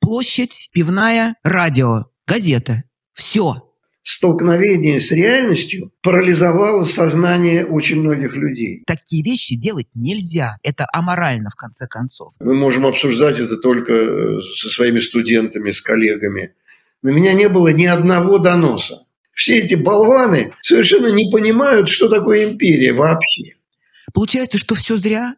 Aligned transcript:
площадь, 0.00 0.68
пивная, 0.72 1.36
радио, 1.44 2.06
газета. 2.26 2.84
Все. 3.12 3.66
Столкновение 4.02 4.98
с 4.98 5.12
реальностью 5.12 5.92
парализовало 6.02 6.84
сознание 6.84 7.66
очень 7.66 8.00
многих 8.00 8.34
людей. 8.34 8.82
Такие 8.86 9.22
вещи 9.22 9.56
делать 9.56 9.88
нельзя. 9.94 10.56
Это 10.62 10.86
аморально, 10.90 11.50
в 11.50 11.54
конце 11.54 11.86
концов. 11.86 12.32
Мы 12.40 12.54
можем 12.54 12.86
обсуждать 12.86 13.38
это 13.38 13.56
только 13.58 13.92
э, 13.92 14.40
со 14.40 14.68
своими 14.68 15.00
студентами, 15.00 15.70
с 15.70 15.82
коллегами. 15.82 16.54
На 17.02 17.10
меня 17.10 17.34
не 17.34 17.48
было 17.48 17.68
ни 17.68 17.84
одного 17.84 18.38
доноса. 18.38 19.04
Все 19.32 19.58
эти 19.60 19.74
болваны 19.74 20.54
совершенно 20.60 21.12
не 21.12 21.30
понимают, 21.30 21.88
что 21.88 22.08
такое 22.08 22.50
империя 22.50 22.92
вообще. 22.92 23.54
Получается, 24.12 24.58
что 24.58 24.74
все 24.74 24.96
зря? 24.96 25.34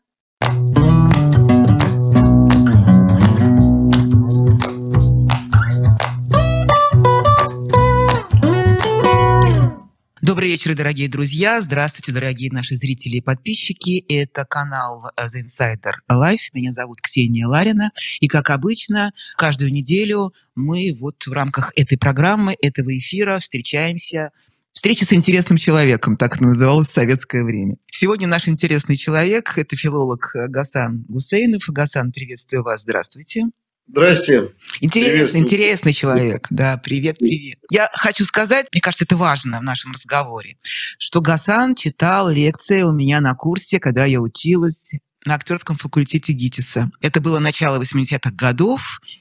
Добрый 10.32 10.48
вечер, 10.48 10.74
дорогие 10.74 11.10
друзья. 11.10 11.60
Здравствуйте, 11.60 12.10
дорогие 12.10 12.50
наши 12.50 12.74
зрители 12.74 13.16
и 13.16 13.20
подписчики. 13.20 14.02
Это 14.08 14.46
канал 14.46 15.10
The 15.14 15.44
Insider 15.44 15.92
Life. 16.10 16.48
Меня 16.54 16.72
зовут 16.72 17.02
Ксения 17.02 17.46
Ларина. 17.46 17.90
И, 18.18 18.28
как 18.28 18.48
обычно, 18.48 19.12
каждую 19.36 19.70
неделю 19.70 20.32
мы 20.54 20.96
вот 20.98 21.22
в 21.26 21.32
рамках 21.34 21.74
этой 21.76 21.98
программы, 21.98 22.56
этого 22.62 22.96
эфира 22.96 23.40
встречаемся 23.40 24.30
Встреча 24.72 25.04
с 25.04 25.12
интересным 25.12 25.58
человеком, 25.58 26.16
так 26.16 26.40
называлось 26.40 26.88
в 26.88 26.92
советское 26.92 27.44
время. 27.44 27.76
Сегодня 27.90 28.26
наш 28.26 28.48
интересный 28.48 28.96
человек– 28.96 29.52
это 29.58 29.76
филолог 29.76 30.30
Гасан 30.48 31.04
Гусейнов. 31.10 31.64
Гасан, 31.68 32.10
приветствую 32.10 32.62
вас, 32.62 32.80
здравствуйте. 32.80 33.48
Здрасте. 33.92 34.48
Интересный, 34.80 35.40
интересный 35.40 35.92
человек. 35.92 36.46
Да, 36.48 36.80
привет, 36.82 37.18
привет. 37.18 37.58
Я 37.70 37.90
хочу 37.92 38.24
сказать, 38.24 38.66
мне 38.72 38.80
кажется, 38.80 39.04
это 39.04 39.18
важно 39.18 39.60
в 39.60 39.62
нашем 39.62 39.92
разговоре, 39.92 40.56
что 40.96 41.20
Гасан 41.20 41.74
читал 41.74 42.30
лекции 42.30 42.80
у 42.82 42.92
меня 42.92 43.20
на 43.20 43.34
курсе, 43.34 43.78
когда 43.78 44.06
я 44.06 44.22
училась 44.22 44.92
на 45.26 45.34
актерском 45.34 45.76
факультете 45.76 46.32
ГИТИСа. 46.32 46.90
Это 47.02 47.20
было 47.20 47.38
начало 47.38 47.78
80-х 47.78 48.30
годов, 48.30 48.80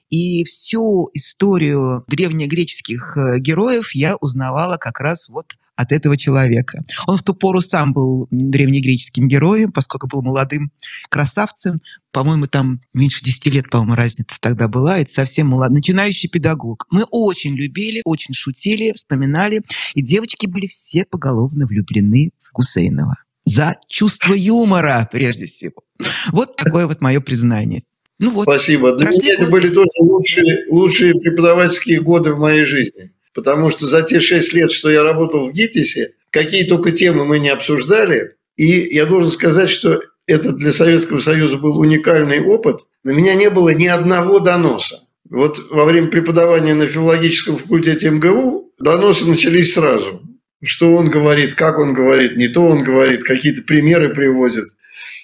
и 0.10 0.46
всю 0.46 1.10
историю 1.14 2.06
древнегреческих 2.08 3.18
э, 3.18 3.40
героев 3.40 3.94
я 3.94 4.16
узнавала 4.16 4.78
как 4.78 5.02
раз 5.02 5.28
вот 5.28 5.54
от 5.76 5.92
этого 5.92 6.18
человека. 6.18 6.84
Он 7.08 7.18
в 7.18 7.24
ту 7.24 7.34
пору 7.34 7.62
сам 7.62 7.94
был 7.94 8.28
древнегреческим 8.32 9.28
героем, 9.28 9.72
поскольку 9.72 10.08
был 10.08 10.22
молодым 10.22 10.72
красавцем. 11.10 11.82
По-моему, 12.12 12.48
там 12.48 12.82
меньше 12.94 13.24
10 13.24 13.46
лет, 13.48 13.70
по-моему, 13.70 13.96
разница 13.96 14.38
тогда 14.40 14.68
была. 14.68 15.00
Это 15.00 15.14
совсем 15.14 15.48
молодой, 15.48 15.78
начинающий 15.78 16.30
педагог. 16.30 16.86
Мы 16.92 17.04
очень 17.10 17.56
любили, 17.56 18.02
очень 18.06 18.34
шутили, 18.34 18.94
вспоминали. 18.96 19.62
И 19.94 20.02
девочки 20.02 20.46
были 20.46 20.68
все 20.68 21.06
поголовно 21.06 21.66
влюблены 21.66 22.32
в 22.42 22.52
Гусейнова. 22.54 23.16
За 23.46 23.78
чувство 23.88 24.34
юмора, 24.34 25.10
прежде 25.12 25.48
всего. 25.48 25.84
Вот 26.32 26.56
такое 26.56 26.86
вот 26.86 27.02
мое 27.02 27.20
признание. 27.22 27.84
Ну 28.20 28.30
вот. 28.30 28.44
Спасибо. 28.44 28.96
Для 28.96 29.10
меня 29.10 29.34
это 29.34 29.48
были 29.48 29.68
тоже 29.70 29.90
лучшие, 30.00 30.68
лучшие 30.70 31.16
преподавательские 31.16 32.02
годы 32.02 32.34
в 32.34 32.40
моей 32.40 32.66
жизни. 32.66 33.12
Потому 33.34 33.70
что 33.70 33.88
за 33.88 34.02
те 34.02 34.20
шесть 34.20 34.54
лет, 34.54 34.72
что 34.72 34.90
я 34.90 35.04
работал 35.04 35.46
в 35.46 35.54
ГИТИСе, 35.54 36.14
какие 36.30 36.64
только 36.64 36.92
темы 36.92 37.26
мы 37.26 37.40
не 37.40 37.50
обсуждали. 37.50 38.36
И 38.58 38.66
я 38.94 39.06
должен 39.06 39.32
сказать, 39.32 39.70
что 39.70 40.02
это 40.28 40.52
для 40.52 40.74
Советского 40.74 41.20
Союза 41.20 41.58
был 41.58 41.78
уникальный 41.78 42.44
опыт. 42.44 42.82
На 43.04 43.12
меня 43.12 43.34
не 43.36 43.50
было 43.50 43.70
ни 43.70 43.88
одного 43.88 44.40
доноса. 44.40 45.04
Вот 45.30 45.60
во 45.70 45.86
время 45.86 46.08
преподавания 46.08 46.74
на 46.74 46.88
филологическом 46.88 47.58
факультете 47.58 48.10
МГУ 48.10 48.74
доносы 48.80 49.28
начались 49.28 49.74
сразу. 49.74 50.22
Что 50.64 50.94
он 50.96 51.10
говорит, 51.10 51.56
как 51.56 51.80
он 51.80 51.94
говорит, 51.94 52.36
не 52.38 52.50
то 52.50 52.62
он 52.62 52.84
говорит, 52.84 53.24
какие-то 53.24 53.64
примеры 53.64 54.14
приводит. 54.14 54.66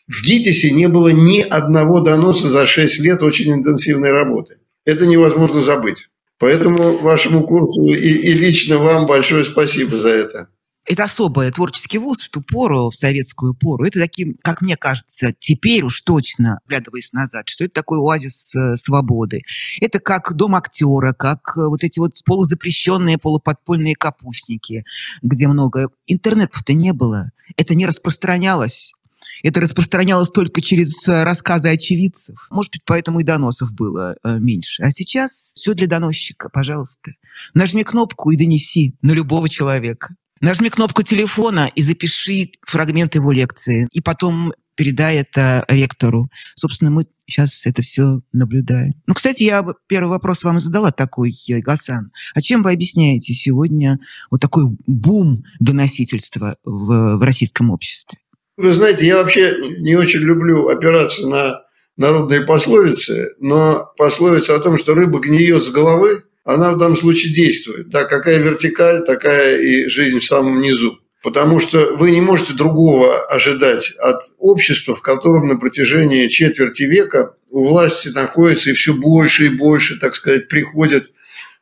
В 0.08 0.24
ГИТИСе 0.24 0.72
не 0.72 0.88
было 0.88 1.10
ни 1.10 1.42
одного 1.42 2.00
доноса 2.00 2.48
за 2.48 2.66
6 2.66 3.00
лет 3.02 3.22
очень 3.22 3.52
интенсивной 3.52 4.12
работы. 4.12 4.58
Это 4.86 5.06
невозможно 5.06 5.62
забыть. 5.62 6.10
Поэтому 6.40 6.98
вашему 6.98 7.46
курсу 7.46 7.86
и, 7.88 7.96
и 7.96 8.34
лично 8.34 8.78
вам 8.78 9.06
большое 9.06 9.44
спасибо 9.44 9.96
за 9.96 10.10
это. 10.10 10.48
Это 10.90 11.04
особый 11.04 11.52
творческий 11.52 11.98
вуз 11.98 12.22
в 12.22 12.30
ту 12.30 12.42
пору, 12.42 12.90
в 12.90 12.96
советскую 12.96 13.54
пору. 13.54 13.84
Это 13.84 14.00
таким, 14.00 14.38
как 14.42 14.62
мне 14.62 14.78
кажется, 14.78 15.34
теперь 15.38 15.84
уж 15.84 16.00
точно, 16.02 16.60
глядываясь 16.66 17.12
назад, 17.12 17.50
что 17.50 17.66
это 17.66 17.74
такой 17.74 18.00
оазис 18.00 18.56
э, 18.56 18.78
свободы. 18.78 19.42
Это 19.82 20.00
как 20.00 20.34
дом 20.34 20.56
актера, 20.56 21.12
как 21.12 21.58
э, 21.58 21.68
вот 21.68 21.84
эти 21.84 22.00
вот 22.00 22.14
полузапрещенные, 22.24 23.18
полуподпольные 23.18 23.96
капустники, 23.96 24.86
где 25.22 25.50
много... 25.50 25.90
Интернетов-то 26.06 26.72
не 26.72 26.94
было. 26.94 27.32
Это 27.58 27.76
не 27.76 27.86
распространялось. 27.86 28.94
Это 29.44 29.60
распространялось 29.60 30.30
только 30.30 30.62
через 30.62 31.08
э, 31.08 31.24
рассказы 31.24 31.70
очевидцев. 31.70 32.48
Может 32.50 32.72
быть, 32.72 32.82
поэтому 32.86 33.20
и 33.20 33.24
доносов 33.24 33.74
было 33.74 34.16
э, 34.24 34.38
меньше. 34.40 34.84
А 34.84 34.92
сейчас 34.92 35.52
все 35.56 35.74
для 35.74 35.88
доносчика, 35.88 36.50
пожалуйста. 36.50 37.12
Нажми 37.54 37.84
кнопку 37.84 38.32
и 38.32 38.38
донеси 38.38 38.96
на 39.02 39.12
любого 39.12 39.50
человека. 39.50 40.16
Нажми 40.42 40.70
кнопку 40.70 41.04
телефона 41.04 41.72
и 41.74 41.82
запиши 41.82 42.52
фрагмент 42.66 43.16
его 43.16 43.32
лекции. 43.32 43.88
И 43.92 44.02
потом 44.02 44.54
передай 44.76 45.18
это 45.18 45.66
ректору. 45.68 46.30
Собственно, 46.56 46.92
мы 46.92 47.06
сейчас 47.26 47.66
это 47.66 47.82
все 47.82 48.22
наблюдаем. 48.32 48.94
Ну, 49.06 49.14
кстати, 49.14 49.44
я 49.44 49.66
первый 49.88 50.10
вопрос 50.10 50.44
вам 50.44 50.60
задала 50.60 50.92
такой, 50.92 51.36
э, 51.50 51.60
Гасан. 51.60 52.12
А 52.34 52.42
чем 52.42 52.64
вы 52.64 52.72
объясняете 52.72 53.34
сегодня 53.34 54.00
вот 54.32 54.42
такой 54.42 54.66
бум 54.86 55.44
доносительства 55.60 56.56
в, 56.64 57.18
в 57.18 57.22
российском 57.22 57.72
обществе? 57.72 58.20
Вы 58.58 58.74
знаете, 58.74 59.06
я 59.06 59.18
вообще 59.18 59.56
не 59.80 59.96
очень 59.96 60.22
люблю 60.22 60.68
опираться 60.68 61.28
на 61.28 61.62
народные 61.96 62.42
пословицы, 62.42 63.30
но 63.40 63.94
пословица 63.98 64.56
о 64.56 64.60
том, 64.60 64.80
что 64.80 64.96
рыба 64.96 65.20
гниет 65.20 65.64
с 65.64 65.70
головы, 65.70 66.24
она 66.44 66.72
в 66.72 66.78
данном 66.78 66.96
случае 66.96 67.34
действует. 67.34 67.90
Да, 67.90 68.06
какая 68.06 68.40
вертикаль, 68.40 69.06
такая 69.06 69.60
и 69.60 69.88
жизнь 69.88 70.20
в 70.20 70.26
самом 70.26 70.62
низу. 70.62 71.00
Потому 71.22 71.60
что 71.60 71.96
вы 71.98 72.12
не 72.12 72.22
можете 72.22 72.54
другого 72.54 73.20
ожидать 73.26 73.92
от 74.00 74.22
общества, 74.40 74.96
в 74.96 75.02
котором 75.02 75.48
на 75.48 75.58
протяжении 75.58 76.28
четверти 76.28 76.84
века 76.84 77.34
у 77.50 77.68
власти 77.68 78.10
находится 78.10 78.72
и 78.72 78.74
все 78.74 78.94
больше 78.94 79.48
и 79.48 79.50
больше, 79.50 80.00
так 80.00 80.16
сказать, 80.16 80.48
приходят 80.48 81.12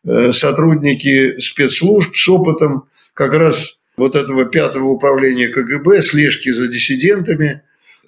э, 0.06 0.32
сотрудники 0.32 1.40
спецслужб 1.40 2.16
с 2.16 2.30
опытом 2.30 2.84
как 3.14 3.34
раз 3.34 3.80
вот 3.98 4.16
этого 4.16 4.46
пятого 4.46 4.86
управления 4.90 5.48
КГБ, 5.48 6.02
слежки 6.02 6.50
за 6.50 6.68
диссидентами, 6.68 7.62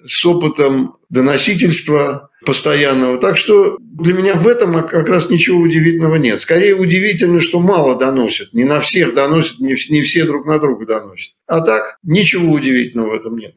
с 0.06 0.24
опытом 0.24 0.96
доносительства 1.10 2.30
постоянного. 2.44 3.18
Так 3.18 3.36
что 3.36 3.78
для 3.80 4.14
меня 4.14 4.34
в 4.34 4.46
этом 4.46 4.86
как 4.86 5.08
раз 5.08 5.28
ничего 5.30 5.60
удивительного 5.60 6.16
нет. 6.16 6.38
Скорее 6.38 6.74
удивительно, 6.74 7.40
что 7.40 7.60
мало 7.60 7.98
доносят. 7.98 8.52
Не 8.52 8.64
на 8.64 8.80
всех 8.80 9.14
доносят, 9.14 9.58
не, 9.58 9.74
все 9.74 10.24
друг 10.24 10.46
на 10.46 10.58
друга 10.58 10.86
доносят. 10.86 11.32
А 11.46 11.60
так, 11.60 11.98
ничего 12.02 12.52
удивительного 12.52 13.10
в 13.10 13.14
этом 13.14 13.36
нет. 13.36 13.56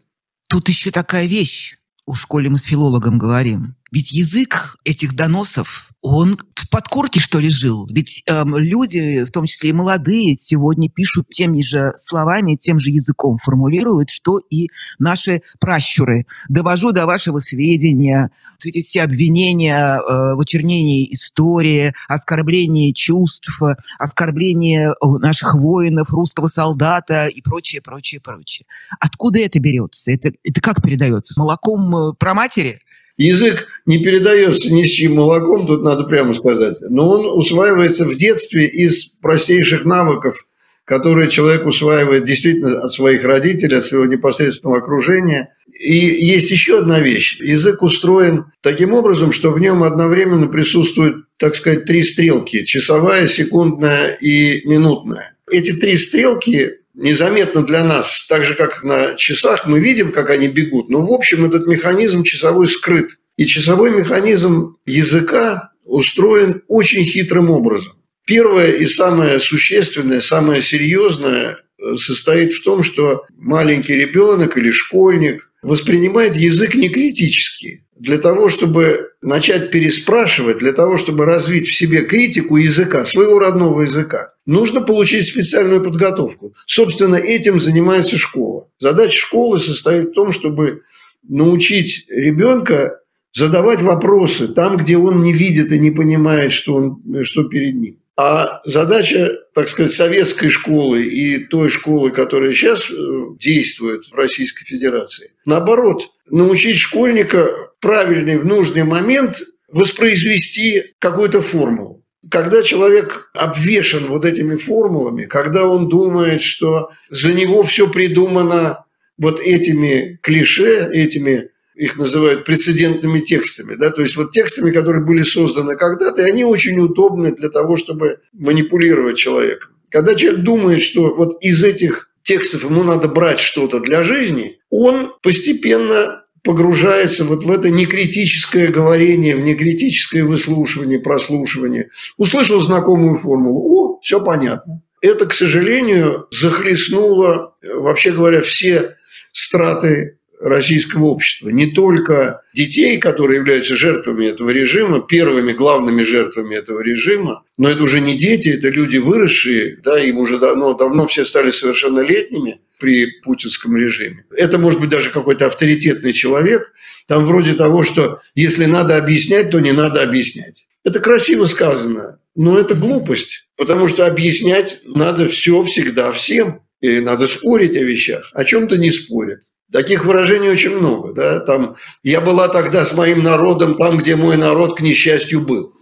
Тут 0.49 0.67
еще 0.69 0.91
такая 0.91 1.27
вещь. 1.27 1.77
У 2.05 2.13
школе 2.13 2.49
мы 2.49 2.57
с 2.57 2.63
филологом 2.63 3.17
говорим. 3.17 3.75
Ведь 3.91 4.11
язык 4.11 4.75
этих 4.83 5.13
доносов 5.13 5.90
он 6.01 6.37
в 6.55 6.69
подкорке, 6.69 7.19
что 7.19 7.39
ли, 7.39 7.49
жил? 7.49 7.87
Ведь 7.91 8.23
эм, 8.25 8.57
люди, 8.57 9.23
в 9.23 9.31
том 9.31 9.45
числе 9.45 9.69
и 9.69 9.73
молодые, 9.73 10.35
сегодня 10.35 10.89
пишут 10.89 11.29
теми 11.29 11.61
же 11.61 11.93
словами, 11.97 12.55
тем 12.55 12.79
же 12.79 12.89
языком 12.89 13.37
формулируют, 13.43 14.09
что 14.09 14.39
и 14.39 14.69
наши 14.97 15.41
пращуры. 15.59 16.25
Довожу 16.49 16.91
до 16.91 17.05
вашего 17.05 17.39
сведения 17.39 18.31
эти 18.63 18.81
все 18.81 19.01
обвинения 19.01 19.97
э, 19.97 20.35
в 20.35 20.39
очернении 20.39 21.11
истории, 21.11 21.93
оскорблении 22.07 22.91
чувств, 22.91 23.59
оскорблении 23.97 24.89
э, 24.89 25.19
наших 25.19 25.55
воинов, 25.55 26.11
русского 26.11 26.47
солдата 26.47 27.27
и 27.27 27.41
прочее, 27.41 27.81
прочее, 27.81 28.21
прочее. 28.21 28.67
Откуда 28.99 29.39
это 29.39 29.59
берется? 29.59 30.11
Это, 30.11 30.31
это 30.43 30.61
как 30.61 30.81
передается? 30.81 31.39
Молоком 31.41 31.95
э, 31.95 32.13
про 32.13 32.33
матери? 32.33 32.81
Язык 33.21 33.67
не 33.85 33.99
передается 34.03 34.73
ни 34.73 34.83
с 34.83 34.89
чьим 34.89 35.15
молоком, 35.15 35.67
тут 35.67 35.83
надо 35.83 36.05
прямо 36.05 36.33
сказать, 36.33 36.77
но 36.89 37.11
он 37.11 37.37
усваивается 37.37 38.05
в 38.05 38.15
детстве 38.15 38.67
из 38.67 39.05
простейших 39.05 39.85
навыков, 39.85 40.43
которые 40.85 41.29
человек 41.29 41.67
усваивает 41.67 42.25
действительно 42.25 42.79
от 42.79 42.91
своих 42.91 43.23
родителей, 43.23 43.77
от 43.77 43.83
своего 43.83 44.07
непосредственного 44.07 44.79
окружения. 44.79 45.53
И 45.79 45.95
есть 45.95 46.49
еще 46.49 46.79
одна 46.79 46.99
вещь. 46.99 47.39
Язык 47.39 47.83
устроен 47.83 48.45
таким 48.61 48.93
образом, 48.93 49.31
что 49.31 49.51
в 49.51 49.61
нем 49.61 49.83
одновременно 49.83 50.47
присутствуют, 50.47 51.25
так 51.37 51.55
сказать, 51.55 51.85
три 51.85 52.01
стрелки– 52.01 52.63
часовая, 52.65 53.27
секундная 53.27 54.17
и 54.19 54.67
минутная. 54.67 55.35
Эти 55.51 55.73
три 55.73 55.95
стрелки 55.95 56.80
незаметно 56.93 57.63
для 57.63 57.83
нас, 57.83 58.25
так 58.27 58.45
же, 58.45 58.55
как 58.55 58.83
на 58.83 59.15
часах, 59.15 59.65
мы 59.65 59.79
видим, 59.79 60.11
как 60.11 60.29
они 60.29 60.47
бегут, 60.47 60.89
но 60.89 61.01
в 61.01 61.11
общем 61.11 61.45
этот 61.45 61.67
механизм 61.67 62.23
часовой 62.23 62.67
скрыт. 62.67 63.17
И 63.37 63.45
часовой 63.45 63.91
механизм 63.91 64.77
языка 64.85 65.71
устроен 65.83 66.63
очень 66.67 67.03
хитрым 67.03 67.49
образом. 67.49 67.93
Первое 68.25 68.71
и 68.71 68.85
самое 68.85 69.39
существенное, 69.39 70.21
самое 70.21 70.61
серьезное 70.61 71.57
э, 71.79 71.95
состоит 71.95 72.53
в 72.53 72.63
том, 72.63 72.83
что 72.83 73.25
маленький 73.35 73.95
ребенок 73.95 74.57
или 74.57 74.71
школьник 74.71 75.49
воспринимает 75.61 76.35
язык 76.35 76.75
не 76.75 76.89
критически. 76.89 77.83
Для 78.01 78.17
того, 78.17 78.49
чтобы 78.49 79.11
начать 79.21 79.69
переспрашивать, 79.69 80.57
для 80.57 80.73
того, 80.73 80.97
чтобы 80.97 81.23
развить 81.25 81.67
в 81.67 81.75
себе 81.75 82.01
критику 82.01 82.57
языка, 82.57 83.05
своего 83.05 83.37
родного 83.37 83.83
языка, 83.83 84.33
нужно 84.47 84.81
получить 84.81 85.27
специальную 85.27 85.83
подготовку. 85.83 86.55
Собственно, 86.65 87.17
этим 87.17 87.59
занимается 87.59 88.17
школа. 88.17 88.67
Задача 88.79 89.15
школы 89.15 89.59
состоит 89.59 90.09
в 90.09 90.13
том, 90.13 90.31
чтобы 90.31 90.81
научить 91.29 92.07
ребенка 92.09 93.01
задавать 93.33 93.83
вопросы 93.83 94.47
там, 94.47 94.77
где 94.77 94.97
он 94.97 95.21
не 95.21 95.31
видит 95.31 95.71
и 95.71 95.77
не 95.77 95.91
понимает, 95.91 96.53
что, 96.53 96.73
он, 96.73 97.23
что 97.23 97.43
перед 97.43 97.75
ним. 97.75 97.97
А 98.17 98.61
задача, 98.65 99.31
так 99.53 99.69
сказать, 99.69 99.91
советской 99.91 100.49
школы 100.49 101.03
и 101.03 101.37
той 101.37 101.69
школы, 101.69 102.09
которая 102.09 102.51
сейчас 102.51 102.89
э, 102.89 102.93
действует 103.39 104.05
в 104.11 104.15
Российской 104.15 104.65
Федерации, 104.65 105.31
наоборот, 105.45 106.09
научить 106.31 106.77
школьника 106.77 107.70
правильный 107.81 108.37
в 108.37 108.45
нужный 108.45 108.83
момент 108.83 109.41
воспроизвести 109.67 110.93
какую-то 110.99 111.41
формулу. 111.41 112.05
Когда 112.29 112.61
человек 112.61 113.31
обвешен 113.33 114.07
вот 114.07 114.25
этими 114.25 114.55
формулами, 114.55 115.25
когда 115.25 115.65
он 115.65 115.89
думает, 115.89 116.41
что 116.41 116.91
за 117.09 117.33
него 117.33 117.63
все 117.63 117.89
придумано 117.89 118.85
вот 119.17 119.39
этими 119.39 120.19
клише, 120.21 120.87
этими 120.91 121.49
их 121.75 121.97
называют 121.97 122.45
прецедентными 122.45 123.19
текстами, 123.19 123.75
да, 123.75 123.89
то 123.89 124.01
есть 124.01 124.15
вот 124.15 124.31
текстами, 124.31 124.71
которые 124.71 125.03
были 125.03 125.23
созданы 125.23 125.75
когда-то, 125.75 126.21
и 126.21 126.29
они 126.29 126.43
очень 126.43 126.79
удобны 126.79 127.35
для 127.35 127.49
того, 127.49 127.75
чтобы 127.75 128.19
манипулировать 128.33 129.17
человеком. 129.17 129.71
Когда 129.89 130.13
человек 130.13 130.41
думает, 130.41 130.81
что 130.81 131.13
вот 131.15 131.43
из 131.43 131.63
этих 131.63 132.09
текстов 132.23 132.65
ему 132.65 132.83
надо 132.83 133.07
брать 133.07 133.39
что-то 133.39 133.79
для 133.79 134.03
жизни, 134.03 134.59
он 134.69 135.13
постепенно 135.23 136.23
погружается 136.43 137.23
вот 137.23 137.43
в 137.43 137.51
это 137.51 137.69
некритическое 137.69 138.67
говорение, 138.67 139.35
в 139.35 139.41
некритическое 139.41 140.23
выслушивание, 140.23 140.99
прослушивание. 140.99 141.89
Услышал 142.17 142.59
знакомую 142.59 143.17
формулу, 143.17 143.61
о, 143.61 143.99
все 144.01 144.23
понятно. 144.23 144.81
Это, 145.01 145.25
к 145.25 145.33
сожалению, 145.33 146.27
захлестнуло, 146.31 147.55
вообще 147.61 148.11
говоря, 148.11 148.41
все 148.41 148.95
страты 149.31 150.19
российского 150.41 151.05
общества. 151.05 151.49
Не 151.49 151.71
только 151.71 152.41
детей, 152.53 152.97
которые 152.97 153.39
являются 153.39 153.75
жертвами 153.75 154.25
этого 154.25 154.49
режима, 154.49 155.01
первыми 155.01 155.53
главными 155.53 156.01
жертвами 156.01 156.55
этого 156.55 156.81
режима, 156.81 157.43
но 157.57 157.69
это 157.69 157.83
уже 157.83 158.01
не 158.01 158.17
дети, 158.17 158.49
это 158.49 158.69
люди 158.69 158.97
выросшие, 158.97 159.77
да, 159.83 159.99
им 159.99 160.17
уже 160.17 160.39
давно, 160.39 160.73
давно 160.73 161.05
все 161.07 161.23
стали 161.23 161.51
совершеннолетними 161.51 162.61
при 162.79 163.05
путинском 163.21 163.77
режиме. 163.77 164.25
Это 164.35 164.57
может 164.57 164.79
быть 164.79 164.89
даже 164.89 165.11
какой-то 165.11 165.45
авторитетный 165.45 166.13
человек, 166.13 166.73
там 167.07 167.25
вроде 167.25 167.53
того, 167.53 167.83
что 167.83 168.19
если 168.33 168.65
надо 168.65 168.97
объяснять, 168.97 169.51
то 169.51 169.59
не 169.59 169.71
надо 169.71 170.01
объяснять. 170.01 170.65
Это 170.83 170.99
красиво 170.99 171.45
сказано, 171.45 172.19
но 172.35 172.57
это 172.57 172.73
глупость, 172.73 173.47
потому 173.55 173.87
что 173.87 174.07
объяснять 174.07 174.81
надо 174.85 175.27
все 175.27 175.61
всегда 175.63 176.11
всем. 176.11 176.61
И 176.81 176.99
надо 176.99 177.27
спорить 177.27 177.77
о 177.77 177.83
вещах. 177.83 178.31
О 178.33 178.43
чем-то 178.43 178.75
не 178.77 178.89
спорят. 178.89 179.41
Таких 179.71 180.05
выражений 180.05 180.49
очень 180.49 180.77
много. 180.77 181.13
Да? 181.13 181.39
Там, 181.39 181.75
я 182.03 182.19
была 182.19 182.49
тогда 182.49 182.83
с 182.83 182.93
моим 182.93 183.23
народом 183.23 183.75
там, 183.75 183.97
где 183.97 184.15
мой 184.15 184.35
народ, 184.35 184.77
к 184.77 184.81
несчастью, 184.81 185.45
был. 185.45 185.73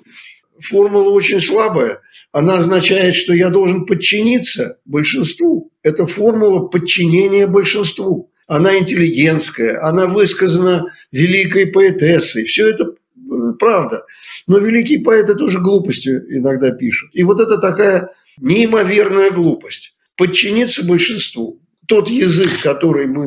Формула 0.60 1.10
очень 1.10 1.42
слабая. 1.42 2.00
Она 2.32 2.58
означает, 2.58 3.16
что 3.16 3.34
я 3.34 3.50
должен 3.50 3.86
подчиниться 3.86 4.78
большинству. 4.86 5.72
Это 5.82 6.06
формула 6.06 6.68
подчинения 6.68 7.48
большинству. 7.48 8.32
Она 8.46 8.78
интеллигентская, 8.78 9.84
она 9.84 10.08
высказана 10.08 10.92
великой 11.12 11.68
поэтессой. 11.68 12.44
Все 12.46 12.70
это 12.70 12.84
э, 12.84 13.54
правда. 13.58 14.06
Но 14.46 14.60
великие 14.60 15.02
поэты 15.02 15.34
тоже 15.34 15.60
глупостью 15.60 16.24
иногда 16.36 16.72
пишут. 16.72 17.10
И 17.14 17.24
вот 17.24 17.40
это 17.40 17.58
такая 17.58 18.10
неимоверная 18.38 19.32
глупость. 19.32 19.96
Подчиниться 20.16 20.86
большинству 20.86 21.60
тот 21.90 22.08
язык, 22.08 22.62
который 22.62 23.08
мы 23.08 23.26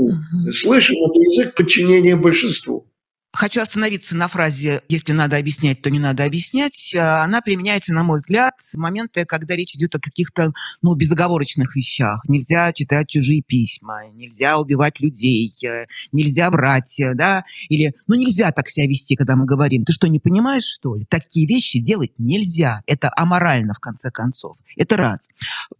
слышим, 0.53 0.95
это 1.05 1.21
язык 1.21 1.55
подчинения 1.55 2.17
большинству. 2.17 2.87
Хочу 3.35 3.63
остановиться 3.63 4.15
на 4.15 4.29
фразе 4.29 4.83
«если 4.89 5.13
надо 5.13 5.39
объяснять, 5.39 5.81
то 5.81 5.91
не 5.91 5.99
надо 5.99 6.25
объяснять». 6.25 6.95
А, 6.95 7.25
она 7.25 7.41
применяется, 7.41 7.95
на 7.95 8.03
мой 8.03 8.19
взгляд, 8.19 8.55
в 8.61 8.77
моменты, 8.77 9.25
когда 9.25 9.57
речь 9.57 9.75
идет 9.75 9.95
о 9.95 10.01
каких-то 10.01 10.53
ну, 10.83 10.95
безоговорочных 10.95 11.75
вещах. 11.75 12.21
Нельзя 12.29 12.71
читать 12.75 13.09
чужие 13.09 13.43
письма, 13.43 14.03
нельзя 14.13 14.59
убивать 14.59 15.01
людей, 15.01 15.51
э, 15.65 15.87
нельзя 16.13 16.51
врать, 16.51 17.01
э, 17.01 17.15
да, 17.15 17.45
или 17.71 17.95
ну 18.07 18.17
нельзя 18.17 18.53
так 18.53 18.69
себя 18.69 18.87
вести, 18.87 19.17
когда 19.17 19.35
мы 19.35 19.47
говорим. 19.47 19.87
Ты 19.87 19.95
что, 19.95 20.09
не 20.09 20.19
понимаешь, 20.19 20.65
что 20.65 20.97
ли? 20.97 21.07
Такие 21.07 21.47
вещи 21.47 21.79
делать 21.79 22.13
нельзя. 22.19 22.83
Это 22.87 23.11
аморально, 23.17 23.73
в 23.73 23.79
конце 23.79 24.11
концов. 24.11 24.59
Это 24.77 24.99
раз. 24.99 25.29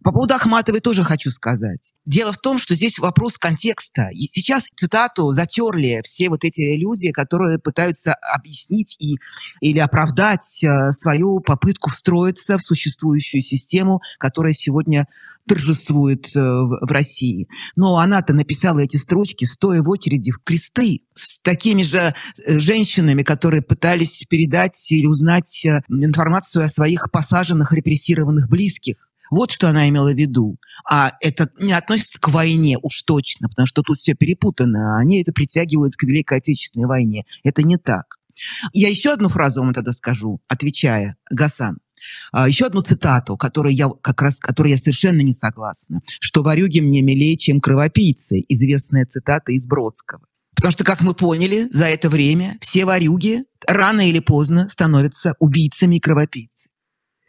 По 0.03 0.11
поводу 0.11 0.33
Ахматовой 0.33 0.79
тоже 0.79 1.03
хочу 1.03 1.29
сказать. 1.29 1.93
Дело 2.05 2.33
в 2.33 2.37
том, 2.39 2.57
что 2.57 2.75
здесь 2.75 2.97
вопрос 2.97 3.37
контекста. 3.37 4.09
И 4.11 4.27
сейчас 4.27 4.67
цитату 4.75 5.29
затерли 5.29 6.01
все 6.03 6.29
вот 6.29 6.43
эти 6.43 6.75
люди, 6.75 7.11
которые 7.11 7.42
которые 7.43 7.59
пытаются 7.59 8.13
объяснить 8.13 8.95
и, 8.99 9.17
или 9.59 9.79
оправдать 9.79 10.63
э, 10.63 10.91
свою 10.91 11.41
попытку 11.41 11.89
встроиться 11.89 12.57
в 12.57 12.63
существующую 12.63 13.41
систему, 13.41 14.01
которая 14.17 14.53
сегодня 14.53 15.07
торжествует 15.45 16.33
э, 16.33 16.39
в 16.39 16.89
России. 16.89 17.49
Но 17.75 17.97
она-то 17.97 18.33
написала 18.33 18.79
эти 18.79 18.95
строчки, 18.95 19.43
стоя 19.43 19.81
в 19.81 19.89
очереди 19.89 20.31
в 20.31 20.39
кресты, 20.41 21.01
с 21.15 21.37
такими 21.39 21.83
же 21.83 22.15
э, 22.45 22.59
женщинами, 22.59 23.23
которые 23.23 23.61
пытались 23.61 24.23
передать 24.29 24.89
или 24.89 25.05
узнать 25.05 25.65
информацию 25.89 26.63
о 26.63 26.69
своих 26.69 27.11
посаженных, 27.11 27.73
репрессированных 27.73 28.47
близких. 28.47 28.95
Вот 29.33 29.49
что 29.49 29.67
она 29.67 29.89
имела 29.89 30.11
в 30.11 30.15
виду. 30.15 30.57
А 30.87 31.13
это 31.19 31.49
не 31.59 31.73
относится 31.73 32.19
к 32.19 32.27
войне 32.27 32.77
уж 32.79 33.01
точно, 33.01 33.49
потому 33.49 33.65
что 33.65 33.81
тут 33.81 33.97
все 33.97 34.13
перепутано. 34.13 34.99
Они 34.99 35.23
это 35.23 35.33
притягивают 35.33 35.95
к 35.95 36.03
Великой 36.03 36.37
Отечественной 36.37 36.85
войне. 36.85 37.23
Это 37.43 37.63
не 37.63 37.77
так. 37.77 38.17
Я 38.73 38.89
еще 38.89 39.11
одну 39.11 39.29
фразу 39.29 39.61
вам 39.61 39.73
тогда 39.73 39.91
скажу, 39.91 40.39
отвечая, 40.47 41.17
Гасан. 41.31 41.79
А, 42.31 42.47
еще 42.47 42.67
одну 42.67 42.81
цитату, 42.81 43.35
которой 43.35 43.73
я 43.73 43.89
как 43.89 44.21
раз, 44.21 44.39
которой 44.39 44.69
я 44.69 44.77
совершенно 44.77 45.21
не 45.21 45.33
согласна, 45.33 46.01
что 46.19 46.43
«варюги 46.43 46.79
мне 46.79 47.01
милее, 47.01 47.35
чем 47.35 47.59
кровопийцы», 47.59 48.43
известная 48.49 49.07
цитата 49.07 49.51
из 49.51 49.65
Бродского. 49.65 50.21
Потому 50.55 50.73
что, 50.73 50.83
как 50.83 51.01
мы 51.01 51.15
поняли, 51.15 51.69
за 51.71 51.87
это 51.87 52.09
время 52.09 52.57
все 52.61 52.85
варюги 52.85 53.45
рано 53.65 54.07
или 54.07 54.19
поздно 54.19 54.69
становятся 54.69 55.33
убийцами 55.39 55.95
и 55.95 55.99
кровопийцами 55.99 56.52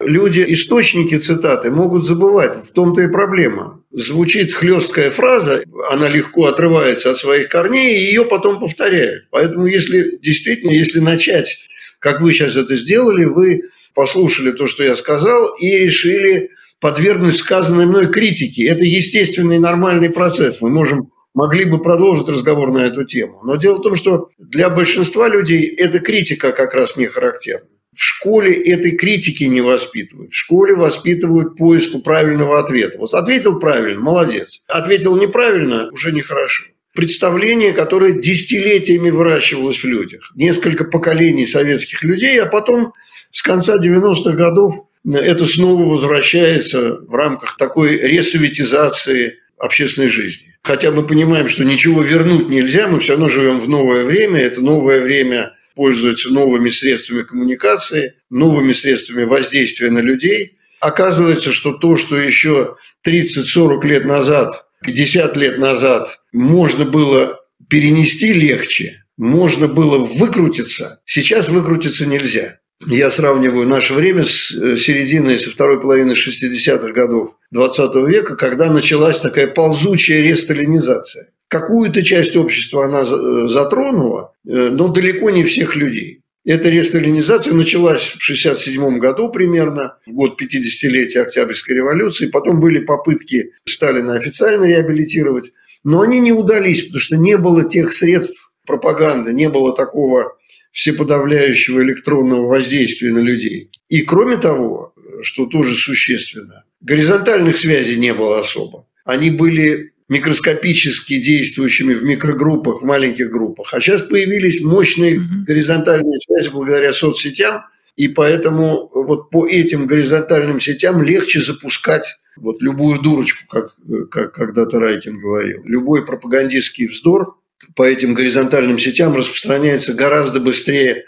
люди, 0.00 0.44
источники 0.48 1.16
цитаты, 1.16 1.70
могут 1.70 2.04
забывать. 2.04 2.66
В 2.66 2.72
том-то 2.72 3.02
и 3.02 3.08
проблема. 3.08 3.82
Звучит 3.90 4.52
хлесткая 4.52 5.10
фраза, 5.10 5.62
она 5.90 6.08
легко 6.08 6.46
отрывается 6.46 7.10
от 7.10 7.16
своих 7.16 7.48
корней, 7.48 7.96
и 7.96 8.06
ее 8.06 8.24
потом 8.24 8.60
повторяют. 8.60 9.24
Поэтому, 9.30 9.66
если 9.66 10.18
действительно, 10.20 10.70
если 10.70 10.98
начать, 10.98 11.58
как 12.00 12.20
вы 12.20 12.32
сейчас 12.32 12.56
это 12.56 12.74
сделали, 12.74 13.24
вы 13.24 13.62
послушали 13.94 14.50
то, 14.50 14.66
что 14.66 14.82
я 14.82 14.96
сказал, 14.96 15.54
и 15.60 15.78
решили 15.78 16.50
подвергнуть 16.80 17.36
сказанной 17.36 17.86
мной 17.86 18.08
критике. 18.08 18.66
Это 18.66 18.84
естественный 18.84 19.58
нормальный 19.58 20.10
процесс. 20.10 20.60
Мы 20.60 20.70
можем 20.70 21.10
могли 21.34 21.64
бы 21.64 21.80
продолжить 21.80 22.28
разговор 22.28 22.72
на 22.72 22.86
эту 22.86 23.04
тему. 23.04 23.40
Но 23.44 23.56
дело 23.56 23.78
в 23.78 23.82
том, 23.82 23.94
что 23.96 24.28
для 24.38 24.70
большинства 24.70 25.28
людей 25.28 25.66
эта 25.66 25.98
критика 25.98 26.52
как 26.52 26.74
раз 26.74 26.96
не 26.96 27.06
характерна. 27.06 27.66
В 27.94 28.02
школе 28.02 28.52
этой 28.52 28.92
критики 28.92 29.44
не 29.44 29.60
воспитывают. 29.60 30.32
В 30.32 30.36
школе 30.36 30.74
воспитывают 30.74 31.56
поиску 31.56 32.00
правильного 32.00 32.58
ответа. 32.58 32.98
Вот 32.98 33.14
ответил 33.14 33.58
правильно, 33.60 34.00
молодец. 34.00 34.62
Ответил 34.68 35.16
неправильно, 35.16 35.90
уже 35.92 36.12
нехорошо. 36.12 36.64
Представление, 36.94 37.72
которое 37.72 38.12
десятилетиями 38.12 39.10
выращивалось 39.10 39.78
в 39.78 39.84
людях. 39.84 40.32
Несколько 40.36 40.84
поколений 40.84 41.46
советских 41.46 42.02
людей, 42.04 42.40
а 42.40 42.46
потом 42.46 42.92
с 43.30 43.42
конца 43.42 43.76
90-х 43.76 44.32
годов 44.32 44.86
это 45.12 45.44
снова 45.46 45.82
возвращается 45.82 46.96
в 46.96 47.14
рамках 47.14 47.56
такой 47.56 47.96
ресоветизации 47.96 49.38
общественной 49.58 50.08
жизни. 50.08 50.54
Хотя 50.62 50.90
мы 50.90 51.06
понимаем, 51.06 51.48
что 51.48 51.64
ничего 51.64 52.02
вернуть 52.02 52.48
нельзя, 52.48 52.86
мы 52.86 53.00
все 53.00 53.12
равно 53.12 53.28
живем 53.28 53.60
в 53.60 53.68
новое 53.68 54.04
время. 54.04 54.40
Это 54.40 54.60
новое 54.60 55.02
время 55.02 55.52
пользуются 55.74 56.30
новыми 56.30 56.70
средствами 56.70 57.22
коммуникации, 57.22 58.14
новыми 58.30 58.72
средствами 58.72 59.24
воздействия 59.24 59.90
на 59.90 59.98
людей. 59.98 60.58
Оказывается, 60.80 61.52
что 61.52 61.72
то, 61.72 61.96
что 61.96 62.18
еще 62.18 62.76
30-40 63.06 63.86
лет 63.86 64.04
назад, 64.04 64.66
50 64.84 65.36
лет 65.36 65.58
назад 65.58 66.20
можно 66.32 66.84
было 66.84 67.40
перенести 67.68 68.32
легче, 68.32 69.04
можно 69.16 69.66
было 69.66 69.98
выкрутиться, 69.98 71.00
сейчас 71.06 71.48
выкрутиться 71.48 72.06
нельзя. 72.06 72.58
я 72.86 73.10
сравниваю 73.10 73.66
наше 73.66 73.94
время 73.94 74.24
с 74.24 74.52
э, 74.52 74.76
серединой, 74.76 75.38
со 75.38 75.50
второй 75.50 75.80
половины 75.80 76.12
60-х 76.12 76.92
годов 76.92 77.36
20 77.50 77.94
века, 78.08 78.36
когда 78.36 78.70
началась 78.70 79.20
такая 79.20 79.46
ползучая 79.46 80.20
ресталинизация. 80.20 81.28
Какую-то 81.48 82.02
часть 82.02 82.36
общества 82.36 82.86
она 82.86 83.02
э, 83.02 83.48
затронула, 83.48 84.32
э, 84.46 84.70
но 84.70 84.88
далеко 84.88 85.30
не 85.30 85.44
всех 85.44 85.76
людей. 85.76 86.20
Эта 86.44 86.68
ресталинизация 86.68 87.54
началась 87.54 88.02
в 88.02 88.16
1967 88.16 88.98
году 88.98 89.30
примерно, 89.30 89.96
в 90.06 90.12
год 90.12 90.38
50-летия 90.40 91.22
Октябрьской 91.22 91.76
революции. 91.76 92.26
Потом 92.26 92.60
были 92.60 92.80
попытки 92.80 93.52
Сталина 93.64 94.14
официально 94.14 94.64
реабилитировать, 94.64 95.52
но 95.84 96.02
они 96.02 96.18
не 96.20 96.32
удались, 96.32 96.82
потому 96.82 97.00
что 97.00 97.16
не 97.16 97.38
было 97.38 97.64
тех 97.64 97.94
средств 97.94 98.50
пропаганды, 98.66 99.32
не 99.32 99.48
было 99.48 99.74
такого 99.74 100.36
всеподавляющего 100.70 101.82
электронного 101.82 102.46
воздействия 102.46 103.10
на 103.10 103.20
людей. 103.20 103.70
И 103.88 104.02
кроме 104.02 104.36
того, 104.36 104.92
что 105.22 105.46
тоже 105.46 105.74
существенно, 105.74 106.64
горизонтальных 106.80 107.56
связей 107.56 107.96
не 107.96 108.12
было 108.12 108.40
особо. 108.40 108.86
Они 109.04 109.30
были 109.30 109.93
микроскопически 110.08 111.18
действующими 111.18 111.94
в 111.94 112.02
микрогруппах, 112.02 112.82
в 112.82 112.84
маленьких 112.84 113.30
группах. 113.30 113.72
А 113.72 113.80
сейчас 113.80 114.02
появились 114.02 114.62
мощные 114.62 115.20
горизонтальные 115.46 116.18
связи 116.18 116.48
благодаря 116.50 116.92
соцсетям, 116.92 117.62
и 117.96 118.08
поэтому 118.08 118.90
вот 118.92 119.30
по 119.30 119.46
этим 119.46 119.86
горизонтальным 119.86 120.60
сетям 120.60 121.02
легче 121.02 121.40
запускать 121.40 122.20
вот 122.36 122.60
любую 122.60 123.00
дурочку, 123.00 123.46
как, 123.48 123.74
как 124.10 124.34
когда-то 124.34 124.80
Райкин 124.80 125.20
говорил. 125.20 125.62
Любой 125.64 126.04
пропагандистский 126.04 126.88
вздор 126.88 127.38
по 127.76 127.84
этим 127.84 128.14
горизонтальным 128.14 128.78
сетям 128.78 129.14
распространяется 129.16 129.94
гораздо 129.94 130.40
быстрее 130.40 131.04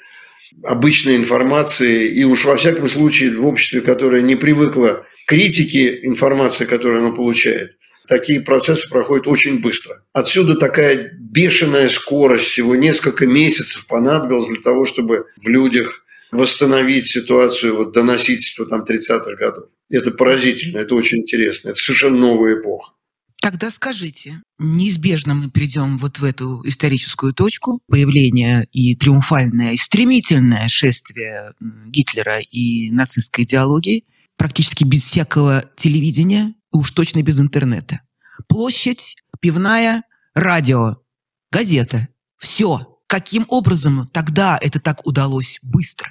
обычной 0.62 1.17
информации, 1.17 2.09
и 2.09 2.25
уж 2.25 2.45
во 2.45 2.57
всяком 2.57 2.88
случае 2.88 3.37
в 3.37 3.45
обществе, 3.45 3.81
которое 3.81 4.23
не 4.23 4.37
привыкло 4.37 5.05
к 5.26 5.29
критике 5.29 6.07
информации, 6.07 6.65
которую 6.65 7.05
оно 7.05 7.15
получает, 7.15 7.75
такие 8.07 8.41
процессы 8.41 8.89
проходят 8.89 9.27
очень 9.27 9.61
быстро. 9.61 10.03
Отсюда 10.13 10.55
такая 10.55 11.13
бешеная 11.19 11.89
скорость, 11.89 12.47
всего 12.47 12.77
несколько 12.77 13.27
месяцев 13.27 13.87
понадобилось 13.87 14.49
для 14.49 14.61
того, 14.63 14.85
чтобы 14.85 15.27
в 15.37 15.49
людях 15.49 16.05
восстановить 16.33 17.07
ситуацию 17.07 17.77
вот, 17.77 17.93
доносительства 17.93 18.67
там 18.67 18.83
30-х 18.83 19.35
годов. 19.37 19.67
Это 19.91 20.11
поразительно, 20.11 20.79
это 20.79 20.95
очень 20.95 21.19
интересно, 21.19 21.71
это 21.71 21.79
совершенно 21.79 22.17
новая 22.17 22.61
эпоха. 22.61 22.93
Тогда 23.41 23.71
скажите, 23.71 24.43
неизбежно 24.59 25.35
мы 25.35 25.51
придем 25.51 25.99
вот 25.99 26.19
в 26.19 26.25
эту 26.25 26.63
историческую 26.67 27.33
точку 27.33 27.81
появления 27.87 28.67
и 28.73 28.97
триумфальное, 28.97 29.73
и 29.73 29.77
стремительное 29.77 30.67
шествие 30.67 31.53
Гитлера 31.61 32.41
и 32.41 32.91
нацистской 32.91 33.45
идеологии, 33.45 34.05
практически 34.37 34.83
без 34.83 35.05
всякого 35.05 35.65
телевидения, 35.77 36.56
уж 36.73 36.90
точно 36.90 37.23
без 37.23 37.40
интернета. 37.40 38.00
Площадь, 38.49 39.16
пивная, 39.40 40.02
радио, 40.35 40.96
газета. 41.50 42.08
Все. 42.38 42.99
Каким 43.06 43.46
образом 43.49 44.08
тогда 44.12 44.58
это 44.61 44.80
так 44.80 45.06
удалось 45.06 45.58
быстро? 45.62 46.08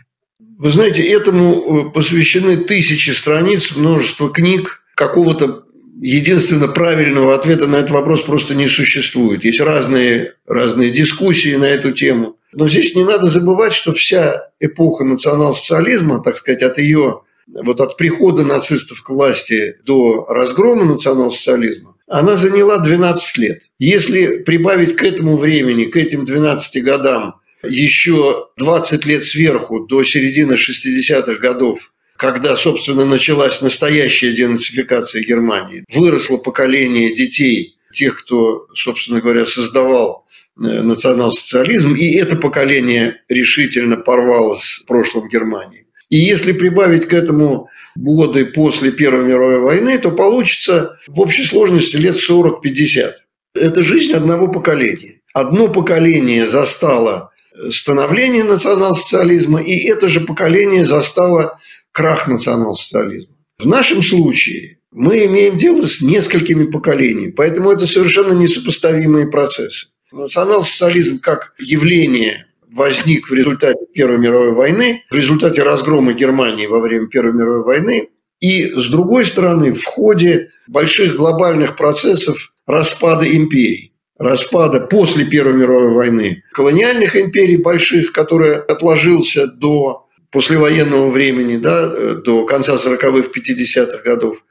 Вы 0.58 0.72
знаете, 0.72 1.04
этому 1.04 1.90
э, 1.90 1.92
посвящены 1.92 2.58
тысячи 2.58 3.10
страниц, 3.10 3.76
множество 3.76 4.32
книг, 4.32 4.84
какого-то 4.96 5.66
единственно 6.02 6.68
правильного 6.68 7.36
ответа 7.36 7.68
на 7.68 7.78
этот 7.78 7.92
вопрос 7.92 8.22
просто 8.22 8.56
не 8.56 8.68
существует. 8.68 9.44
Есть 9.44 9.60
разные, 9.60 10.34
разные 10.46 10.92
дискуссии 10.92 11.56
на 11.56 11.66
эту 11.66 11.92
тему. 11.92 12.38
Но 12.54 12.68
здесь 12.68 12.96
не 12.96 13.04
надо 13.04 13.28
забывать, 13.28 13.74
что 13.74 13.94
вся 13.94 14.50
эпоха 14.60 15.04
национал-социализма, 15.04 16.22
так 16.24 16.38
сказать, 16.38 16.64
от 16.64 16.78
ее, 16.78 17.22
вот 17.48 17.82
от 17.82 17.98
прихода 17.98 18.44
нацистов 18.44 19.02
к 19.02 19.10
власти 19.10 19.78
до 19.84 20.26
разгрома 20.26 20.86
национал-социализма, 20.86 21.96
она 22.08 22.36
заняла 22.36 22.78
12 22.78 23.38
лет. 23.38 23.62
Если 23.80 24.44
прибавить 24.44 24.96
к 24.96 25.04
этому 25.04 25.36
времени, 25.36 25.86
к 25.86 25.98
этим 25.98 26.26
12 26.26 26.84
годам, 26.84 27.36
еще 27.64 28.48
20 28.58 29.06
лет 29.06 29.24
сверху 29.24 29.80
до 29.80 30.04
середины 30.04 30.54
60-х 30.54 31.36
годов 31.36 31.92
когда, 32.18 32.56
собственно, 32.56 33.06
началась 33.06 33.62
настоящая 33.62 34.32
денацификация 34.32 35.22
Германии, 35.22 35.84
выросло 35.94 36.38
поколение 36.38 37.14
детей, 37.14 37.76
тех, 37.92 38.22
кто, 38.22 38.68
собственно 38.74 39.22
говоря, 39.22 39.46
создавал 39.46 40.26
э, 40.58 40.62
национал-социализм, 40.62 41.96
и 41.96 42.16
это 42.16 42.36
поколение 42.36 43.22
решительно 43.30 43.98
порвалось 43.98 44.64
с 44.64 44.80
прошлым 44.84 45.28
Германии. 45.28 45.85
И 46.10 46.18
если 46.18 46.52
прибавить 46.52 47.06
к 47.06 47.14
этому 47.14 47.70
годы 47.96 48.46
после 48.46 48.92
Первой 48.92 49.26
мировой 49.26 49.60
войны, 49.60 49.98
то 49.98 50.12
получится 50.12 50.98
в 51.08 51.20
общей 51.20 51.44
сложности 51.44 51.98
лет 51.98 52.16
40-50. 52.16 53.14
Это 53.56 53.82
жизнь 53.82 54.14
одного 54.14 54.48
поколения. 54.48 55.22
Одно 55.34 55.68
поколение 55.68 56.46
застало 56.46 57.32
становление 57.70 58.44
национал-социализма, 58.44 59.62
и 59.62 59.88
это 59.88 60.08
же 60.08 60.22
поколение 60.22 60.86
застало 60.86 61.58
крах 61.92 62.28
национал-социализма. 62.28 63.36
В 63.58 63.66
нашем 63.66 64.04
случае 64.04 64.80
мы 64.92 65.26
имеем 65.26 65.58
дело 65.58 65.86
с 65.86 66.02
несколькими 66.02 66.66
поколениями, 66.66 67.32
поэтому 67.32 67.72
это 67.72 67.88
совершенно 67.88 68.34
несопоставимые 68.34 69.28
процессы. 69.28 69.88
Национал-социализм 70.12 71.20
как 71.20 71.54
явление 71.60 72.46
возник 72.76 73.30
в 73.30 73.34
результате 73.34 73.86
Первой 73.94 74.20
мировой 74.20 74.52
войны, 74.52 75.04
в 75.10 75.16
результате 75.16 75.64
разгрома 75.64 76.14
Германии 76.14 76.68
во 76.68 76.80
время 76.80 77.08
Первой 77.08 77.34
мировой 77.34 77.64
войны, 77.64 78.10
и, 78.40 78.64
с 78.64 78.90
другой 78.90 79.26
стороны, 79.26 79.74
в 79.74 79.84
ходе 79.84 80.50
больших 80.68 81.16
глобальных 81.16 81.76
процессов 81.78 82.54
распада 82.68 83.26
империй 83.26 83.96
распада 84.18 84.82
после 84.82 85.26
Первой 85.26 85.54
мировой 85.54 85.94
войны 85.94 86.44
колониальных 86.54 87.16
империй 87.16 87.58
больших, 87.58 88.12
который 88.12 88.56
отложился 88.56 89.48
до 89.48 90.08
послевоенного 90.32 91.10
времени, 91.10 91.58
да, 91.58 92.16
до 92.16 92.46
конца 92.46 92.76
40-х, 92.76 93.30
50-х 93.30 93.98
годов, 94.04 94.44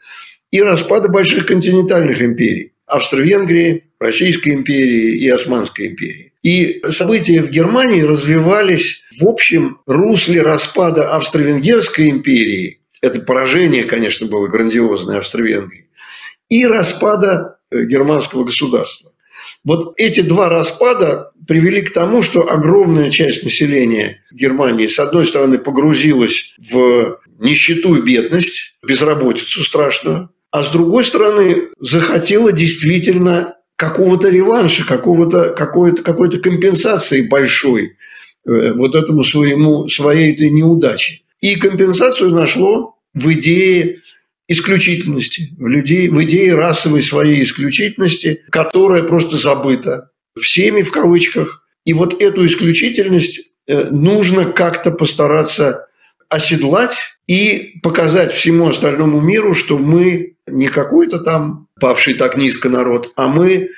и 0.50 0.62
распада 0.62 1.08
больших 1.08 1.46
континентальных 1.46 2.22
империй– 2.22 2.72
Австро-Венгрии, 2.86 3.84
Российской 3.98 4.50
империи 4.50 5.16
и 5.16 5.28
Османской 5.28 5.88
империи. 5.88 6.33
И 6.44 6.82
события 6.90 7.40
в 7.40 7.50
Германии 7.50 8.02
развивались 8.02 9.02
в 9.18 9.26
общем 9.26 9.78
русле 9.86 10.42
распада 10.42 11.16
Австро-Венгерской 11.16 12.10
империи. 12.10 12.82
Это 13.00 13.20
поражение, 13.20 13.84
конечно, 13.84 14.26
было 14.26 14.46
грандиозное 14.46 15.18
Австро-Венгрии. 15.18 15.88
И 16.50 16.66
распада 16.66 17.58
э, 17.70 17.86
германского 17.86 18.44
государства. 18.44 19.12
Вот 19.64 19.94
эти 19.96 20.20
два 20.20 20.50
распада 20.50 21.32
привели 21.48 21.80
к 21.80 21.94
тому, 21.94 22.20
что 22.20 22.50
огромная 22.50 23.08
часть 23.08 23.42
населения 23.44 24.22
Германии, 24.30 24.86
с 24.86 24.98
одной 24.98 25.24
стороны, 25.24 25.56
погрузилась 25.56 26.54
в 26.58 27.20
нищету 27.38 27.96
и 27.96 28.02
бедность, 28.02 28.76
безработицу 28.86 29.62
страшную, 29.62 30.30
а 30.50 30.62
с 30.62 30.70
другой 30.70 31.04
стороны, 31.04 31.70
захотела 31.80 32.52
действительно 32.52 33.56
какого-то 33.76 34.30
реванша, 34.30 34.86
какого-то, 34.86 35.50
какой-то, 35.50 36.02
какой-то 36.02 36.38
компенсации 36.38 37.26
большой 37.26 37.96
э, 38.46 38.72
вот 38.72 38.94
этому 38.94 39.24
своему, 39.24 39.88
своей 39.88 40.32
этой 40.32 40.50
неудаче. 40.50 41.22
И 41.40 41.56
компенсацию 41.56 42.30
нашло 42.30 42.96
в 43.12 43.32
идее 43.32 43.98
исключительности, 44.48 45.54
в, 45.58 45.66
людей, 45.66 46.08
в 46.08 46.22
идее 46.22 46.54
расовой 46.54 47.02
своей 47.02 47.42
исключительности, 47.42 48.42
которая 48.50 49.02
просто 49.02 49.36
забыта 49.36 50.10
всеми 50.38 50.82
в 50.82 50.92
кавычках. 50.92 51.62
И 51.84 51.92
вот 51.92 52.20
эту 52.22 52.46
исключительность 52.46 53.52
э, 53.66 53.90
нужно 53.90 54.46
как-то 54.46 54.90
постараться 54.90 55.86
оседлать 56.28 56.96
и 57.26 57.78
показать 57.82 58.32
всему 58.32 58.68
остальному 58.68 59.20
миру, 59.20 59.54
что 59.54 59.78
мы 59.78 60.36
не 60.46 60.66
какой-то 60.66 61.18
там 61.20 61.63
павший 61.80 62.14
так 62.14 62.36
низко 62.36 62.68
народ, 62.68 63.12
а 63.16 63.28
мы 63.28 63.70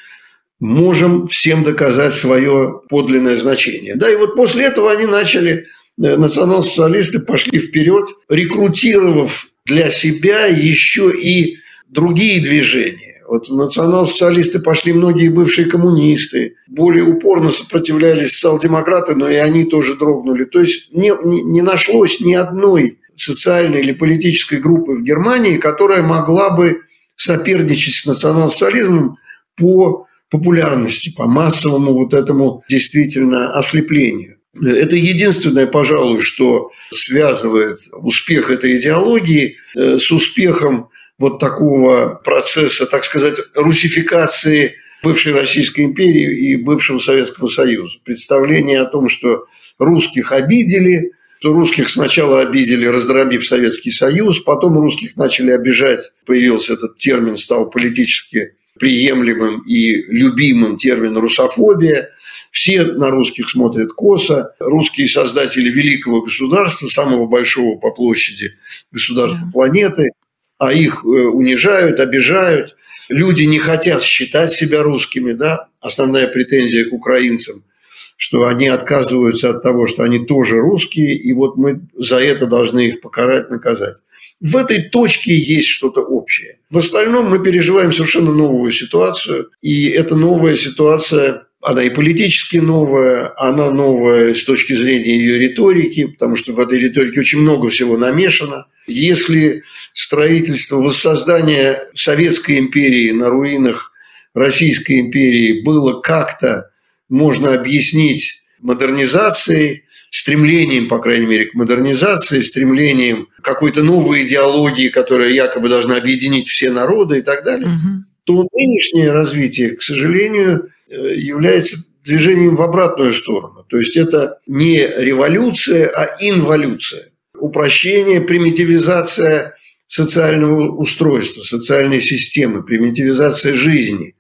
можем 0.61 1.27
всем 1.27 1.63
доказать 1.63 2.15
свое 2.15 2.81
подлинное 2.89 3.37
значение. 3.37 3.95
Да, 3.95 4.11
и 4.11 4.17
вот 4.17 4.37
после 4.37 4.65
этого 4.65 4.91
они 4.91 5.07
начали, 5.07 5.67
э, 6.03 6.17
национал-социалисты 6.17 7.21
пошли 7.21 7.59
вперед, 7.59 8.09
рекрутировав 8.29 9.49
для 9.65 9.91
себя 9.91 10.47
еще 10.47 11.11
и 11.11 11.59
другие 11.89 12.41
движения. 12.41 13.23
Вот 13.29 13.49
национал-социалисты 13.51 14.61
пошли 14.61 14.93
многие 14.93 15.29
бывшие 15.29 15.67
коммунисты, 15.67 16.55
более 16.69 17.05
упорно 17.05 17.51
сопротивлялись 17.51 18.33
социал-демократы, 18.33 19.17
но 19.17 19.29
и 19.29 19.35
они 19.35 19.65
тоже 19.65 19.97
дрогнули. 19.97 20.45
То 20.45 20.61
есть 20.61 20.93
не, 20.93 21.13
не, 21.25 21.43
не 21.43 21.61
нашлось 21.61 22.21
ни 22.21 22.35
одной 22.35 22.99
социальной 23.17 23.81
или 23.81 23.93
политической 23.93 24.61
группы 24.61 24.93
в 24.93 25.03
Германии, 25.03 25.57
которая 25.57 26.03
могла 26.03 26.51
бы 26.51 26.83
соперничать 27.17 27.95
с 27.95 28.07
национал-социализмом 28.07 29.17
по 29.57 30.07
популярности, 30.31 31.13
по 31.17 31.27
массовому 31.27 31.95
вот 31.95 32.15
этому 32.15 32.63
действительно 32.69 33.53
ослеплению. 33.53 34.37
Это 34.55 34.97
единственное, 34.97 35.67
пожалуй, 35.67 36.21
что 36.21 36.71
связывает 36.91 37.79
успех 37.93 38.51
этой 38.51 38.79
идеологии 38.79 39.57
э, 39.75 39.99
с 39.99 40.11
успехом 40.11 40.89
вот 41.19 41.39
такого 41.39 42.21
процесса, 42.25 42.87
так 42.87 43.05
сказать, 43.05 43.37
русификации 43.55 44.77
бывшей 45.03 45.33
Российской 45.33 45.83
империи 45.83 46.51
и 46.51 46.57
бывшего 46.57 46.99
Советского 46.99 47.49
Союза. 47.49 47.99
Представление 48.05 48.81
о 48.81 48.87
том, 48.87 49.09
что 49.09 49.47
русских 49.79 50.33
обидели, 50.33 51.13
что 51.47 51.53
русских 51.53 51.89
сначала 51.91 52.41
обидели, 52.41 52.87
раздробив 52.87 53.47
Советский 53.47 53.93
Союз, 53.93 54.41
потом 54.41 54.81
русских 54.81 55.15
начали 55.15 55.53
обижать, 55.53 56.11
появился 56.25 56.73
этот 56.73 56.97
термин, 56.97 57.37
стал 57.37 57.71
политически 57.71 58.57
приемлемым 58.81 59.61
и 59.61 60.03
любимым 60.09 60.77
термин 60.77 61.17
«русофобия». 61.17 62.11
Все 62.51 62.83
на 62.83 63.11
русских 63.11 63.49
смотрят 63.49 63.93
косо. 63.93 64.57
Русские 64.59 65.07
создатели 65.07 65.71
великого 65.71 66.23
государства, 66.23 66.89
самого 66.89 67.27
большого 67.27 67.79
по 67.79 67.93
площади 67.93 68.55
государства 68.91 69.49
планеты, 69.53 70.11
а 70.59 70.73
их 70.73 71.05
э, 71.05 71.07
унижают, 71.07 72.01
обижают. 72.01 72.75
Люди 73.09 73.45
не 73.45 73.61
хотят 73.61 74.03
считать 74.03 74.51
себя 74.51 74.83
русскими. 74.83 75.33
Да? 75.33 75.69
Основная 75.81 76.27
претензия 76.27 76.87
к 76.87 76.93
украинцам– 76.93 77.63
что 78.17 78.47
они 78.47 78.69
отказываются 78.69 79.51
от 79.51 79.63
того, 79.63 79.87
что 79.87 80.03
они 80.03 80.25
тоже 80.27 80.57
русские, 80.57 81.15
и 81.15 81.33
вот 81.33 81.57
мы 81.57 81.81
за 81.95 82.19
это 82.19 82.47
должны 82.47 82.89
их 82.89 83.01
покарать, 83.01 83.51
наказать. 83.51 83.97
В 84.41 84.57
этой 84.57 84.83
точке 84.83 85.37
есть 85.37 85.69
что-то 85.69 86.01
общее. 86.01 86.59
В 86.71 86.79
остальном 86.79 87.31
мы 87.31 87.43
переживаем 87.43 87.93
совершенно 87.93 88.33
новую 88.33 88.71
ситуацию, 88.73 89.51
и 89.63 89.89
эта 89.89 90.17
новая 90.17 90.57
ситуация 90.57 91.47
она 91.63 91.83
и 91.83 91.91
политически 91.91 92.59
новая, 92.59 93.33
она 93.37 93.73
новая 93.73 94.35
с 94.35 94.45
точки 94.45 94.73
зрения 94.73 95.17
ее 95.17 95.37
риторики, 95.37 96.07
потому 96.07 96.37
что 96.37 96.53
в 96.53 96.61
этой 96.61 96.79
риторике 96.79 97.21
очень 97.21 97.41
много 97.41 97.71
всего 97.71 97.97
намешано. 97.97 98.67
Если 98.87 99.65
строительство, 99.93 100.77
воссоздание 100.77 101.89
Советской 101.97 102.61
империи 102.61 103.11
на 103.11 103.31
руинах 103.31 103.91
Российской 104.33 105.01
империи 105.01 105.63
было 105.63 106.01
как-то 106.01 106.71
можно 107.09 107.55
объяснить 107.55 108.43
модернизацией, 108.61 109.85
стремлением, 110.11 110.89
по 110.89 110.99
крайней 110.99 111.27
мере, 111.27 111.47
к 111.47 111.55
модернизации, 111.55 112.41
стремлением 112.41 113.29
какой-то 113.43 113.83
новой 113.83 114.27
идеологии, 114.27 114.89
которая 114.89 115.31
якобы 115.31 115.69
должна 115.69 115.97
объединить 115.97 116.49
все 116.49 116.71
народы 116.71 117.19
и 117.19 117.23
так 117.23 117.45
далее, 117.45 117.69
угу. 117.69 118.05
то 118.25 118.49
нынешнее 118.53 119.13
развитие, 119.13 119.77
к 119.77 119.83
сожалению, 119.83 120.71
э, 120.89 121.15
является 121.17 121.77
движением 122.05 122.57
в 122.57 122.63
обратную 122.63 123.13
сторону. 123.13 123.65
То 123.69 123.79
есть 123.79 123.97
это 123.97 124.39
не 124.47 124.79
революция, 124.79 125.89
а 125.89 126.09
инволюция. 126.21 127.11
Упрощение, 127.39 128.21
примитивизация 128.21 129.55
социального 129.87 130.75
устройства, 130.77 131.43
социальной 131.43 132.01
системы, 132.01 132.63
примитивизация 132.63 133.53
жизни. 133.53 134.16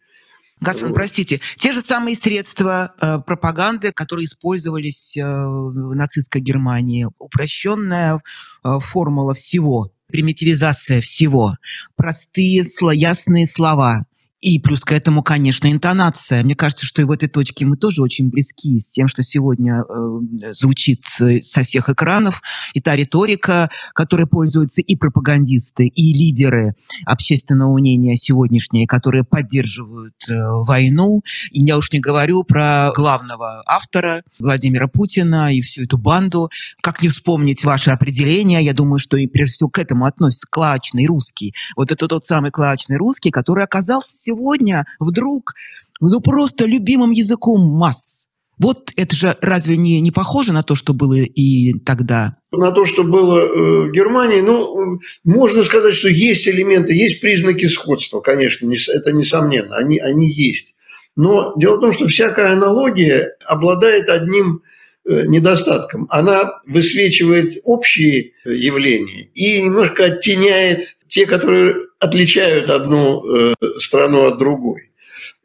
Гасан, 0.60 0.94
простите, 0.94 1.40
те 1.56 1.72
же 1.72 1.82
самые 1.82 2.16
средства 2.16 2.94
э, 2.98 3.18
пропаганды, 3.26 3.92
которые 3.92 4.24
использовались 4.24 5.16
э, 5.16 5.22
в 5.22 5.94
нацистской 5.94 6.40
Германии, 6.40 7.06
упрощенная 7.18 8.22
э, 8.64 8.78
формула 8.80 9.34
всего, 9.34 9.92
примитивизация 10.06 11.02
всего, 11.02 11.56
простые, 11.94 12.64
ясные 12.92 13.46
слова, 13.46 14.06
и 14.40 14.58
плюс 14.58 14.84
к 14.84 14.92
этому, 14.92 15.22
конечно, 15.22 15.70
интонация. 15.70 16.44
Мне 16.44 16.54
кажется, 16.54 16.84
что 16.84 17.00
и 17.00 17.04
в 17.04 17.10
этой 17.10 17.28
точке 17.28 17.64
мы 17.64 17.76
тоже 17.76 18.02
очень 18.02 18.28
близки 18.28 18.80
с 18.80 18.90
тем, 18.90 19.08
что 19.08 19.22
сегодня 19.22 19.82
э, 19.82 20.52
звучит 20.52 21.04
э, 21.20 21.40
со 21.40 21.64
всех 21.64 21.88
экранов. 21.88 22.42
И 22.74 22.80
та 22.82 22.94
риторика, 22.94 23.70
которой 23.94 24.26
пользуются 24.26 24.82
и 24.82 24.96
пропагандисты, 24.96 25.86
и 25.86 26.12
лидеры 26.12 26.74
общественного 27.06 27.72
мнения 27.78 28.14
сегодняшние, 28.16 28.86
которые 28.86 29.24
поддерживают 29.24 30.14
э, 30.28 30.34
войну. 30.38 31.22
И 31.50 31.62
я 31.62 31.78
уж 31.78 31.90
не 31.92 32.00
говорю 32.00 32.44
про 32.44 32.92
главного 32.94 33.62
автора 33.66 34.22
Владимира 34.38 34.86
Путина 34.86 35.54
и 35.54 35.62
всю 35.62 35.84
эту 35.84 35.96
банду. 35.96 36.50
Как 36.82 37.02
не 37.02 37.08
вспомнить 37.08 37.64
ваше 37.64 37.90
определение? 37.90 38.62
Я 38.62 38.74
думаю, 38.74 38.98
что 38.98 39.16
и 39.16 39.26
прежде 39.26 39.54
всего 39.54 39.70
к 39.70 39.78
этому 39.78 40.04
относится 40.04 40.46
клачный 40.50 41.06
русский. 41.06 41.54
Вот 41.74 41.90
это 41.90 42.06
тот 42.06 42.26
самый 42.26 42.50
клачный 42.50 42.98
русский, 42.98 43.30
который 43.30 43.64
оказался 43.64 44.25
сегодня 44.26 44.84
вдруг 44.98 45.54
ну 46.00 46.20
просто 46.20 46.66
любимым 46.66 47.10
языком 47.10 47.60
масс. 47.60 48.26
Вот 48.58 48.90
это 48.96 49.14
же 49.14 49.36
разве 49.42 49.76
не, 49.76 50.00
не 50.00 50.10
похоже 50.10 50.52
на 50.54 50.62
то, 50.62 50.76
что 50.76 50.94
было 50.94 51.14
и 51.14 51.74
тогда? 51.80 52.38
На 52.52 52.72
то, 52.72 52.86
что 52.86 53.04
было 53.04 53.40
э, 53.40 53.88
в 53.88 53.92
Германии, 53.92 54.40
ну, 54.40 54.98
можно 55.24 55.62
сказать, 55.62 55.92
что 55.92 56.08
есть 56.08 56.48
элементы, 56.48 56.94
есть 56.94 57.20
признаки 57.20 57.66
сходства, 57.66 58.20
конечно, 58.20 58.72
это 58.94 59.12
несомненно, 59.12 59.76
они, 59.76 59.98
они 59.98 60.30
есть. 60.30 60.74
Но 61.16 61.52
дело 61.58 61.76
в 61.76 61.80
том, 61.80 61.92
что 61.92 62.06
всякая 62.06 62.52
аналогия 62.52 63.36
обладает 63.44 64.08
одним 64.08 64.62
э, 65.04 65.26
недостатком. 65.26 66.06
Она 66.08 66.60
высвечивает 66.66 67.58
общие 67.62 68.32
явления 68.46 69.28
и 69.34 69.60
немножко 69.60 70.06
оттеняет 70.06 70.95
те, 71.08 71.26
которые 71.26 71.76
отличают 72.00 72.70
одну 72.70 73.22
э, 73.24 73.54
страну 73.78 74.24
от 74.24 74.38
другой. 74.38 74.90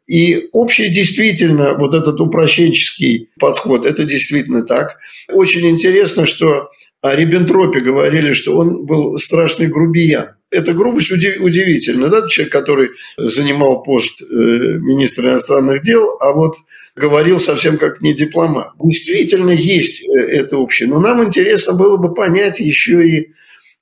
И 0.08 0.48
общее 0.52 0.90
действительно, 0.90 1.74
вот 1.74 1.94
этот 1.94 2.20
упрощенческий 2.20 3.28
подход, 3.38 3.86
это 3.86 4.04
действительно 4.04 4.62
так. 4.62 4.98
Очень 5.28 5.70
интересно, 5.70 6.26
что 6.26 6.70
о 7.00 7.14
Риббентропе 7.14 7.80
говорили, 7.80 8.32
что 8.32 8.56
он 8.56 8.84
был 8.84 9.18
страшный 9.18 9.68
грубиян. 9.68 10.34
Эта 10.50 10.74
грубость 10.74 11.10
удивительна, 11.10 12.08
да, 12.08 12.26
человек, 12.28 12.52
который 12.52 12.90
занимал 13.16 13.82
пост 13.82 14.22
э, 14.22 14.26
министра 14.26 15.30
иностранных 15.30 15.80
дел, 15.80 16.16
а 16.20 16.32
вот 16.32 16.56
говорил 16.94 17.38
совсем 17.38 17.78
как 17.78 18.02
не 18.02 18.12
дипломат. 18.12 18.72
Действительно 18.78 19.50
есть 19.50 20.06
э, 20.06 20.12
это 20.12 20.58
общее, 20.58 20.88
но 20.88 21.00
нам 21.00 21.24
интересно 21.24 21.72
было 21.72 21.96
бы 21.96 22.12
понять 22.12 22.60
еще 22.60 23.08
и 23.08 23.32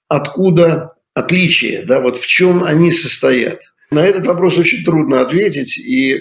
откуда 0.07 0.93
отличия, 1.21 1.85
да, 1.85 2.01
вот 2.01 2.17
в 2.17 2.27
чем 2.27 2.65
они 2.65 2.91
состоят. 2.91 3.61
На 3.91 4.05
этот 4.05 4.27
вопрос 4.27 4.59
очень 4.59 4.85
трудно 4.85 5.21
ответить, 5.21 5.79
и 5.79 6.15
э, 6.15 6.21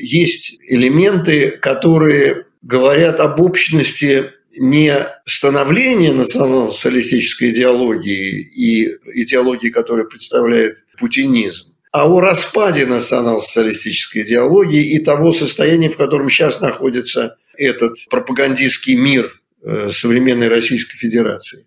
есть 0.00 0.58
элементы, 0.68 1.50
которые 1.50 2.46
говорят 2.62 3.20
об 3.20 3.40
общности 3.40 4.32
не 4.58 4.94
становления 5.24 6.12
национал-социалистической 6.12 7.50
идеологии 7.50 8.40
и 8.40 8.90
идеологии, 9.22 9.68
которая 9.68 10.06
представляет 10.06 10.84
путинизм, 10.98 11.74
а 11.92 12.08
о 12.08 12.20
распаде 12.20 12.86
национал-социалистической 12.86 14.22
идеологии 14.22 14.92
и 14.92 14.98
того 14.98 15.32
состояния, 15.32 15.88
в 15.88 15.96
котором 15.96 16.28
сейчас 16.28 16.60
находится 16.60 17.36
этот 17.56 17.96
пропагандистский 18.10 18.94
мир 18.94 19.40
э, 19.62 19.90
современной 19.92 20.48
Российской 20.48 20.98
Федерации. 20.98 21.64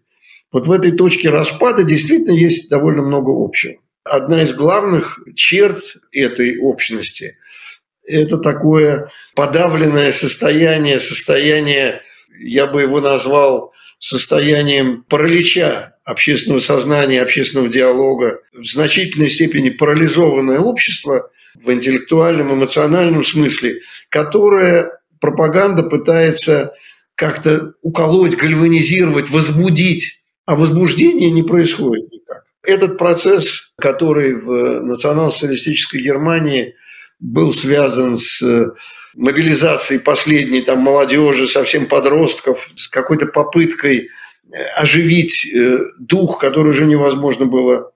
Вот 0.51 0.67
в 0.67 0.71
этой 0.71 0.91
точке 0.91 1.29
распада 1.29 1.83
действительно 1.83 2.33
есть 2.33 2.69
довольно 2.69 3.01
много 3.01 3.31
общего. 3.31 3.75
Одна 4.03 4.43
из 4.43 4.53
главных 4.53 5.19
черт 5.35 5.79
этой 6.11 6.59
общности– 6.59 7.37
это 8.07 8.37
такое 8.37 9.11
подавленное 9.35 10.11
состояние, 10.11 10.99
состояние, 10.99 12.01
я 12.39 12.65
бы 12.65 12.81
его 12.81 13.01
назвал 13.01 13.73
состоянием 13.99 15.03
паралича 15.03 15.95
общественного 16.05 16.59
сознания, 16.59 17.21
общественного 17.21 17.69
диалога, 17.69 18.39
в 18.53 18.65
значительной 18.65 19.29
степени 19.29 19.69
парализованное 19.69 20.59
общество 20.59 21.29
в 21.53 21.71
интеллектуальном, 21.71 22.53
эмоциональном 22.53 23.23
смысле, 23.23 23.81
которое 24.09 24.91
пропаганда 25.19 25.83
пытается 25.83 26.73
как-то 27.15 27.73
уколоть, 27.81 28.37
гальванизировать, 28.37 29.29
возбудить 29.29 30.23
а 30.49 30.55
возбуждения 30.55 31.29
не 31.29 31.43
происходит 31.43 32.11
никак. 32.11 32.43
Этот 32.63 32.97
процесс, 32.97 33.71
который 33.77 34.33
в 34.33 34.81
национал-социалистической 34.81 36.01
Германии 36.01 36.73
был 37.19 37.53
связан 37.53 38.15
с 38.15 38.41
э, 38.41 38.71
мобилизацией 39.13 39.99
последней 40.01 40.63
там, 40.63 40.79
молодежи, 40.79 41.45
совсем 41.45 41.85
подростков, 41.85 42.71
с 42.75 42.87
какой-то 42.87 43.27
попыткой 43.27 44.09
э, 44.51 44.63
оживить 44.75 45.45
э, 45.45 45.81
дух, 45.99 46.39
который 46.39 46.69
уже 46.69 46.87
невозможно 46.87 47.45
было 47.45 47.91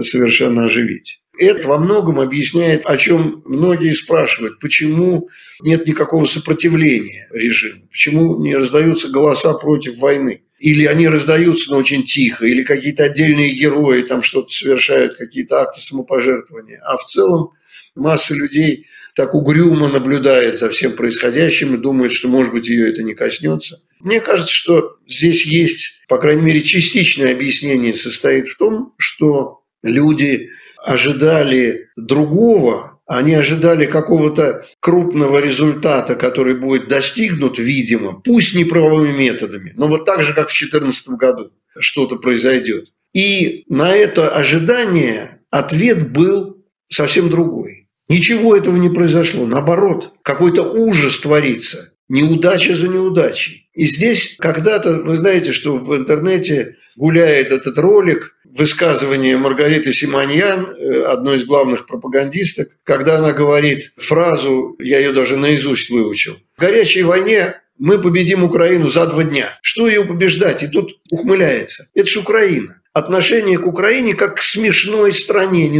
совершенно 0.00 0.64
оживить. 0.64 1.20
Это 1.38 1.68
во 1.68 1.78
многом 1.78 2.18
объясняет, 2.18 2.84
о 2.86 2.96
чем 2.96 3.42
многие 3.46 3.92
спрашивают, 3.92 4.58
почему 4.58 5.28
нет 5.60 5.86
никакого 5.86 6.26
сопротивления 6.26 7.28
режиму, 7.32 7.86
почему 7.90 8.40
не 8.42 8.56
раздаются 8.56 9.08
голоса 9.08 9.54
против 9.54 9.98
войны. 9.98 10.42
Или 10.58 10.84
они 10.86 11.06
раздаются, 11.06 11.70
но 11.70 11.78
очень 11.78 12.02
тихо, 12.02 12.44
или 12.44 12.64
какие-то 12.64 13.04
отдельные 13.04 13.50
герои 13.50 14.02
там 14.02 14.24
что-то 14.24 14.50
совершают, 14.50 15.16
какие-то 15.16 15.60
акты 15.60 15.80
самопожертвования. 15.80 16.80
А 16.84 16.96
в 16.96 17.04
целом 17.04 17.50
масса 17.94 18.34
людей 18.34 18.86
так 19.14 19.34
угрюмо 19.34 19.88
наблюдает 19.88 20.58
за 20.58 20.68
всем 20.70 20.96
происходящим 20.96 21.74
и 21.74 21.78
думает, 21.78 22.10
что, 22.12 22.28
может 22.28 22.52
быть, 22.52 22.68
ее 22.68 22.90
это 22.90 23.04
не 23.04 23.14
коснется. 23.14 23.80
Мне 24.00 24.20
кажется, 24.20 24.52
что 24.52 24.96
здесь 25.06 25.46
есть, 25.46 26.00
по 26.08 26.18
крайней 26.18 26.42
мере, 26.42 26.62
частичное 26.62 27.32
объяснение 27.32 27.94
состоит 27.94 28.48
в 28.48 28.56
том, 28.56 28.94
что 28.96 29.60
люди 29.84 30.50
ожидали 30.84 31.88
другого, 31.96 33.00
они 33.06 33.34
ожидали 33.34 33.86
какого-то 33.86 34.64
крупного 34.80 35.38
результата, 35.38 36.14
который 36.14 36.56
будет 36.56 36.88
достигнут, 36.88 37.58
видимо, 37.58 38.20
пусть 38.20 38.54
не 38.54 38.64
правовыми 38.64 39.16
методами, 39.16 39.72
но 39.76 39.88
вот 39.88 40.04
так 40.04 40.22
же, 40.22 40.34
как 40.34 40.50
в 40.50 40.58
2014 40.58 41.08
году 41.10 41.50
что-то 41.78 42.16
произойдет. 42.16 42.92
И 43.14 43.64
на 43.68 43.94
это 43.94 44.28
ожидание 44.28 45.40
ответ 45.50 46.12
был 46.12 46.64
совсем 46.88 47.30
другой. 47.30 47.88
Ничего 48.08 48.56
этого 48.56 48.76
не 48.76 48.88
произошло. 48.88 49.46
Наоборот, 49.46 50.14
какой-то 50.22 50.62
ужас 50.62 51.18
творится. 51.18 51.92
Неудача 52.08 52.74
за 52.74 52.88
неудачей. 52.88 53.68
И 53.74 53.86
здесь 53.86 54.36
когда-то, 54.38 54.94
вы 54.94 55.16
знаете, 55.16 55.52
что 55.52 55.76
в 55.76 55.94
интернете 55.94 56.76
гуляет 56.96 57.50
этот 57.50 57.78
ролик, 57.78 58.34
высказывание 58.56 59.36
Маргариты 59.36 59.92
Симоньян, 59.92 60.66
э, 60.66 61.02
одной 61.02 61.36
из 61.36 61.44
главных 61.44 61.86
пропагандисток, 61.86 62.76
когда 62.84 63.18
она 63.18 63.32
говорит 63.32 63.92
фразу, 63.96 64.76
я 64.78 64.98
ее 64.98 65.12
даже 65.12 65.36
наизусть 65.36 65.90
выучил, 65.90 66.36
«В 66.56 66.60
горячей 66.60 67.02
войне 67.02 67.56
мы 67.78 68.00
победим 68.00 68.42
Украину 68.42 68.88
за 68.88 69.06
два 69.06 69.22
дня. 69.22 69.58
Что 69.62 69.86
ее 69.86 70.04
побеждать? 70.04 70.62
И 70.62 70.66
тут 70.66 70.98
ухмыляется. 71.12 71.88
Это 71.94 72.08
же 72.08 72.20
Украина. 72.20 72.80
Отношение 72.92 73.56
к 73.56 73.66
Украине 73.66 74.14
как 74.14 74.38
к 74.38 74.42
смешной 74.42 75.12
стране, 75.12 75.70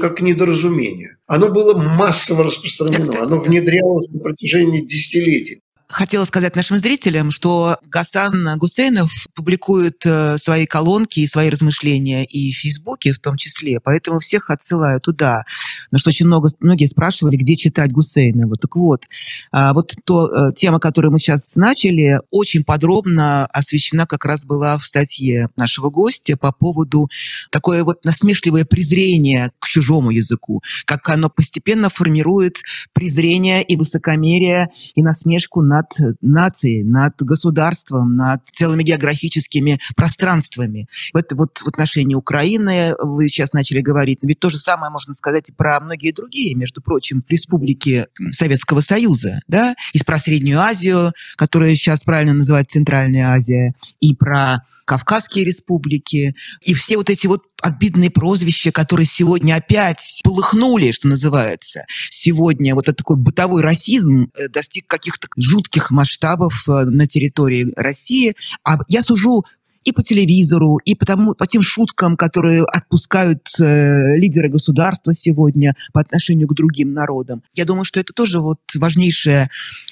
как 0.00 0.16
к 0.16 0.20
недоразумению. 0.20 1.18
Оно 1.26 1.48
было 1.48 1.78
массово 1.78 2.44
распространено, 2.44 3.20
оно 3.20 3.38
внедрялось 3.38 4.10
на 4.10 4.20
протяжении 4.20 4.80
десятилетий 4.80 5.60
хотела 5.88 6.24
сказать 6.24 6.56
нашим 6.56 6.78
зрителям, 6.78 7.30
что 7.30 7.78
Гасан 7.88 8.58
Гусейнов 8.58 9.10
публикует 9.34 10.04
э, 10.04 10.38
свои 10.38 10.66
колонки 10.66 11.20
и 11.20 11.26
свои 11.26 11.50
размышления 11.50 12.24
и 12.24 12.52
в 12.52 12.56
Фейсбуке 12.56 13.12
в 13.12 13.18
том 13.18 13.36
числе, 13.36 13.80
поэтому 13.80 14.18
всех 14.18 14.50
отсылаю 14.50 15.00
туда. 15.00 15.44
Но 15.90 15.98
что 15.98 16.10
очень 16.10 16.26
много, 16.26 16.48
многие 16.60 16.86
спрашивали, 16.86 17.36
где 17.36 17.54
читать 17.56 17.92
Гусейнова. 17.92 18.56
Так 18.56 18.76
вот, 18.76 19.04
а, 19.52 19.72
вот 19.72 19.94
то, 20.04 20.26
э, 20.26 20.52
тема, 20.54 20.80
которую 20.80 21.12
мы 21.12 21.18
сейчас 21.18 21.54
начали, 21.56 22.20
очень 22.30 22.64
подробно 22.64 23.46
освещена 23.46 24.06
как 24.06 24.24
раз 24.24 24.44
была 24.44 24.78
в 24.78 24.86
статье 24.86 25.48
нашего 25.56 25.90
гостя 25.90 26.36
по 26.36 26.52
поводу 26.52 27.08
такое 27.50 27.84
вот 27.84 28.04
насмешливое 28.04 28.64
презрение 28.64 29.50
к 29.58 29.66
чужому 29.66 30.10
языку, 30.10 30.62
как 30.86 31.08
оно 31.08 31.28
постепенно 31.28 31.90
формирует 31.90 32.58
презрение 32.92 33.62
и 33.62 33.76
высокомерие 33.76 34.68
и 34.94 35.02
насмешку 35.02 35.62
над 35.62 35.73
над 35.74 36.16
нацией, 36.20 36.84
над 36.84 37.14
государством, 37.18 38.16
над 38.16 38.42
целыми 38.54 38.82
географическими 38.82 39.80
пространствами. 39.96 40.88
Это 41.14 41.34
вот 41.34 41.58
в 41.58 41.66
отношении 41.66 42.14
Украины 42.14 42.94
вы 43.00 43.28
сейчас 43.28 43.52
начали 43.52 43.80
говорить, 43.80 44.22
но 44.22 44.28
ведь 44.28 44.40
то 44.40 44.50
же 44.50 44.58
самое 44.58 44.90
можно 44.90 45.14
сказать 45.14 45.50
и 45.50 45.52
про 45.52 45.80
многие 45.80 46.12
другие, 46.12 46.54
между 46.54 46.80
прочим, 46.80 47.24
республики 47.28 48.06
Советского 48.30 48.80
Союза, 48.80 49.40
да, 49.48 49.74
и 49.92 49.98
про 50.04 50.18
Среднюю 50.18 50.60
Азию, 50.60 51.12
которая 51.36 51.74
сейчас 51.74 52.04
правильно 52.04 52.34
называют 52.34 52.70
Центральная 52.70 53.32
Азия, 53.32 53.74
и 54.00 54.14
про 54.14 54.62
Кавказские 54.84 55.44
республики, 55.44 56.34
и 56.62 56.74
все 56.74 56.96
вот 56.96 57.10
эти 57.10 57.26
вот 57.26 57.42
обидные 57.62 58.10
прозвища, 58.10 58.72
которые 58.72 59.06
сегодня 59.06 59.54
опять 59.54 60.20
полыхнули, 60.22 60.92
что 60.92 61.08
называется. 61.08 61.84
Сегодня 62.10 62.74
вот 62.74 62.84
этот 62.84 62.98
такой 62.98 63.16
бытовой 63.16 63.62
расизм 63.62 64.30
э, 64.34 64.48
достиг 64.48 64.86
каких-то 64.86 65.28
жутких 65.36 65.90
масштабов 65.90 66.68
э, 66.68 66.84
на 66.84 67.06
территории 67.06 67.72
России. 67.76 68.34
А 68.64 68.78
я 68.88 69.02
сужу 69.02 69.44
и 69.84 69.92
по 69.92 70.02
телевизору, 70.02 70.78
и 70.78 70.94
по, 70.94 71.06
тому, 71.06 71.34
по 71.34 71.46
тем 71.46 71.62
шуткам, 71.62 72.16
которые 72.16 72.64
отпускают 72.64 73.48
э, 73.60 74.16
лидеры 74.16 74.48
государства 74.48 75.14
сегодня 75.14 75.76
по 75.92 76.00
отношению 76.00 76.48
к 76.48 76.54
другим 76.54 76.92
народам. 76.92 77.42
Я 77.54 77.64
думаю, 77.64 77.84
что 77.84 78.00
это 78.00 78.12
тоже 78.12 78.40
вот 78.40 78.60
важнейшая 78.74 79.50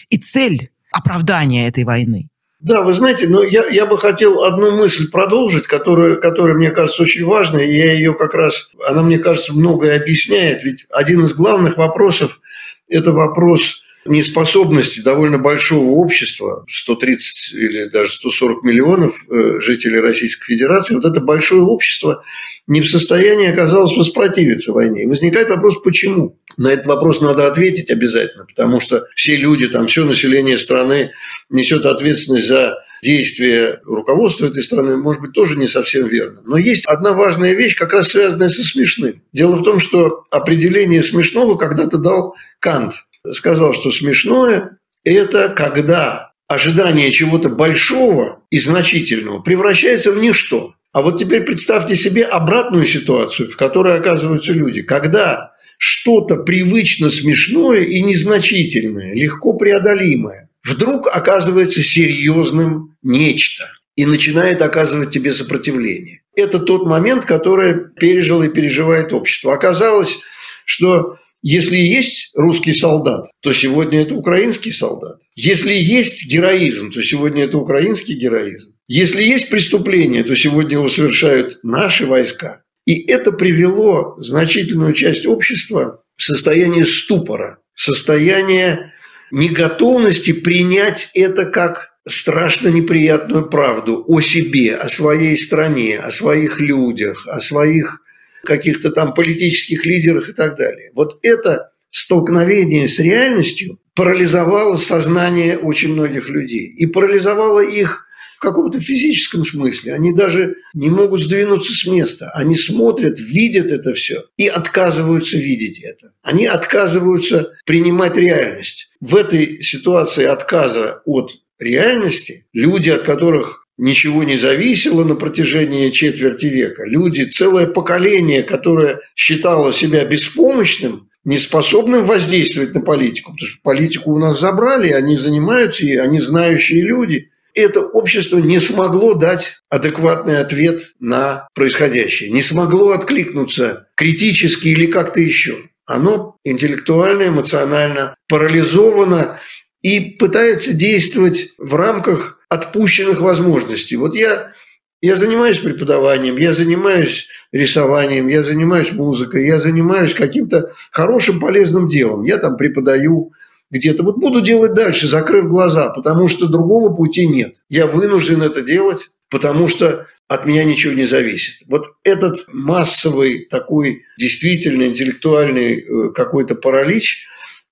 и 0.09 0.19
цель 0.19 0.71
оправдания 0.91 1.69
этой 1.69 1.85
войны. 1.85 2.29
Да, 2.63 2.83
вы 2.83 2.95
знаете, 2.95 3.27
но 3.27 3.43
я, 3.43 3.67
я 3.67 3.87
бы 3.87 3.99
хотел 3.99 4.45
одну 4.45 4.71
мысль 4.71 5.11
продолжить, 5.11 5.67
которая, 5.67 6.15
которая 6.15 6.55
мне 6.55 6.71
кажется 6.71 7.03
очень 7.03 7.25
важной, 7.25 7.69
и 7.69 7.77
я 7.77 7.93
ее 7.93 8.15
как 8.15 8.35
раз, 8.35 8.71
она 8.87 9.03
мне 9.03 9.19
кажется 9.19 9.53
многое 9.53 10.01
объясняет, 10.01 10.63
ведь 10.63 10.87
один 10.91 11.25
из 11.25 11.35
главных 11.35 11.77
вопросов– 11.77 12.41
это 12.89 13.11
вопрос 13.11 13.82
неспособности 14.05 15.01
довольно 15.01 15.39
большого 15.39 15.91
общества, 15.91 16.65
130 16.69 17.55
или 17.55 17.85
даже 17.85 18.13
140 18.13 18.63
миллионов 18.65 19.17
э, 19.31 19.61
жителей 19.61 20.01
Российской 20.01 20.55
Федерации, 20.55 20.95
вот 20.95 21.05
это 21.05 21.21
большое 21.21 21.63
общество 21.63 22.23
не 22.67 22.81
в 22.81 22.89
состоянии 22.89 23.49
оказалось 23.49 23.97
воспротивиться 23.97 24.73
войне. 24.73 25.03
И 25.05 25.07
возникает 25.07 25.51
вопрос, 25.51 25.81
почему? 25.83 26.39
На 26.57 26.69
этот 26.69 26.87
вопрос 26.87 27.21
надо 27.21 27.47
ответить 27.47 27.91
обязательно, 27.91 28.45
потому 28.45 28.79
что 28.81 29.07
все 29.17 29.37
люди, 29.37 29.69
там, 29.69 29.87
все 29.87 30.05
население 30.05 30.59
страны 30.59 31.13
несет 31.49 31.87
ответственность 31.87 32.47
за 32.47 32.77
действия 33.03 33.81
руководства 33.85 34.47
этой 34.47 34.63
страны, 34.63 34.97
может 34.97 35.23
быть, 35.23 35.33
тоже 35.33 35.59
не 35.59 35.67
совсем 35.67 36.07
верно. 36.07 36.41
Но 36.45 36.57
есть 36.57 36.87
одна 36.87 37.13
важная 37.13 37.55
вещь, 37.55 37.75
как 37.75 37.93
раз 37.93 38.09
связанная 38.09 38.49
со 38.49 38.63
смешным. 38.63 39.23
Дело 39.33 39.57
в 39.57 39.65
том, 39.65 39.79
что 39.81 40.25
определение 40.31 41.03
смешного 41.03 41.57
когда-то 41.57 41.99
дал 41.99 42.35
Кант– 42.61 42.95
сказал, 43.31 43.75
что 43.75 43.91
смешное– 43.91 44.79
это 45.05 45.49
когда 45.51 46.33
ожидание 46.49 47.11
чего-то 47.11 47.49
большого 47.49 48.43
и 48.51 48.59
значительного 48.59 49.41
превращается 49.41 50.13
в 50.13 50.19
ничто. 50.19 50.75
А 50.93 51.01
вот 51.01 51.19
теперь 51.19 51.43
представьте 51.43 51.97
себе 51.97 52.25
обратную 52.25 52.85
ситуацию, 52.85 53.49
в 53.49 53.57
которой 53.57 53.99
оказываются 53.99 54.53
люди. 54.53 54.83
Когда 54.83 55.53
что-то 55.79 56.37
привычно 56.37 57.09
смешное 57.09 57.81
и 57.81 58.03
незначительное, 58.03 59.15
легко 59.15 59.55
преодолимое, 59.55 60.51
вдруг 60.63 61.09
оказывается 61.09 61.83
серьезным 61.83 62.97
нечто 63.03 63.65
и 63.97 64.05
начинает 64.05 64.61
оказывать 64.61 65.11
тебе 65.11 65.33
сопротивление. 65.33 66.23
Это 66.37 66.59
тот 66.59 66.87
момент, 66.87 67.25
который 67.25 67.91
пережило 67.99 68.43
и 68.43 68.51
переживает 68.51 69.13
общество. 69.13 69.55
Оказалось, 69.55 70.19
что 70.67 71.19
если 71.43 71.77
есть 71.77 72.31
русский 72.35 72.73
солдат, 72.73 73.27
то 73.41 73.53
сегодня 73.53 74.03
это 74.03 74.15
украинский 74.15 74.73
солдат. 74.73 75.21
Если 75.35 75.73
есть 75.73 76.27
героизм, 76.27 76.93
то 76.93 77.03
сегодня 77.03 77.45
это 77.45 77.59
украинский 77.59 78.15
героизм. 78.15 78.75
Если 78.87 79.23
есть 79.23 79.51
преступление, 79.51 80.23
то 80.23 80.35
сегодня 80.37 80.75
его 80.77 80.89
совершают 80.89 81.59
наши 81.63 82.07
войска. 82.07 82.63
И 82.87 83.11
это 83.11 83.33
привело 83.33 84.17
значительную 84.19 84.93
часть 84.93 85.27
общества 85.27 86.03
в 86.17 86.23
состояние 86.23 86.85
ступора, 86.85 87.59
в 87.75 87.81
состояние 87.81 88.93
неготовности 89.33 90.33
принять 90.33 91.11
это 91.15 91.47
как 91.47 91.93
страшно 92.07 92.69
неприятную 92.69 93.49
правду 93.49 94.05
о 94.07 94.21
себе, 94.21 94.75
о 94.75 94.89
своей 94.89 95.37
стране, 95.39 95.99
о 95.99 96.11
своих 96.11 96.61
людях, 96.61 97.27
о 97.29 97.41
своих 97.41 98.02
каких-то 98.45 98.91
там 98.91 99.15
политических 99.15 99.87
лидерах 99.87 100.29
и 100.29 100.33
так 100.33 100.57
далее. 100.57 100.91
Вот 100.95 101.19
это 101.23 101.73
столкновение 101.91 102.89
с 102.89 102.99
реальностью 102.99 103.79
парализовало 103.95 104.77
сознание 104.77 105.59
очень 105.59 105.93
многих 105.93 106.29
людей 106.29 106.67
и 106.67 106.87
парализовало 106.87 107.61
их 107.61 108.07
в 108.37 108.41
каком-то 108.41 108.81
физическом 108.81 109.45
смысле. 109.45 109.95
Они 109.95 110.13
даже 110.13 110.57
не 110.75 110.91
могут 110.91 111.21
сдвинуться 111.21 111.73
с 111.73 111.87
места. 111.87 112.31
Они 112.35 112.57
смотрят, 112.57 113.21
видят 113.21 113.71
это 113.71 113.95
все 113.95 114.25
и 114.37 114.49
отказываются 114.49 115.39
видеть 115.39 115.81
это. 115.81 116.13
Они 116.23 116.47
отказываются 116.47 117.53
принимать 117.67 118.17
реальность. 118.17 118.91
В 119.01 119.15
этой 119.15 119.63
ситуации 119.63 120.25
отказа 120.25 121.03
от 121.05 121.31
реальности 121.61 122.47
люди, 122.53 122.91
от 122.91 123.05
которых 123.05 123.62
ничего 123.79 124.25
не 124.25 124.37
зависело 124.37 125.05
на 125.05 125.15
протяжении 125.15 125.91
четверти 125.91 126.47
века. 126.47 126.85
Люди, 126.85 127.23
целое 127.23 127.67
поколение, 127.67 128.43
которое 128.43 129.01
считало 129.17 129.73
себя 129.73 130.05
беспомощным, 130.05 131.09
неспособным 131.25 132.05
воздействовать 132.05 132.75
на 132.75 132.81
политику, 132.81 133.33
потому 133.33 133.49
что 133.49 133.63
политику 133.63 134.13
у 134.13 134.19
нас 134.19 134.41
забрали, 134.41 134.91
они 134.91 135.17
занимаются, 135.17 135.85
и 135.85 135.97
они 135.97 136.19
знающие 136.19 136.83
люди. 136.83 137.29
это 137.55 137.81
общество 137.81 138.39
не 138.39 138.61
смогло 138.61 139.13
дать 139.13 139.63
адекватный 139.69 140.39
ответ 140.39 140.95
на 141.01 141.47
происходящее, 141.55 142.31
не 142.31 142.41
смогло 142.41 142.93
откликнуться 142.93 143.89
критически 143.95 144.69
или 144.69 144.87
как-то 144.87 145.21
еще. 145.21 145.57
Оно 145.85 146.37
интеллектуально, 146.45 147.29
эмоционально 147.29 148.15
парализовано 148.27 149.39
и 149.83 150.17
пытается 150.19 150.73
действовать 150.73 151.53
в 151.59 151.75
рамках 151.75 152.39
отпущенных 152.53 153.21
возможностей. 153.21 153.97
Вот 153.97 154.15
я, 154.15 154.53
я 155.01 155.17
занимаюсь 155.17 155.59
преподаванием, 155.59 156.37
я 156.37 156.53
занимаюсь 156.53 157.29
рисованием, 157.51 158.29
я 158.29 158.43
занимаюсь 158.43 158.93
музыкой, 158.93 159.47
я 159.47 159.59
занимаюсь 159.59 160.13
каким-то 160.13 160.71
хорошим, 160.91 161.41
полезным 161.41 161.87
делом. 161.87 162.25
Я 162.25 162.37
там 162.37 162.59
преподаю 162.59 163.33
где-то. 163.71 164.03
Вот 164.03 164.19
буду 164.19 164.43
делать 164.43 164.75
дальше, 164.75 165.07
закрыв 165.07 165.49
глаза, 165.49 165.89
потому 165.89 166.29
что 166.29 166.47
другого 166.47 166.95
пути 166.95 167.27
нет. 167.27 167.55
Я 167.71 167.87
вынужден 167.87 168.43
это 168.43 168.61
делать, 168.61 169.11
потому 169.31 169.67
что 169.67 170.07
от 170.29 170.45
меня 170.45 170.65
ничего 170.65 170.93
не 170.93 171.07
зависит. 171.07 171.67
Вот 171.67 171.87
этот 172.05 172.45
массовый 172.49 173.47
такой 173.51 174.03
действительно 174.19 174.83
интеллектуальный 174.83 175.81
э, 175.81 176.11
какой-то 176.11 176.55
паралич, 176.55 177.27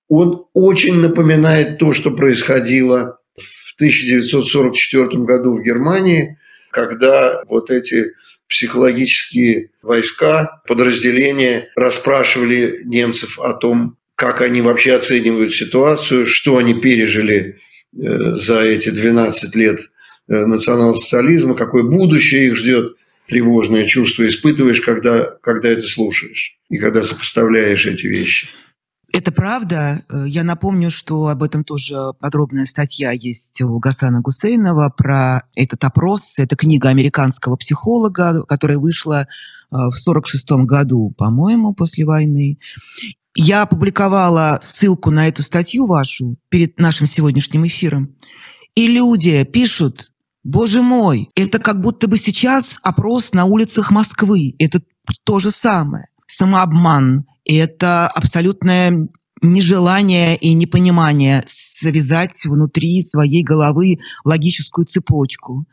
он 0.08 0.46
очень 0.54 1.00
напоминает 1.00 1.78
то, 1.78 1.92
что 1.92 2.10
происходило 2.12 3.18
в 3.38 3.69
1944 3.80 5.24
году 5.24 5.54
в 5.54 5.62
Германии, 5.62 6.38
когда 6.70 7.42
вот 7.48 7.70
эти 7.70 8.12
психологические 8.48 9.70
войска, 9.80 10.60
подразделения 10.66 11.68
расспрашивали 11.76 12.80
немцев 12.84 13.38
о 13.38 13.54
том, 13.54 13.96
как 14.16 14.42
они 14.42 14.60
вообще 14.60 14.94
оценивают 14.94 15.52
ситуацию, 15.52 16.26
что 16.26 16.58
они 16.58 16.74
пережили 16.74 17.58
э, 17.96 18.34
за 18.34 18.62
эти 18.62 18.90
12 18.90 19.54
лет 19.54 19.80
э, 20.28 20.44
национал-социализма, 20.44 21.54
какое 21.54 21.84
будущее 21.84 22.48
их 22.48 22.56
ждет, 22.56 22.96
тревожное 23.28 23.84
чувство 23.84 24.26
испытываешь, 24.26 24.80
когда, 24.80 25.36
когда 25.40 25.70
это 25.70 25.86
слушаешь 25.86 26.58
и 26.68 26.78
когда 26.78 27.02
сопоставляешь 27.02 27.86
эти 27.86 28.08
вещи. 28.08 28.48
Это 29.12 29.32
правда. 29.32 30.02
Э, 30.08 30.24
я 30.26 30.44
напомню, 30.44 30.90
что 30.90 31.28
об 31.28 31.42
этом 31.42 31.64
тоже 31.64 32.12
подробная 32.20 32.64
статья 32.64 33.12
есть 33.12 33.60
у 33.60 33.78
Гасана 33.78 34.20
Гусейнова 34.20 34.92
про 34.96 35.44
этот 35.54 35.84
опрос. 35.84 36.38
Это 36.38 36.56
книга 36.56 36.88
американского 36.88 37.56
психолога, 37.56 38.44
которая 38.44 38.78
вышла 38.78 39.26
в 39.70 39.94
1946 39.94 40.66
году, 40.66 41.14
по-моему, 41.16 41.74
после 41.74 42.04
войны. 42.04 42.58
Я 43.36 43.62
опубликовала 43.62 44.58
ссылку 44.62 45.10
на 45.10 45.28
эту 45.28 45.42
статью 45.42 45.86
вашу 45.86 46.36
перед 46.48 46.78
нашим 46.80 47.06
сегодняшним 47.06 47.66
эфиром. 47.66 48.16
И 48.74 48.88
люди 48.88 49.44
пишут, 49.44 50.12
боже 50.42 50.82
мой, 50.82 51.30
это 51.34 51.58
как 51.58 51.80
будто 51.80 52.08
бы 52.08 52.18
сейчас 52.18 52.78
опрос 52.82 53.32
на 53.32 53.44
улицах 53.44 53.90
Москвы. 53.90 54.54
Это 54.58 54.82
то 55.24 55.38
же 55.38 55.50
самое. 55.50 56.08
Самообман. 56.26 57.26
Это 57.58 58.06
абсолютное 58.06 59.08
нежелание 59.42 60.36
и 60.36 60.52
непонимание 60.54 61.42
связать 61.48 62.44
внутри 62.44 63.02
своей 63.02 63.42
головы 63.42 63.98
логическую 64.24 64.86
цепочку. 64.86 65.66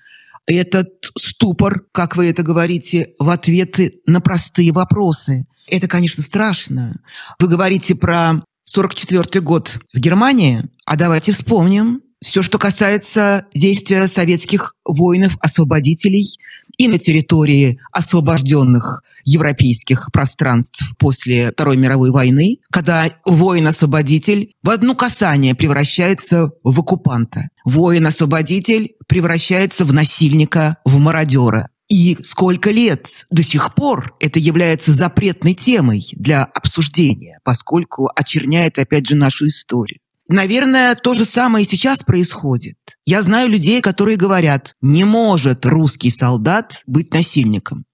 Этот 0.48 1.12
ступор, 1.18 1.84
как 1.92 2.16
вы 2.16 2.30
это 2.30 2.42
говорите, 2.42 3.14
в 3.20 3.30
ответы 3.30 4.00
на 4.08 4.22
простые 4.22 4.72
вопросы– 4.72 5.46
это, 5.68 5.88
конечно, 5.88 6.24
страшно. 6.24 7.00
Вы 7.40 7.48
говорите 7.48 7.94
про 7.94 8.42
44 8.64 9.42
год 9.42 9.80
в 9.94 10.00
Германии, 10.00 10.64
а 10.86 10.96
давайте 10.96 11.32
вспомним 11.32 12.02
все, 12.22 12.42
что 12.42 12.58
касается 12.58 13.46
действия 13.54 14.08
советских 14.08 14.74
воинов-освободителей 14.86 16.40
и 16.78 16.88
на 16.88 17.00
территории 17.00 17.80
освобожденных 17.92 19.04
европейских 19.26 20.10
пространств 20.12 20.84
после 20.98 21.52
Второй 21.52 21.78
мировой 21.78 22.12
войны, 22.12 22.58
когда 22.72 23.12
воин-освободитель 23.26 24.54
в 24.64 24.70
одно 24.70 24.96
касание 24.96 25.56
превращается 25.56 26.52
в 26.64 26.80
оккупанта. 26.80 27.50
Воин-освободитель 27.66 28.94
превращается 29.08 29.86
в 29.86 29.94
насильника, 29.94 30.78
в 30.86 30.98
мародера. 31.00 31.70
И 31.90 32.18
сколько 32.22 32.70
лет 32.70 33.26
до 33.30 33.44
сих 33.44 33.74
пор 33.74 34.14
это 34.20 34.40
является 34.40 34.92
запретной 34.92 35.54
темой 35.54 36.06
для 36.14 36.44
обсуждения, 36.44 37.40
поскольку 37.44 38.10
очерняет, 38.14 38.78
опять 38.78 39.08
же, 39.08 39.16
нашу 39.16 39.48
историю. 39.48 40.00
Наверное, 40.30 40.96
то 40.96 41.14
же 41.14 41.26
самое 41.26 41.64
и 41.64 41.68
сейчас 41.68 42.04
происходит. 42.04 42.78
Я 43.06 43.22
знаю 43.22 43.50
людей, 43.50 43.82
которые 43.82 44.18
говорят, 44.18 44.76
не 44.82 45.06
может 45.06 45.66
русский 45.66 46.12
солдат 46.12 46.82
быть 46.86 47.14
насильником. 47.14 47.86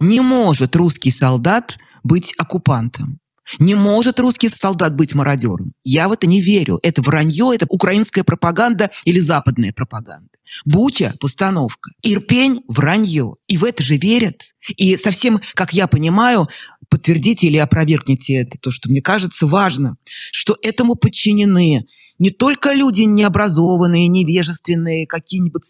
Не 0.00 0.20
может 0.20 0.74
русский 0.76 1.10
солдат 1.10 1.76
быть 2.02 2.34
оккупантом. 2.38 3.18
Не 3.58 3.74
может 3.74 4.20
русский 4.20 4.48
солдат 4.48 4.94
быть 4.94 5.14
мародером. 5.14 5.72
Я 5.82 6.08
в 6.08 6.12
это 6.12 6.26
не 6.26 6.40
верю. 6.40 6.78
Это 6.82 7.02
вранье, 7.02 7.52
это 7.54 7.66
украинская 7.68 8.24
пропаганда 8.24 8.90
или 9.04 9.18
западная 9.18 9.72
пропаганда. 9.72 10.28
Буча– 10.64 11.14
постановка. 11.20 11.90
Ирпень– 12.02 12.62
вранье. 12.68 13.34
И 13.48 13.58
в 13.58 13.64
это 13.64 13.82
же 13.82 13.96
верят. 13.96 14.42
И 14.76 14.96
совсем, 14.96 15.40
как 15.54 15.72
я 15.72 15.86
понимаю, 15.86 16.48
подтвердите 16.92 17.46
или 17.46 17.56
опровергните 17.56 18.34
это, 18.34 18.58
то, 18.60 18.70
что 18.70 18.90
мне 18.90 19.00
кажется 19.00 19.46
важно, 19.46 19.96
что 20.30 20.58
этому 20.60 20.94
подчинены 20.94 21.86
не 22.18 22.28
только 22.28 22.74
люди 22.74 23.02
необразованные, 23.04 24.08
невежественные, 24.08 25.06
какие-нибудь 25.06 25.64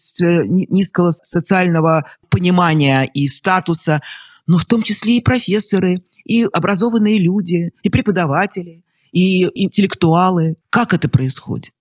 низкого 0.69 1.11
социального 1.11 2.05
понимания 2.29 3.09
и 3.13 3.29
статуса, 3.29 4.01
но 4.47 4.57
в 4.57 4.65
том 4.65 4.83
числе 4.83 5.17
и 5.17 5.21
профессоры, 5.21 6.03
и 6.25 6.43
образованные 6.43 7.19
люди, 7.19 7.71
и 7.83 7.89
преподаватели, 7.89 8.83
и 9.13 9.45
интеллектуалы. 9.55 10.57
Как 10.69 10.93
это 10.93 11.07
происходит? 11.07 11.71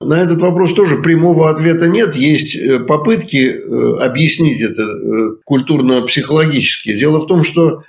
На 0.00 0.14
этот 0.14 0.40
вопрос 0.40 0.72
тоже 0.72 0.96
прямого 0.96 1.50
ответа 1.50 1.88
нет. 1.88 2.16
Есть 2.16 2.56
э, 2.56 2.80
попытки 2.80 3.36
э, 3.36 3.96
объяснить 4.00 4.62
это 4.62 4.82
э, 4.82 5.36
культурно-психологически. 5.44 6.96
Дело 6.96 7.18
в 7.18 7.26
том, 7.26 7.44
что 7.44 7.82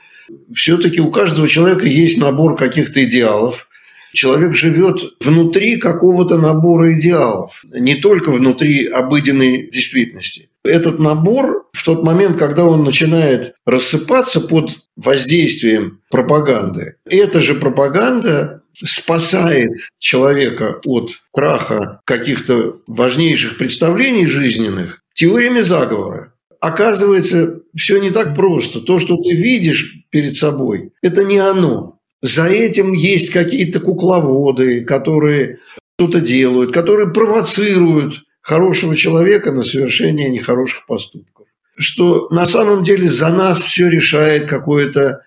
все-таки 0.53 1.01
у 1.01 1.11
каждого 1.11 1.47
человека 1.47 1.85
есть 1.85 2.19
набор 2.19 2.57
каких-то 2.57 3.03
идеалов. 3.03 3.67
Человек 4.13 4.55
живет 4.55 5.01
внутри 5.21 5.77
какого-то 5.77 6.37
набора 6.37 6.93
идеалов, 6.93 7.63
не 7.73 7.95
только 7.95 8.31
внутри 8.31 8.85
обыденной 8.85 9.69
действительности. 9.71 10.49
Этот 10.63 10.99
набор 10.99 11.67
в 11.73 11.83
тот 11.83 12.03
момент, 12.03 12.37
когда 12.37 12.63
он 12.63 12.83
начинает 12.83 13.55
рассыпаться 13.65 14.39
под 14.39 14.77
воздействием 14.95 15.99
пропаганды, 16.09 16.95
эта 17.05 17.41
же 17.41 17.55
пропаганда 17.55 18.61
спасает 18.73 19.71
человека 19.99 20.79
от 20.85 21.11
краха 21.33 22.01
каких-то 22.05 22.77
важнейших 22.87 23.57
представлений 23.57 24.25
жизненных 24.25 25.01
теориями 25.13 25.59
заговора. 25.59 26.32
Оказывается, 26.63 27.59
все 27.75 27.97
не 27.97 28.09
так 28.09 28.37
просто. 28.37 28.79
То, 28.79 28.97
что 28.97 29.17
ты 29.17 29.35
видишь 29.35 29.97
перед 30.09 30.33
собой, 30.33 30.93
это 31.01 31.25
не 31.25 31.37
оно. 31.37 31.99
За 32.21 32.45
этим 32.45 32.93
есть 32.93 33.31
какие-то 33.31 33.81
кукловоды, 33.81 34.85
которые 34.85 35.59
что-то 35.99 36.21
делают, 36.21 36.73
которые 36.73 37.11
провоцируют 37.11 38.23
хорошего 38.39 38.95
человека 38.95 39.51
на 39.51 39.63
совершение 39.63 40.29
нехороших 40.29 40.85
поступков. 40.85 41.47
Что 41.75 42.29
на 42.29 42.45
самом 42.45 42.83
деле 42.83 43.09
за 43.09 43.27
нас 43.27 43.59
все 43.59 43.89
решает 43.89 44.47
какое-то 44.47 45.19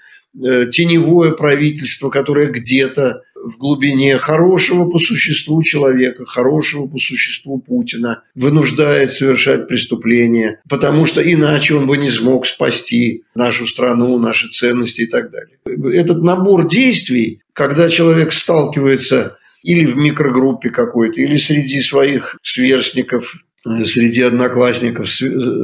э, 0.42 0.70
теневое 0.70 1.33
правительство, 1.33 2.09
которое 2.09 2.46
где-то 2.46 3.20
в 3.44 3.59
глубине 3.59 4.18
хорошего 4.18 4.88
по 4.88 4.99
существу 4.99 5.62
человека, 5.62 6.25
хорошего 6.27 6.87
по 6.87 6.99
существу 6.99 7.59
Путина, 7.59 8.22
вынуждает 8.35 9.12
совершать 9.12 9.68
преступления, 9.68 10.61
потому 10.68 11.07
что 11.07 11.20
иначе 11.20 11.75
он 11.75 11.87
бы 11.87 11.96
не 11.96 12.09
смог 12.09 12.46
спасти 12.46 13.25
нашу 13.35 13.66
страну, 13.66 14.18
наши 14.18 14.49
ценности 14.49 15.03
и 15.03 15.07
так 15.07 15.31
далее. 15.31 15.59
Этот 15.99 16.22
набор 16.22 16.68
действий, 16.68 17.40
когда 17.53 17.88
человек 17.88 18.33
сталкивается 18.33 19.38
или 19.62 19.85
в 19.85 19.96
микрогруппе 19.96 20.70
какой-то, 20.70 21.20
или 21.20 21.37
среди 21.37 21.81
своих 21.81 22.38
сверстников, 22.42 23.35
э, 23.66 23.85
среди 23.85 24.22
одноклассников, 24.22 25.09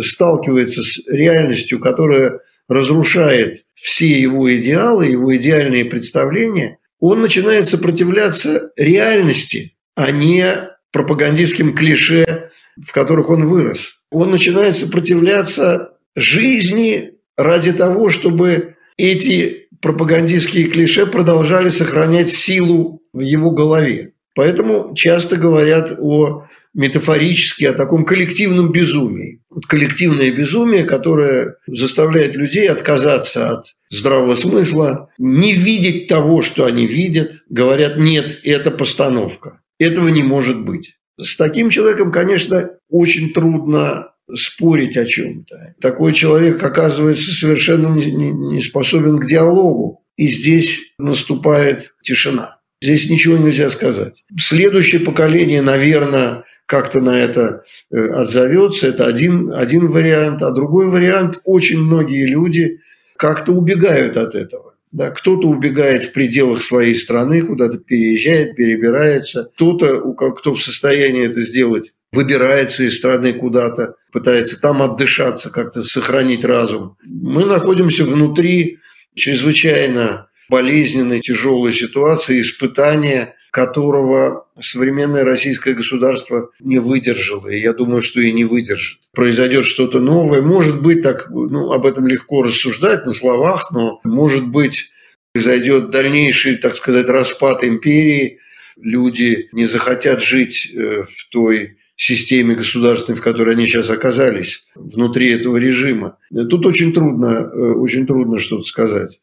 сталкивается 0.05 0.83
с 0.83 1.07
реальностью, 1.09 1.79
которая 1.79 2.41
разрушает 2.69 3.65
все 3.75 4.09
его 4.21 4.53
идеалы, 4.55 5.07
его 5.07 5.37
идеальные 5.37 5.85
представления– 5.85 6.79
он 7.03 7.21
начинает 7.21 7.67
сопротивляться 7.67 8.71
реальности, 8.77 9.75
а 9.97 10.13
не 10.13 10.71
пропагандистским 10.93 11.75
клише, 11.75 12.51
в 12.81 12.93
которых 12.93 13.29
он 13.29 13.45
вырос. 13.45 14.03
Он 14.13 14.31
начинает 14.31 14.77
сопротивляться 14.77 15.95
жизни 16.15 17.15
ради 17.37 17.73
того, 17.73 18.09
чтобы 18.09 18.77
эти 18.97 19.67
пропагандистские 19.81 20.67
клише 20.67 21.07
продолжали 21.07 21.71
сохранять 21.71 22.31
силу 22.31 23.03
в 23.13 23.19
его 23.19 23.51
голове. 23.51 24.13
Поэтому 24.37 24.95
часто 24.95 25.37
говорят 25.37 25.97
о 25.99 26.47
метафорически 26.73 27.65
о 27.65 27.73
таком 27.73 28.05
коллективном 28.05 28.71
безумии. 28.71 29.43
Вот 29.51 29.67
коллективное 29.67 30.31
безумие, 30.31 30.85
которое 30.85 31.57
заставляет 31.67 32.37
людей 32.37 32.71
отказаться 32.71 33.51
от 33.51 33.67
здравого 33.93 34.35
смысла, 34.35 35.11
не 35.19 35.53
видеть 35.53 36.09
того, 36.09 36.43
что 36.43 36.65
они 36.65 36.87
видят, 36.87 37.43
говорят, 37.49 37.99
нет, 37.99 38.41
это 38.43 38.71
постановка, 38.71 39.61
этого 39.79 40.09
не 40.09 40.23
может 40.23 40.65
быть. 40.65 40.97
С 41.21 41.37
таким 41.37 41.71
человеком, 41.71 42.11
конечно, 42.11 42.71
очень 42.89 43.33
трудно 43.33 44.09
спорить 44.35 44.97
о 44.97 45.05
чем-то. 45.05 45.75
Такой 45.81 46.15
человек 46.15 46.63
оказывается 46.63 47.33
совершенно 47.33 47.89
не 47.89 48.61
способен 48.61 49.19
к 49.19 49.27
диалогу. 49.27 50.01
И 50.17 50.29
здесь 50.29 50.95
наступает 50.99 51.95
тишина. 52.03 52.59
Здесь 52.83 53.11
ничего 53.11 53.37
нельзя 53.37 53.71
сказать. 53.71 54.25
Следующее 54.39 55.01
поколение, 55.01 55.63
наверное, 55.63 56.45
как-то 56.67 57.01
на 57.01 57.19
это 57.19 57.63
э, 57.91 58.09
отзовется. 58.09 58.89
Это 58.89 59.07
один, 59.07 59.53
один 59.53 59.89
вариант. 59.89 60.43
А 60.43 60.51
другой 60.51 60.89
вариант– 60.89 61.41
очень 61.45 61.81
многие 61.81 62.27
люди 62.27 62.79
как-то 63.23 63.53
убегают 63.53 64.17
от 64.17 64.35
этого. 64.35 64.75
Да, 64.91 65.11
кто-то 65.11 65.47
убегает 65.47 66.03
в 66.03 66.13
пределах 66.13 66.61
своей 66.61 66.93
страны, 66.97 67.43
куда-то 67.43 67.79
переезжает, 67.79 68.57
перебирается. 68.57 69.49
Кто-то, 69.55 70.13
кто 70.33 70.53
в 70.53 70.61
состоянии 70.61 71.25
это 71.25 71.41
сделать, 71.41 71.93
выбирается 72.13 72.83
из 72.83 72.99
страны 72.99 73.33
куда-то, 73.33 73.95
пытается 74.11 74.61
там 74.61 74.83
отдышаться, 74.83 75.51
как-то 75.51 75.83
сохранить 75.83 76.45
разум. 76.45 76.97
Мы 77.05 77.45
находимся 77.47 78.05
внутри 78.05 78.79
чрезвычайно 79.15 80.27
болезненной, 80.49 81.21
тяжелой 81.21 81.73
ситуации, 81.73 82.41
испытания, 82.41 83.37
которого 83.53 84.47
современное 84.59 85.25
российское 85.25 85.75
государство 85.75 86.51
не 86.59 86.79
выдержало. 86.79 87.49
И 87.49 87.61
я 87.61 87.75
думаю, 87.75 88.01
что 88.01 88.21
и 88.21 88.33
не 88.33 88.45
выдержит. 88.45 88.99
Произойдет 89.13 89.67
что-то 89.67 90.01
новое. 90.01 90.41
Может 90.41 90.83
быть, 90.83 91.03
так, 91.03 91.29
ну, 91.29 91.71
об 91.71 91.85
этом 91.85 92.07
легко 92.07 92.43
рассуждать 92.43 93.05
на 93.05 93.13
словах, 93.13 93.71
но 93.71 94.01
может 94.05 94.49
быть, 94.49 94.91
произойдет 95.35 95.91
дальнейший, 95.91 96.57
так 96.57 96.77
сказать, 96.77 97.09
распад 97.09 97.63
империи. 97.63 98.39
Люди 98.81 99.51
не 99.53 99.67
захотят 99.67 100.23
жить 100.23 100.73
э, 100.75 101.05
в 101.07 101.29
той 101.29 101.77
системе 101.95 102.55
государственной, 102.55 103.19
в 103.19 103.23
которой 103.23 103.55
они 103.55 103.67
сейчас 103.67 103.91
оказались, 103.91 104.67
внутри 104.75 105.31
этого 105.31 105.59
режима. 105.59 106.17
Тут 106.33 106.65
очень 106.65 106.95
трудно, 106.95 107.51
э, 107.53 107.73
очень 107.75 108.07
трудно 108.07 108.39
что-то 108.39 108.63
сказать 108.63 109.21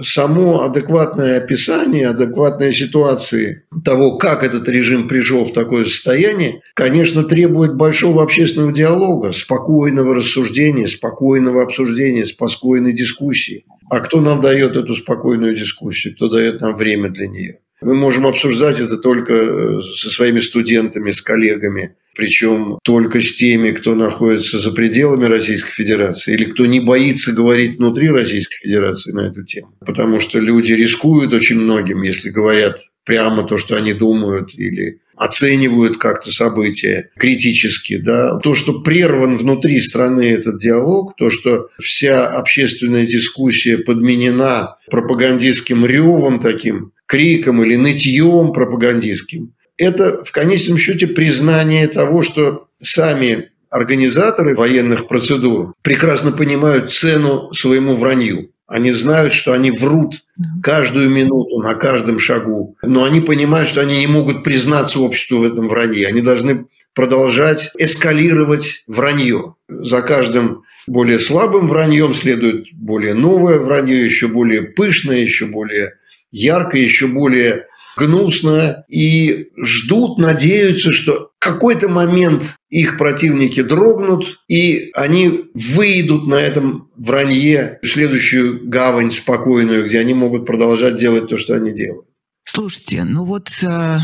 само 0.00 0.62
адекватное 0.62 1.38
описание, 1.38 2.08
адекватной 2.08 2.72
ситуации 2.72 3.64
того, 3.84 4.16
как 4.16 4.44
этот 4.44 4.68
режим 4.68 5.08
пришел 5.08 5.44
в 5.44 5.52
такое 5.52 5.84
состояние, 5.84 6.62
конечно, 6.74 7.24
требует 7.24 7.74
большого 7.74 8.22
общественного 8.22 8.72
диалога, 8.72 9.32
спокойного 9.32 10.14
рассуждения, 10.14 10.86
спокойного 10.86 11.62
обсуждения, 11.62 12.24
спокойной 12.24 12.92
дискуссии. 12.92 13.64
А 13.90 14.00
кто 14.00 14.20
нам 14.20 14.40
дает 14.40 14.76
эту 14.76 14.94
спокойную 14.94 15.54
дискуссию? 15.54 16.14
Кто 16.14 16.28
дает 16.28 16.60
нам 16.60 16.74
время 16.76 17.10
для 17.10 17.28
нее? 17.28 17.58
Мы 17.82 17.94
можем 17.94 18.26
обсуждать 18.26 18.78
это 18.78 18.96
только 18.96 19.34
э, 19.34 19.80
со 19.80 20.08
своими 20.08 20.38
студентами, 20.38 21.10
с 21.10 21.20
коллегами, 21.20 21.96
причем 22.14 22.78
только 22.84 23.20
с 23.20 23.34
теми, 23.34 23.70
кто 23.70 23.94
находится 23.94 24.58
за 24.58 24.72
пределами 24.72 25.24
Российской 25.24 25.72
Федерации 25.72 26.34
или 26.34 26.44
кто 26.44 26.66
не 26.66 26.80
боится 26.80 27.32
говорить 27.32 27.78
внутри 27.78 28.10
Российской 28.10 28.56
Федерации 28.58 29.12
на 29.12 29.28
эту 29.28 29.44
тему. 29.44 29.74
Потому 29.84 30.20
что 30.20 30.38
люди 30.38 30.72
рискуют 30.72 31.32
очень 31.32 31.60
многим, 31.60 32.02
если 32.02 32.30
говорят 32.30 32.78
прямо 33.04 33.46
то, 33.46 33.56
что 33.56 33.76
они 33.76 33.94
думают, 33.94 34.54
или 34.54 35.00
оценивают 35.16 35.98
как-то 35.98 36.30
события 36.30 37.10
критически. 37.16 37.98
Да. 37.98 38.38
То, 38.38 38.54
что 38.54 38.80
прерван 38.80 39.36
внутри 39.36 39.80
страны 39.80 40.22
этот 40.22 40.58
диалог, 40.58 41.14
то, 41.16 41.30
что 41.30 41.68
вся 41.80 42.26
общественная 42.26 43.06
дискуссия 43.06 43.78
подменена 43.78 44.76
пропагандистским 44.90 45.86
ревом 45.86 46.40
таким, 46.40 46.92
криком 47.06 47.62
или 47.62 47.76
нытьем 47.76 48.52
пропагандистским, 48.52 49.52
это 49.78 50.24
в 50.24 50.32
конечном 50.32 50.78
счете 50.78 51.06
признание 51.06 51.88
того, 51.88 52.22
что 52.22 52.68
сами 52.80 53.50
организаторы 53.70 54.54
военных 54.54 55.08
процедур 55.08 55.74
прекрасно 55.82 56.32
понимают 56.32 56.92
цену 56.92 57.52
своему 57.52 57.96
вранью. 57.96 58.50
Они 58.66 58.90
знают, 58.90 59.32
что 59.32 59.52
они 59.52 59.70
врут 59.70 60.24
каждую 60.62 61.10
минуту, 61.10 61.58
на 61.58 61.74
каждом 61.74 62.18
шагу. 62.18 62.76
Но 62.82 63.04
они 63.04 63.20
понимают, 63.20 63.68
что 63.68 63.80
они 63.80 63.98
не 63.98 64.06
могут 64.06 64.44
признаться 64.44 65.00
обществу 65.00 65.38
в 65.38 65.44
этом 65.44 65.68
вранье. 65.68 66.06
Они 66.06 66.20
должны 66.20 66.66
продолжать 66.94 67.70
эскалировать 67.78 68.84
вранье. 68.86 69.56
За 69.68 70.02
каждым 70.02 70.62
более 70.86 71.18
слабым 71.18 71.68
враньем 71.68 72.14
следует 72.14 72.66
более 72.72 73.14
новое 73.14 73.58
вранье, 73.58 74.04
еще 74.04 74.28
более 74.28 74.62
пышное, 74.62 75.18
еще 75.18 75.46
более 75.46 75.94
ярко, 76.30 76.76
еще 76.78 77.06
более 77.06 77.66
гнусно 77.96 78.84
и 78.88 79.48
ждут, 79.62 80.18
надеются, 80.18 80.90
что 80.92 81.30
какой-то 81.38 81.88
момент 81.88 82.56
их 82.70 82.98
противники 82.98 83.62
дрогнут, 83.62 84.38
и 84.48 84.90
они 84.94 85.46
выйдут 85.54 86.26
на 86.26 86.36
этом 86.36 86.90
вранье 86.96 87.78
в 87.82 87.86
следующую 87.86 88.68
гавань 88.68 89.10
спокойную, 89.10 89.86
где 89.86 89.98
они 89.98 90.14
могут 90.14 90.46
продолжать 90.46 90.96
делать 90.96 91.28
то, 91.28 91.36
что 91.36 91.54
они 91.54 91.72
делают. 91.72 92.06
Слушайте, 92.44 93.04
ну 93.04 93.24
вот 93.24 93.50
э, 93.62 93.96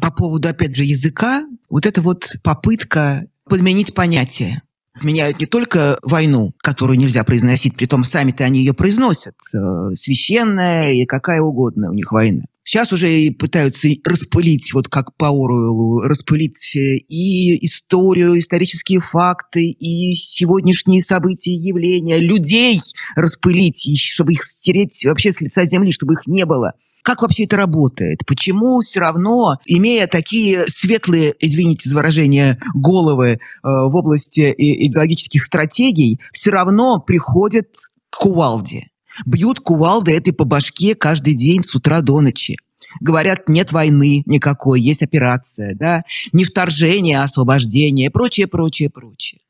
по 0.00 0.10
поводу, 0.10 0.48
опять 0.48 0.74
же, 0.74 0.84
языка, 0.84 1.44
вот 1.68 1.86
эта 1.86 2.02
вот 2.02 2.36
попытка 2.42 3.26
подменить 3.48 3.94
понятие 3.94 4.62
меняют 5.02 5.38
не 5.38 5.46
только 5.46 5.98
войну, 6.02 6.52
которую 6.58 6.98
нельзя 6.98 7.24
произносить, 7.24 7.76
при 7.76 7.86
том 7.86 8.04
сами-то 8.04 8.44
они 8.44 8.60
ее 8.60 8.74
произносят, 8.74 9.34
э, 9.54 9.90
священная 9.94 10.92
и 10.92 11.06
какая 11.06 11.40
угодно 11.40 11.90
у 11.90 11.94
них 11.94 12.12
война. 12.12 12.44
Сейчас 12.62 12.92
уже 12.92 13.10
и 13.12 13.30
пытаются 13.30 13.88
распылить, 14.04 14.72
вот 14.74 14.88
как 14.88 15.16
по 15.16 15.28
Оруэллу, 15.28 16.02
распылить 16.02 16.76
э, 16.76 16.98
и 17.08 17.64
историю, 17.64 18.38
исторические 18.38 19.00
факты, 19.00 19.70
и 19.70 20.12
сегодняшние 20.12 21.00
события, 21.00 21.54
явления, 21.54 22.18
людей 22.18 22.80
распылить, 23.16 23.88
чтобы 23.98 24.34
их 24.34 24.44
стереть 24.44 25.04
вообще 25.04 25.32
с 25.32 25.40
лица 25.40 25.66
земли, 25.66 25.90
чтобы 25.90 26.14
их 26.14 26.26
не 26.26 26.44
было. 26.44 26.74
Как 27.02 27.22
вообще 27.22 27.44
это 27.44 27.56
работает? 27.56 28.20
Почему 28.26 28.78
все 28.80 29.00
равно, 29.00 29.58
имея 29.64 30.06
такие 30.06 30.66
светлые, 30.68 31.34
извините 31.40 31.88
за 31.88 31.96
выражение, 31.96 32.60
головы 32.74 33.26
э, 33.26 33.38
в 33.62 33.96
области 33.96 34.54
идеологических 34.56 35.42
стратегий, 35.42 36.20
все 36.32 36.50
равно 36.50 37.00
приходят 37.00 37.68
к 38.10 38.18
кувалде? 38.18 38.89
Бьют 39.26 39.60
кувалды 39.60 40.12
этой 40.12 40.32
по 40.32 40.44
башке 40.44 40.94
каждый 40.94 41.34
день 41.34 41.62
с 41.64 41.74
утра 41.74 42.00
до 42.00 42.20
ночи. 42.20 42.56
Говорят, 43.00 43.48
нет 43.48 43.72
войны 43.72 44.22
никакой, 44.26 44.80
есть 44.80 45.02
операция, 45.02 45.74
да, 45.74 46.02
не 46.32 46.44
вторжение, 46.44 47.20
а 47.20 47.24
освобождение, 47.24 48.10
прочее, 48.10 48.46
прочее, 48.46 48.90
прочее. 48.90 49.40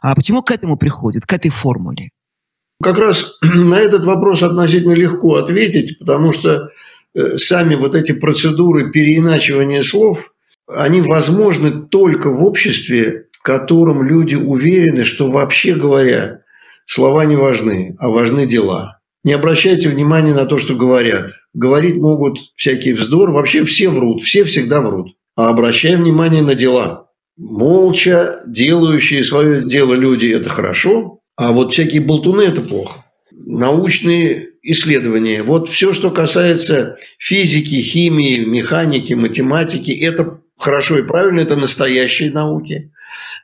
А 0.00 0.14
почему 0.14 0.42
к 0.42 0.50
этому 0.50 0.76
приходит, 0.76 1.26
к 1.26 1.32
этой 1.32 1.50
формуле? 1.50 2.10
Как 2.82 2.96
раз 2.98 3.38
на 3.42 3.78
этот 3.78 4.04
вопрос 4.04 4.42
относительно 4.42 4.92
легко 4.92 5.36
ответить, 5.36 5.98
потому 5.98 6.32
что 6.32 6.70
э, 7.14 7.38
сами 7.38 7.74
вот 7.74 7.94
эти 7.94 8.12
процедуры 8.12 8.90
переиначивания 8.90 9.82
слов, 9.82 10.32
они 10.68 11.00
возможны 11.00 11.86
только 11.86 12.30
в 12.30 12.42
обществе, 12.42 13.26
в 13.32 13.42
котором 13.42 14.02
люди 14.02 14.34
уверены, 14.34 15.04
что 15.04 15.30
вообще 15.30 15.74
говоря, 15.74 16.40
слова 16.86 17.24
не 17.24 17.36
важны, 17.36 17.96
а 17.98 18.08
важны 18.08 18.46
дела. 18.46 18.95
Не 19.26 19.32
обращайте 19.32 19.88
внимания 19.88 20.32
на 20.32 20.46
то, 20.46 20.56
что 20.56 20.76
говорят. 20.76 21.32
Говорить 21.52 21.96
могут 21.96 22.38
всякий 22.54 22.92
вздор. 22.92 23.32
Вообще 23.32 23.64
все 23.64 23.88
врут, 23.88 24.22
все 24.22 24.44
всегда 24.44 24.80
врут. 24.80 25.16
А 25.34 25.48
обращай 25.48 25.96
внимание 25.96 26.42
на 26.42 26.54
дела. 26.54 27.10
Молча 27.36 28.40
делающие 28.46 29.24
свое 29.24 29.64
дело 29.64 29.94
люди– 29.94 30.26
это 30.32 30.48
хорошо, 30.48 31.18
а 31.36 31.50
вот 31.50 31.72
всякие 31.72 32.02
болтуны– 32.02 32.42
это 32.42 32.60
плохо. 32.60 33.04
Научные 33.32 34.50
исследования. 34.62 35.42
Вот 35.42 35.68
все, 35.68 35.92
что 35.92 36.12
касается 36.12 36.96
физики, 37.18 37.80
химии, 37.82 38.44
механики, 38.44 39.14
математики– 39.14 39.90
это 40.04 40.38
хорошо 40.56 40.98
и 40.98 41.02
правильно, 41.02 41.40
это 41.40 41.56
настоящие 41.56 42.30
науки. 42.30 42.92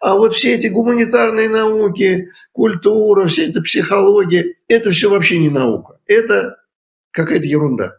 А 0.01 0.15
вот 0.15 0.35
все 0.35 0.55
эти 0.55 0.67
гуманитарные 0.67 1.49
науки, 1.49 2.29
культура, 2.53 3.27
вся 3.27 3.45
эта 3.45 3.61
психология, 3.63 4.55
это 4.69 4.91
все 4.91 5.09
вообще 5.09 5.39
не 5.39 5.49
наука. 5.49 5.99
Это 6.07 6.57
какая-то 7.11 7.47
ерунда. 7.47 7.99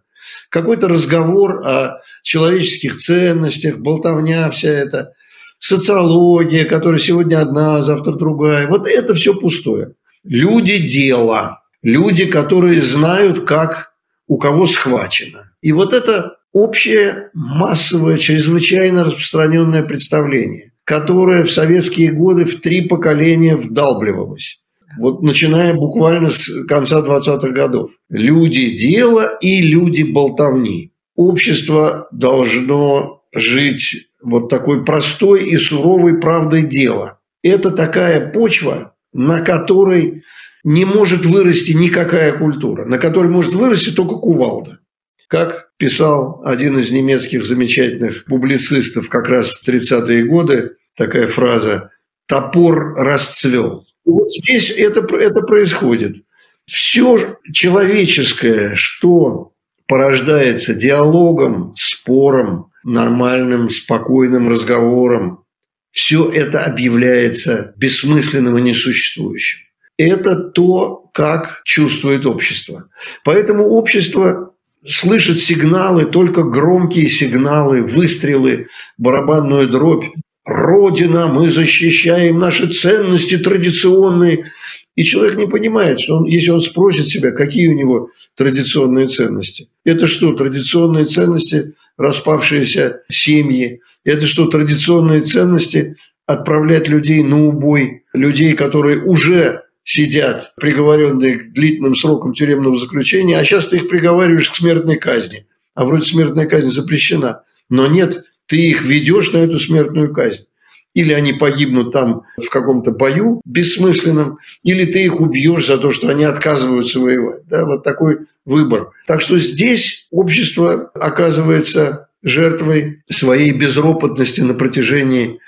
Какой-то 0.50 0.88
разговор 0.88 1.66
о 1.66 2.02
человеческих 2.22 2.98
ценностях, 2.98 3.78
болтовня 3.78 4.50
вся 4.50 4.70
эта, 4.70 5.14
социология, 5.60 6.66
которая 6.66 7.00
сегодня 7.00 7.42
одна, 7.42 7.82
завтра 7.82 8.14
другая. 8.14 8.68
Вот 8.68 8.88
это 8.88 9.14
все 9.14 9.34
пустое. 9.34 9.94
Люди 10.24 10.78
дела. 10.78 11.62
Люди, 11.82 12.26
которые 12.26 12.82
знают, 12.82 13.46
как 13.46 13.94
у 14.28 14.38
кого 14.38 14.66
схвачено. 14.66 15.52
И 15.62 15.72
вот 15.72 15.94
это 15.94 16.38
общее, 16.52 17.30
массовое, 17.34 18.18
чрезвычайно 18.18 19.06
распространенное 19.06 19.84
представление, 19.84 20.73
которое 20.86 21.44
в 21.44 21.52
советские 21.52 22.12
годы 22.12 22.46
в 22.46 22.60
три 22.60 22.88
поколения 22.88 23.56
вдалбливалось. 23.56 24.60
Вот 24.98 25.24
начиная 25.24 25.74
буквально 25.74 26.30
с 26.30 26.66
конца 26.66 27.02
20-х 27.02 27.50
годов. 27.50 27.92
Люди 28.10 28.76
дела 28.76 29.38
и 29.42 29.62
люди 29.62 30.04
болтовни. 30.04 30.92
Общество 31.16 32.08
должно 32.12 33.24
жить 33.34 34.10
вот 34.24 34.50
такой 34.50 34.86
простой 34.86 35.46
и 35.46 35.58
суровой 35.58 36.20
правдой 36.20 36.64
дела. 36.64 37.20
Это 37.42 37.72
такая 37.72 38.32
почва, 38.32 38.94
на 39.14 39.42
которой 39.42 40.24
не 40.64 40.86
может 40.86 41.26
вырасти 41.26 41.72
никакая 41.72 42.38
культура, 42.38 42.86
на 42.86 42.98
которой 42.98 43.28
может 43.28 43.54
вырасти 43.54 43.90
только 43.90 44.16
кувалда. 44.16 44.80
Как 45.28 45.63
писал 45.78 46.42
один 46.46 46.78
из 46.78 46.92
немецких 46.92 47.46
замечательных 47.46 48.26
публицистов 48.26 49.10
как 49.10 49.28
раз 49.28 49.52
в 49.52 49.68
30-е 49.68 50.26
годы, 50.26 50.78
такая 50.96 51.28
фраза 51.28 51.92
«топор 52.28 52.96
расцвел». 52.96 53.86
Вот 54.06 54.32
здесь 54.32 54.72
это, 54.72 55.02
это 55.16 55.42
происходит. 55.42 56.18
Все 56.66 57.38
человеческое, 57.52 58.76
что 58.76 59.54
порождается 59.88 60.74
диалогом, 60.74 61.74
спором, 61.76 62.72
нормальным, 62.84 63.70
спокойным 63.70 64.50
разговором, 64.50 65.44
все 65.92 66.30
это 66.30 66.64
объявляется 66.64 67.74
бессмысленным 67.78 68.58
и 68.58 68.62
несуществующим. 68.62 69.60
Это 69.98 70.36
то, 70.36 71.10
как 71.14 71.62
чувствует 71.66 72.26
общество. 72.26 72.90
Поэтому 73.24 73.66
общество 73.66 74.53
слышит 74.88 75.40
сигналы, 75.40 76.06
только 76.06 76.44
громкие 76.44 77.08
сигналы, 77.08 77.84
выстрелы, 77.84 78.68
барабанную 78.98 79.70
дробь. 79.70 80.06
Родина, 80.46 81.28
мы 81.28 81.50
защищаем 81.50 82.38
наши 82.38 82.68
ценности 82.68 83.38
традиционные. 83.38 84.52
И 84.96 85.04
человек 85.04 85.38
не 85.38 85.48
понимает, 85.48 86.02
что 86.02 86.18
он, 86.18 86.26
если 86.26 86.52
он 86.52 86.60
спросит 86.60 87.08
себя, 87.08 87.32
какие 87.32 87.70
у 87.70 87.74
него 87.74 88.10
традиционные 88.36 89.06
ценности. 89.06 89.70
Это 89.86 90.06
что, 90.06 90.34
традиционные 90.34 91.06
ценности, 91.06 91.74
распавшиеся 91.98 93.02
семьи? 93.10 93.80
Это 94.04 94.26
что, 94.26 94.48
традиционные 94.48 95.22
ценности 95.22 95.96
отправлять 96.26 96.90
людей 96.90 97.24
на 97.24 97.48
убой? 97.48 98.04
Людей, 98.14 98.54
которые 98.54 99.02
уже 99.02 99.64
сидят, 99.84 100.54
приговоренные 100.56 101.40
к 101.40 101.54
длительным 101.54 101.96
срокам 101.96 102.34
тюремного 102.34 102.78
заключения, 102.78 103.38
а 103.38 103.44
сейчас 103.44 103.68
ты 103.68 103.78
их 103.78 103.90
приговариваешь 103.90 104.50
к 104.50 104.56
смертной 104.56 104.98
казни. 104.98 105.48
А 105.76 105.86
вроде 105.86 106.06
смертная 106.06 106.46
казнь 106.46 106.70
запрещена. 106.70 107.44
Но 107.70 107.88
нет, 107.88 108.24
ты 108.48 108.58
их 108.58 108.84
ведешь 108.84 109.32
на 109.32 109.38
эту 109.38 109.58
смертную 109.58 110.14
казнь. 110.14 110.46
Или 110.94 111.12
они 111.12 111.34
погибнут 111.34 111.92
там 111.92 112.22
в 112.38 112.50
каком-то 112.50 112.92
бою 112.92 113.42
бессмысленном, 113.46 114.38
или 114.62 114.86
ты 114.86 115.04
их 115.04 115.20
убьешь 115.20 115.66
за 115.66 115.80
то, 115.80 115.90
что 115.90 116.10
они 116.10 116.24
отказываются 116.24 117.00
воевать. 117.00 117.42
Да, 117.48 117.66
вот 117.66 117.84
такой 117.84 118.28
выбор. 118.46 118.92
Так 119.08 119.22
что 119.22 119.40
здесь 119.40 120.08
общество 120.12 120.92
оказывается 120.94 122.10
жертвой 122.22 123.04
своей 123.10 123.52
безропотности 123.52 124.42
на 124.42 124.54
протяжении 124.54 125.40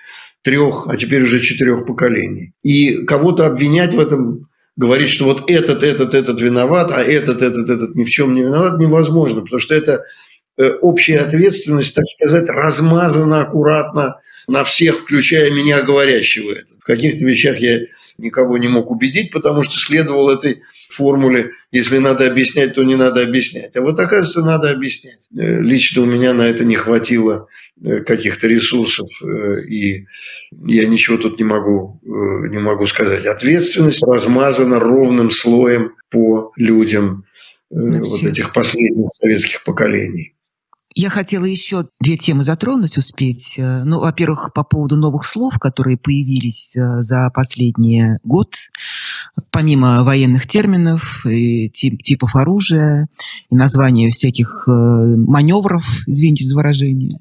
трех, 0.45 0.85
а 0.87 0.95
теперь 0.95 1.23
уже 1.23 1.39
четырех 1.39 1.87
поколений. 1.87 2.53
И 2.61 3.03
кого-то 3.05 3.47
обвинять 3.47 3.95
в 3.95 3.99
этом, 3.99 4.47
говорить, 4.77 5.09
что 5.09 5.25
вот 5.25 5.49
этот, 5.49 5.81
этот, 5.81 6.13
этот 6.13 6.39
виноват, 6.39 6.91
а 6.93 7.01
этот, 7.01 7.41
этот, 7.41 7.67
этот 7.67 7.95
ни 7.95 8.03
в 8.03 8.09
чем 8.11 8.35
не 8.35 8.43
виноват, 8.43 8.77
невозможно, 8.77 9.41
потому 9.41 9.59
что 9.59 9.73
это 9.73 10.03
э, 10.57 10.69
общая 10.81 11.21
ответственность, 11.21 11.95
так 11.95 12.05
сказать, 12.07 12.47
размазана 12.47 13.41
аккуратно 13.41 14.17
на 14.47 14.63
всех, 14.63 14.99
включая 14.99 15.49
меня, 15.49 15.81
говорящего 15.81 16.51
это. 16.51 16.75
В 16.79 16.85
каких-то 16.85 17.25
вещах 17.25 17.57
я 17.57 17.79
никого 18.19 18.59
не 18.59 18.67
мог 18.67 18.91
убедить, 18.91 19.31
потому 19.31 19.63
что 19.63 19.73
следовал 19.77 20.29
этой 20.29 20.61
формуле 20.93 21.51
«если 21.71 21.97
надо 21.97 22.27
объяснять, 22.27 22.75
то 22.75 22.83
не 22.83 22.95
надо 22.95 23.21
объяснять». 23.21 23.75
А 23.75 23.81
вот, 23.81 23.99
оказывается, 23.99 24.43
надо 24.43 24.69
объяснять. 24.69 25.27
Э, 25.37 25.61
лично 25.61 26.03
у 26.03 26.05
меня 26.05 26.33
на 26.33 26.43
это 26.43 26.63
не 26.63 26.75
хватило 26.75 27.47
э, 27.83 28.01
каких-то 28.01 28.47
ресурсов, 28.47 29.07
э, 29.23 29.61
и 29.67 30.05
я 30.67 30.85
ничего 30.85 31.17
тут 31.17 31.39
не 31.39 31.45
могу, 31.45 31.99
не 32.03 32.59
могу 32.59 32.85
сказать. 32.85 33.25
Ответственность 33.25 34.03
размазана 34.03 34.79
ровным 34.79 35.31
слоем 35.31 35.93
по 36.09 36.51
людям 36.55 37.25
вот 37.69 38.23
этих 38.23 38.53
последних 38.53 39.07
советских 39.11 39.63
поколений. 39.63 40.34
Я 40.97 41.09
хотела 41.09 41.43
еще 41.43 41.89
две 41.99 42.15
темы 42.17 42.45
затронуть, 42.45 42.97
успеть. 42.97 43.55
Э, 43.57 43.83
ну, 43.83 43.99
во-первых, 43.99 44.53
по 44.53 44.63
поводу 44.63 44.95
новых 44.95 45.25
слов, 45.25 45.59
которые 45.59 45.97
появились 45.97 46.73
э, 46.77 47.01
за 47.01 47.29
последний 47.33 48.17
год, 48.23 48.55
помимо 49.51 50.05
военных 50.05 50.47
терминов, 50.47 51.25
и 51.25 51.69
тип, 51.69 52.01
типов 52.01 52.37
оружия, 52.37 53.09
и 53.49 53.55
названия 53.55 54.09
всяких 54.09 54.69
э, 54.69 54.71
маневров, 54.71 55.85
извините 56.07 56.45
за 56.45 56.55
выражение, 56.55 57.19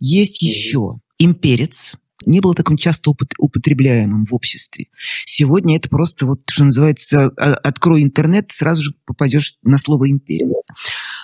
есть 0.00 0.40
еще 0.40 0.98
имперец, 1.18 1.96
не 2.26 2.40
было 2.40 2.54
таким 2.54 2.76
часто 2.76 3.12
употребляемым 3.38 4.26
в 4.26 4.34
обществе. 4.34 4.86
Сегодня 5.26 5.76
это 5.76 5.88
просто, 5.88 6.26
вот, 6.26 6.40
что 6.50 6.64
называется, 6.64 7.32
а, 7.36 7.54
открой 7.54 8.02
интернет, 8.02 8.50
сразу 8.50 8.84
же 8.84 8.94
попадешь 9.04 9.56
на 9.62 9.78
слово 9.78 10.10
«империя». 10.10 10.54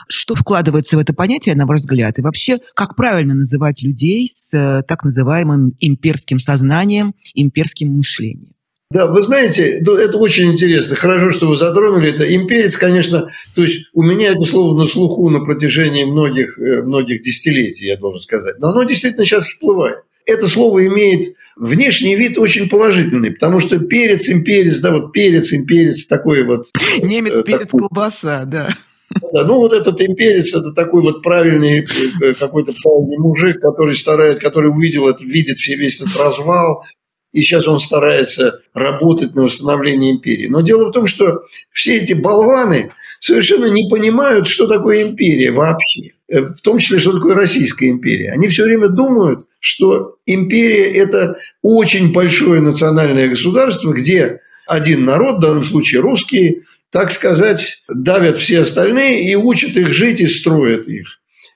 Что 0.09 0.35
вкладывается 0.35 0.97
в 0.97 1.01
это 1.01 1.15
понятие, 1.15 1.55
на 1.55 1.67
ваш 1.67 1.81
взгляд? 1.81 2.19
И 2.19 2.23
вообще, 2.23 2.59
как 2.75 2.97
правильно 2.97 3.35
называть 3.35 3.83
людей 3.83 4.29
с 4.29 4.53
э, 4.55 4.83
так 4.87 5.05
называемым 5.05 5.75
имперским 5.81 6.39
сознанием, 6.39 7.15
имперским 7.35 7.95
мышлением? 7.95 8.55
Да, 8.91 9.05
вы 9.05 9.21
знаете, 9.21 9.81
ну, 9.85 9.97
это 9.97 10.17
очень 10.17 10.51
интересно. 10.51 10.97
Хорошо, 10.97 11.31
что 11.31 11.49
вы 11.49 11.57
затронули 11.57 12.09
это. 12.09 12.25
Имперец, 12.35 12.75
конечно, 12.75 13.29
то 13.55 13.63
есть 13.63 13.91
у 13.93 14.03
меня 14.03 14.31
это 14.31 14.41
слово 14.47 14.79
на 14.79 14.87
слуху 14.87 15.29
на 15.29 15.41
протяжении 15.41 16.05
многих, 16.05 16.59
э, 16.59 16.83
многих 16.83 17.21
десятилетий, 17.21 17.87
я 17.87 17.99
должен 17.99 18.19
сказать. 18.19 18.59
Но 18.59 18.69
оно 18.69 18.85
действительно 18.85 19.27
сейчас 19.27 19.47
всплывает 19.47 19.99
это 20.29 20.47
слово 20.47 20.87
имеет 20.87 21.35
внешний 21.57 22.15
вид 22.15 22.39
очень 22.39 22.69
положительный, 22.69 23.33
потому 23.33 23.61
что 23.61 23.79
перец, 23.79 24.29
имперец, 24.29 24.79
да, 24.81 24.93
вот 24.93 25.13
перец, 25.13 25.53
имперец, 25.53 26.07
такой 26.07 26.45
вот... 26.45 26.67
Немец, 27.03 27.35
э, 27.35 27.43
перец, 27.43 27.71
такой, 27.71 27.89
колбаса, 27.89 28.45
да. 28.45 28.69
Да, 29.33 29.45
ну 29.45 29.55
вот 29.55 29.73
этот 29.73 30.01
имперец, 30.03 30.55
это 30.55 30.73
такой 30.73 31.03
вот 31.03 31.23
правильный 31.23 31.81
э, 31.81 32.33
какой-то 32.35 32.73
правильный 32.83 33.17
мужик, 33.19 33.61
который 33.61 33.97
старается, 33.97 34.43
который 34.43 34.71
увидел 34.71 35.09
это, 35.09 35.25
видит 35.25 35.67
весь 35.67 36.01
этот 36.03 36.17
развал, 36.19 36.85
и 37.33 37.41
сейчас 37.41 37.67
он 37.67 37.79
старается 37.79 38.61
работать 38.75 39.35
на 39.35 39.45
восстановление 39.45 40.13
империи. 40.13 40.47
Но 40.47 40.61
дело 40.61 40.89
в 40.89 40.93
том, 40.93 41.07
что 41.07 41.43
все 41.73 41.99
эти 41.99 42.13
болваны 42.13 42.93
совершенно 43.21 43.67
не 43.67 43.89
понимают, 43.89 44.47
что 44.47 44.67
такое 44.67 45.09
империя 45.09 45.53
вообще. 45.53 46.13
Э, 46.29 46.43
в 46.43 46.61
том 46.61 46.79
числе, 46.79 46.99
что 46.99 47.13
такое 47.13 47.35
Российская 47.35 47.89
империя. 47.89 48.33
Они 48.33 48.49
все 48.49 48.65
время 48.65 48.89
думают, 48.89 49.48
что 49.61 50.17
империя– 50.27 50.91
это 50.95 51.39
очень 51.63 52.13
большое 52.13 52.61
национальное 52.61 53.29
государство, 53.29 53.93
где 53.93 54.41
один 54.67 55.05
народ, 55.05 55.39
в 55.39 55.41
данном 55.41 55.65
случае 55.65 56.01
русские, 56.01 56.63
так 56.91 57.11
сказать, 57.11 57.83
давят 57.89 58.39
все 58.39 58.61
остальные 58.61 59.31
и 59.31 59.35
учат 59.35 59.77
их 59.77 59.93
жить 59.93 60.21
и 60.21 60.27
строят 60.27 60.87
их. 60.89 61.07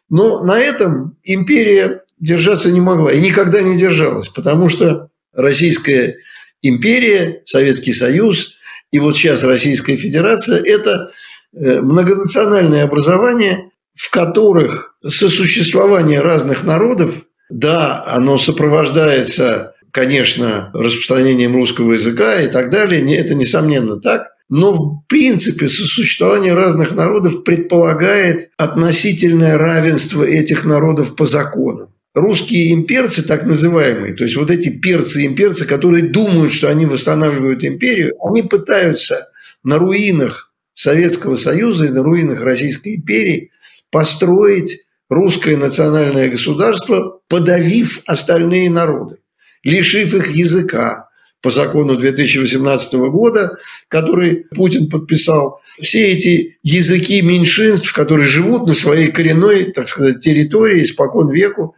Но 0.08 0.42
на 0.44 0.58
этом 0.58 1.16
империя 1.22 2.02
держаться 2.18 2.70
не 2.70 2.80
могла 2.80 3.12
и 3.12 3.20
никогда 3.20 3.62
не 3.62 3.76
держалась, 3.76 4.28
потому 4.28 4.68
что 4.68 5.08
Российская 5.32 6.16
империя, 6.60 7.42
Советский 7.44 7.92
Союз 7.92 8.56
и 8.90 9.00
вот 9.00 9.16
сейчас 9.16 9.42
Российская 9.42 9.96
Федерация– 9.96 10.62
это 10.64 11.12
э, 11.54 11.80
многонациональные 11.80 12.82
образования, 12.82 13.70
в 13.94 14.10
которых 14.10 14.94
сосуществование 15.06 16.20
разных 16.20 16.62
народов, 16.62 17.22
да, 17.52 18.02
оно 18.06 18.38
сопровождается, 18.38 19.74
конечно, 19.90 20.70
распространением 20.72 21.54
русского 21.54 21.92
языка 21.92 22.40
и 22.40 22.48
так 22.48 22.70
далее, 22.70 23.16
это 23.16 23.34
несомненно 23.34 24.00
так, 24.00 24.28
но 24.48 24.72
в 24.72 25.02
принципе 25.06 25.68
сосуществование 25.68 26.54
разных 26.54 26.92
народов 26.94 27.44
предполагает 27.44 28.50
относительное 28.56 29.58
равенство 29.58 30.24
этих 30.24 30.64
народов 30.64 31.14
по 31.14 31.26
закону. 31.26 31.92
Русские 32.14 32.72
имперцы, 32.72 33.22
так 33.22 33.44
называемые, 33.44 34.14
то 34.14 34.24
есть 34.24 34.36
вот 34.36 34.50
эти 34.50 34.68
перцы-имперцы, 34.68 35.66
которые 35.66 36.08
думают, 36.08 36.52
что 36.52 36.68
они 36.68 36.86
восстанавливают 36.86 37.64
империю, 37.64 38.14
они 38.22 38.42
пытаются 38.42 39.28
на 39.62 39.78
руинах 39.78 40.52
Советского 40.74 41.36
Союза 41.36 41.84
и 41.84 41.90
на 41.90 42.02
руинах 42.02 42.40
Российской 42.40 42.96
империи 42.96 43.50
построить 43.90 44.84
русское 45.14 45.56
национальное 45.56 46.28
государство, 46.28 47.20
подавив 47.28 48.02
остальные 48.06 48.70
народы, 48.70 49.18
лишив 49.62 50.14
их 50.14 50.30
языка, 50.34 51.08
по 51.42 51.50
закону 51.50 51.96
2018 51.96 52.94
года, 52.94 53.58
который 53.88 54.46
Путин 54.54 54.88
подписал. 54.88 55.60
Все 55.80 56.06
эти 56.06 56.56
языки 56.62 57.20
меньшинств, 57.20 57.92
которые 57.92 58.26
живут 58.26 58.68
на 58.68 58.74
своей 58.74 59.08
коренной, 59.08 59.72
так 59.72 59.88
сказать, 59.88 60.20
территории 60.20 60.84
испокон 60.84 61.30
веку, 61.30 61.74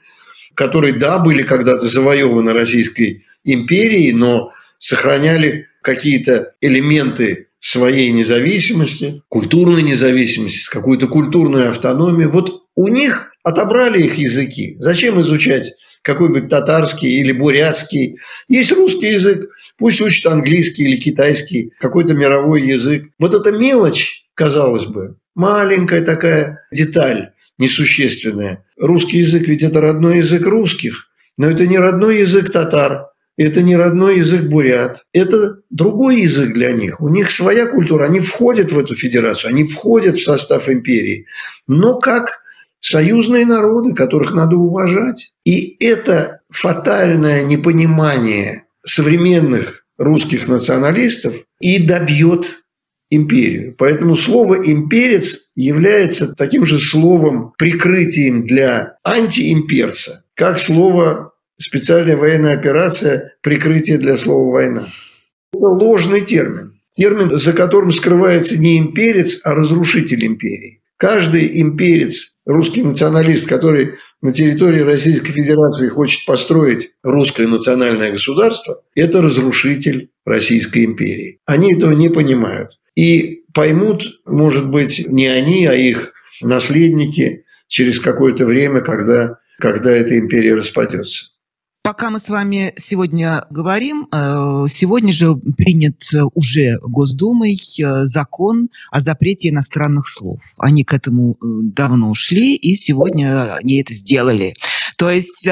которые, 0.55 0.93
да, 0.93 1.19
были 1.19 1.43
когда-то 1.43 1.89
завоеваны 1.89 2.53
Российской 2.53 3.25
империей, 3.43 4.13
но 4.13 4.53
сохраняли 4.79 5.69
какие-то 5.81 6.53
элементы 6.61 7.49
своей 7.59 8.11
независимости, 8.11 9.23
культурной 9.31 9.83
независимости, 9.83 10.69
какую-то 10.71 11.07
культурную 11.09 11.71
автономию. 11.71 12.31
Вот 12.31 12.64
у 12.75 12.89
них 12.89 13.33
отобрали 13.43 14.03
их 14.03 14.17
языки. 14.17 14.77
Зачем 14.81 15.21
изучать 15.21 15.73
какой-нибудь 16.03 16.49
татарский 16.49 17.21
или 17.21 17.33
бурятский? 17.33 18.19
Есть 18.49 18.73
русский 18.73 19.13
язык, 19.13 19.51
пусть 19.79 20.01
учат 20.01 20.33
английский 20.33 20.85
или 20.85 20.97
китайский, 20.97 21.73
какой-то 21.79 22.15
мировой 22.15 22.63
язык. 22.63 23.05
Вот 23.19 23.35
эта 23.35 23.53
мелочь, 23.53 24.25
казалось 24.35 24.87
бы, 24.87 25.17
маленькая 25.35 26.03
такая 26.03 26.67
деталь, 26.73 27.33
несущественная. 27.59 28.65
Русский 28.79 29.19
язык 29.19 29.47
ведь 29.47 29.63
это 29.63 29.81
родной 29.81 30.19
язык 30.19 30.45
русских, 30.47 31.09
но 31.37 31.49
это 31.49 31.67
не 31.67 31.79
родной 31.79 32.21
язык 32.21 32.51
татар, 32.51 33.07
это 33.37 33.63
не 33.63 33.75
родной 33.75 34.19
язык 34.19 34.45
бурят. 34.45 35.05
Это 35.13 35.57
другой 35.69 36.21
язык 36.21 36.55
для 36.55 36.71
них. 36.71 37.01
У 37.01 37.09
них 37.09 37.33
своя 37.33 37.67
культура. 37.67 38.05
Они 38.05 38.21
входят 38.21 38.71
в 38.71 38.79
эту 38.79 38.95
федерацию, 38.95 39.49
они 39.51 39.65
входят 39.65 40.17
в 40.17 40.23
состав 40.23 40.69
империи. 40.69 41.27
Но 41.67 41.99
как 41.99 42.44
союзные 42.85 43.47
народы, 43.47 43.95
которых 43.95 44.33
надо 44.33 44.57
уважать. 44.57 45.33
И 45.45 45.77
это 45.85 46.41
фатальное 46.51 47.43
непонимание 47.43 48.65
современных 48.85 49.87
русских 49.97 50.49
националистов 50.49 51.35
и 51.61 51.79
добьет 51.83 52.63
империю. 53.11 53.75
Поэтому 53.79 54.17
слово 54.17 54.57
«имперец» 54.57 55.51
является 55.55 56.35
таким 56.35 56.67
же 56.67 56.79
словом 56.79 57.55
прикрытием 57.57 58.47
для 58.47 58.99
антиимперца, 59.05 60.25
как 60.35 60.59
слово 60.59 61.33
специальная 61.59 62.17
военная 62.17 62.59
операция– 62.59 63.33
прикрытие 63.43 63.99
для 63.99 64.17
слова 64.17 64.51
«война». 64.51 64.83
Это 65.55 65.67
ложный 65.67 66.21
термин. 66.21 66.75
Термин, 66.93 67.37
за 67.37 67.53
которым 67.53 67.93
скрывается 67.93 68.59
не 68.59 68.77
имперец, 68.79 69.41
а 69.45 69.55
разрушитель 69.55 70.27
империи. 70.27 70.83
Каждый 70.97 71.61
имперец, 71.61 72.34
русский 72.47 72.83
националист, 72.83 73.49
который 73.49 73.95
на 74.23 74.33
территории 74.33 74.81
Российской 74.81 75.33
Федерации 75.33 75.89
хочет 75.89 76.27
построить 76.27 76.93
русское 77.03 77.47
национальное 77.47 78.13
государство, 78.13 78.83
это 78.95 79.23
разрушитель 79.23 80.11
Российской 80.25 80.85
империи. 80.85 81.41
Они 81.47 81.75
этого 81.75 81.93
не 81.93 82.09
понимают. 82.09 82.79
И 82.97 83.45
поймут, 83.53 84.21
может 84.25 84.71
быть, 84.71 85.07
не 85.07 85.27
они, 85.27 85.67
а 85.67 85.75
их 85.75 86.13
наследники 86.41 87.45
через 87.69 88.01
какое-то 88.01 88.47
время, 88.47 88.81
когда, 88.81 89.39
когда 89.59 89.91
эта 89.91 90.19
империя 90.19 90.55
распадется. 90.55 91.34
Пока 91.87 92.09
мы 92.09 92.19
с 92.19 92.31
вами 92.31 92.73
сегодня 92.79 93.45
говорим, 93.51 94.09
э, 94.11 94.65
сегодня 94.71 95.13
же 95.13 95.37
принят 95.37 96.03
уже 96.33 96.79
Госдумой 96.81 97.61
э, 97.79 98.07
закон 98.07 98.71
о 98.91 99.01
запрете 99.01 99.51
иностранных 99.51 100.09
слов. 100.09 100.41
Они 100.57 100.83
к 100.83 100.95
этому 100.95 101.33
э, 101.33 101.37
давно 101.43 102.09
ушли, 102.09 102.57
и 102.57 102.75
сегодня 102.75 103.57
они 103.57 103.83
это 103.83 103.93
сделали. 103.93 104.55
То 104.97 105.11
есть 105.11 105.47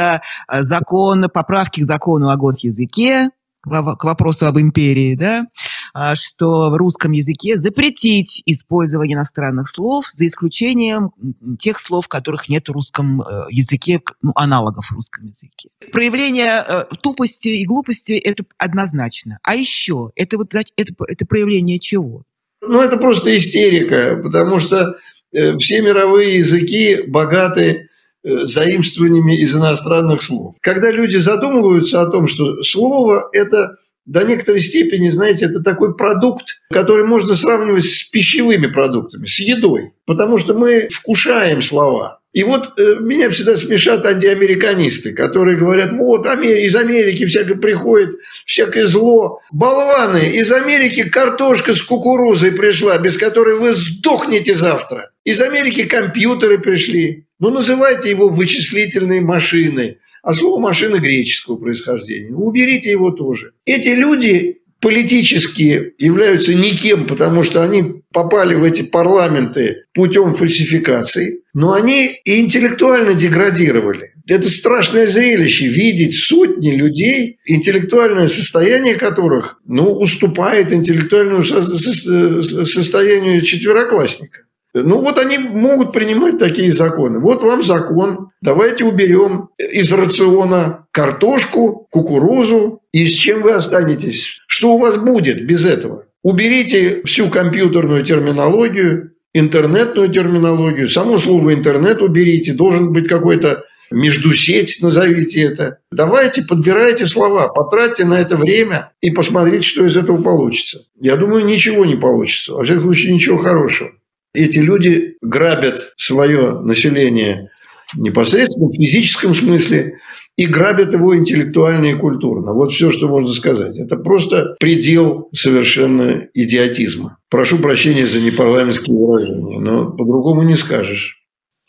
закон, 0.49 1.27
поправки 1.29 1.83
к 1.83 1.85
закону 1.85 2.31
о 2.31 2.37
госязыке, 2.39 3.29
к 3.63 4.05
вопросу 4.05 4.47
об 4.47 4.59
империи, 4.59 5.15
да, 5.15 5.47
а, 5.95 6.17
что 6.17 6.71
в 6.71 6.77
русском 6.77 7.13
языке 7.13 7.57
запретить 7.57 8.43
использование 8.47 9.15
иностранных 9.15 9.69
слов, 9.69 10.07
за 10.13 10.27
исключением 10.27 11.13
тех 11.59 11.79
слов, 11.79 12.09
которых 12.09 12.49
нет 12.49 12.69
в 12.69 12.73
русском 12.73 13.23
э, 13.23 13.45
языке, 13.51 14.01
ну, 14.21 14.33
аналогов 14.35 14.87
в 14.87 14.95
русском 14.95 15.27
языке. 15.27 15.69
Проявление 15.93 16.65
э, 16.67 16.85
тупости 17.01 17.49
и 17.49 17.65
глупости– 17.65 18.13
это 18.25 18.45
однозначно. 18.59 19.39
А 19.43 19.55
еще, 19.55 20.11
это, 20.17 20.39
вот, 20.39 20.55
это, 20.55 20.65
это 20.77 21.27
проявление 21.27 21.79
чего? 21.79 22.25
Ну, 22.63 22.81
это 22.81 22.97
просто 22.97 23.37
истерика, 23.37 24.19
потому 24.23 24.59
что 24.59 24.97
э, 25.33 25.57
все 25.59 25.83
мировые 25.83 26.37
языки 26.39 27.03
богаты 27.07 27.89
заимствованиями 28.25 29.37
из 29.37 29.57
иностранных 29.57 30.23
слов. 30.23 30.55
Когда 30.61 30.91
люди 30.91 31.17
задумываются 31.17 32.03
о 32.03 32.07
том, 32.07 32.27
что 32.27 32.63
слово– 32.63 33.29
это 33.33 33.77
до 34.05 34.25
некоторой 34.25 34.61
степени, 34.61 35.09
знаете, 35.09 35.47
это 35.47 35.63
такой 35.63 35.97
продукт, 35.97 36.61
который 36.71 37.07
можно 37.07 37.35
сравнивать 37.35 37.85
с 37.85 38.03
пищевыми 38.05 38.67
продуктами, 38.67 39.27
с 39.27 39.39
едой, 39.39 39.93
потому 40.07 40.39
что 40.39 40.55
мы 40.55 40.89
вкушаем 40.91 41.63
слова. 41.63 42.21
И 42.33 42.45
вот 42.45 42.79
э, 42.79 42.97
меня 43.01 43.29
всегда 43.29 43.57
смешат 43.57 44.07
антиамериканисты, 44.07 45.13
которые 45.13 45.59
говорят, 45.59 45.93
вот 45.93 46.27
Амери, 46.27 46.63
из 46.65 46.75
Америки 46.75 47.27
всякое 47.27 47.57
приходит, 47.57 48.17
всякое 48.47 48.87
зло. 48.87 49.41
Болваны, 49.53 50.31
из 50.31 50.51
Америки 50.51 51.09
картошка 51.09 51.75
с 51.75 51.83
кукурузой 51.83 52.53
пришла, 52.53 52.97
без 52.99 53.19
которой 53.19 53.59
вы 53.59 53.75
сдохнете 53.75 54.55
завтра. 54.55 55.11
Из 55.25 55.43
Америки 55.43 55.85
компьютеры 55.85 56.59
пришли. 56.59 57.27
Ну, 57.39 57.51
называйте 57.51 58.09
его 58.09 58.29
вычислительной 58.29 59.21
машиной. 59.21 59.99
А 60.23 60.33
слово 60.33 60.59
машина 60.61 60.97
греческого 60.97 61.57
происхождения. 61.57 62.33
Уберите 62.33 62.91
его 62.91 63.11
тоже. 63.11 63.53
Эти 63.67 63.91
люди 63.91 64.62
политически 64.83 65.95
являются 65.97 66.55
никем, 66.55 67.07
потому 67.07 67.45
что 67.45 67.63
они 67.63 68.03
попали 68.13 68.55
в 68.57 68.65
эти 68.65 68.83
парламенты 68.83 69.85
путем 69.95 70.35
фальсификации, 70.35 71.43
но 71.55 71.73
они 71.73 72.11
и 72.25 72.41
интеллектуально 72.41 73.15
деградировали. 73.15 74.11
Это 74.27 74.51
страшное 74.51 75.07
зрелище– 75.07 75.67
видеть 75.69 76.17
сотни 76.17 76.73
людей, 76.73 77.39
интеллектуальное 77.45 78.27
состояние 78.27 78.97
которых 78.97 79.61
ну, 79.67 79.93
уступает 79.93 80.73
интеллектуальному 80.73 81.45
состоянию 81.45 83.41
четвероклассника. 83.41 84.41
Ну 84.75 85.01
вот 85.01 85.19
они 85.19 85.39
могут 85.39 85.93
принимать 85.93 86.39
такие 86.39 86.73
законы. 86.73 87.21
Вот 87.21 87.43
вам 87.43 87.63
закон. 87.63 88.31
Давайте 88.41 88.85
уберем 88.85 89.51
из 89.59 89.93
рациона 89.93 90.87
картошку, 90.93 91.87
кукурузу. 91.91 92.81
И 92.93 93.05
с 93.05 93.15
чем 93.15 93.43
вы 93.43 93.53
останетесь? 93.53 94.41
Что 94.47 94.75
у 94.75 94.79
вас 94.79 94.97
будет 94.97 95.47
без 95.47 95.65
этого? 95.65 96.07
Уберите 96.23 97.03
всю 97.05 97.29
компьютерную 97.29 98.05
терминологию, 98.05 99.13
интернетную 99.35 100.09
терминологию. 100.09 100.89
Само 100.89 101.19
слово 101.19 101.53
интернет 101.53 102.01
уберите. 102.01 102.55
Должен 102.55 102.93
быть 102.93 103.09
какой-то 103.09 103.65
междусеть, 103.91 104.79
назовите 104.81 105.43
это. 105.43 105.79
Давайте, 105.91 106.43
подбирайте 106.43 107.07
слова, 107.07 107.49
потратьте 107.49 108.05
на 108.05 108.19
это 108.19 108.37
время 108.37 108.93
и 109.01 109.11
посмотрите, 109.11 109.67
что 109.67 109.85
из 109.85 109.97
этого 109.97 110.23
получится. 110.23 110.81
Я 110.99 111.17
думаю, 111.17 111.45
ничего 111.45 111.85
не 111.85 111.97
получится. 111.97 112.55
Во 112.55 112.65
всяком 112.65 112.85
случае, 112.85 113.13
ничего 113.13 113.39
хорошего. 113.39 113.91
Эти 114.35 114.59
люди 114.59 115.17
грабят 115.21 115.93
свое 115.97 116.61
население 116.61 117.51
непосредственно 117.97 118.69
в 118.69 118.77
физическом 118.77 119.35
смысле 119.35 119.99
и 120.37 120.47
грабят 120.47 120.95
его 120.95 121.17
интеллектуально 121.17 121.87
и 121.87 121.95
культурно. 121.95 122.55
Вот 122.55 122.73
все, 122.73 122.91
что 122.91 123.09
можно 123.09 123.31
сказать. 123.31 123.79
Это 123.79 123.97
просто 123.97 124.57
предел 124.59 125.29
совершенно 125.35 126.27
идиотизма. 126.33 127.19
Прошу 127.29 127.59
прощения 127.59 128.07
за 128.07 128.21
непарламентские 128.21 128.97
выражения, 128.97 129.59
но 129.59 129.91
по-другому 129.91 130.43
не 130.43 130.57
скажешь. 130.57 131.22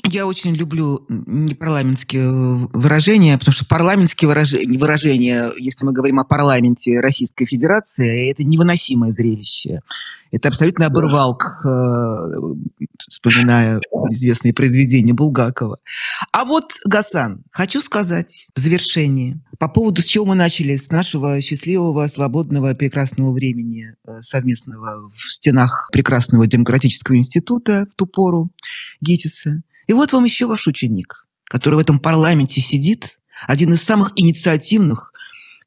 Я 0.09 0.27
очень 0.27 0.53
люблю 0.53 1.05
непарламентские 1.07 2.67
выражения, 2.73 3.37
потому 3.37 3.53
что 3.53 3.65
парламентские 3.65 4.27
выражения, 4.27 4.77
выражения, 4.77 5.51
если 5.57 5.85
мы 5.85 5.93
говорим 5.93 6.19
о 6.19 6.25
парламенте 6.25 6.99
Российской 6.99 7.45
Федерации, 7.45 8.29
это 8.29 8.43
невыносимое 8.43 9.11
зрелище. 9.11 9.79
Это 10.33 10.49
абсолютно 10.49 10.87
оборвалк, 10.87 11.61
э, 11.63 12.87
вспоминая 12.97 13.79
известные 14.09 14.53
произведения 14.53 15.13
Булгакова. 15.13 15.77
А 16.33 16.43
вот, 16.43 16.73
Гасан, 16.85 17.43
хочу 17.51 17.79
сказать 17.79 18.47
в 18.55 18.59
завершении 18.59 19.39
по 19.57 19.69
поводу, 19.69 20.01
с 20.01 20.05
чего 20.05 20.25
мы 20.25 20.35
начали, 20.35 20.75
с 20.75 20.91
нашего 20.91 21.39
счастливого, 21.39 22.07
свободного, 22.07 22.73
прекрасного 22.73 23.31
времени 23.31 23.95
э, 24.05 24.21
совместного 24.23 25.11
в 25.15 25.31
стенах 25.31 25.89
прекрасного 25.93 26.45
демократического 26.45 27.15
института 27.15 27.85
в 27.93 27.95
ту 27.95 28.05
пору 28.05 28.49
ГИТИСа. 28.99 29.61
И 29.87 29.93
вот 29.93 30.13
вам 30.13 30.23
еще 30.23 30.45
ваш 30.45 30.67
ученик, 30.67 31.27
который 31.45 31.75
в 31.75 31.79
этом 31.79 31.99
парламенте 31.99 32.61
сидит, 32.61 33.19
один 33.47 33.73
из 33.73 33.81
самых 33.81 34.13
инициативных, 34.15 35.11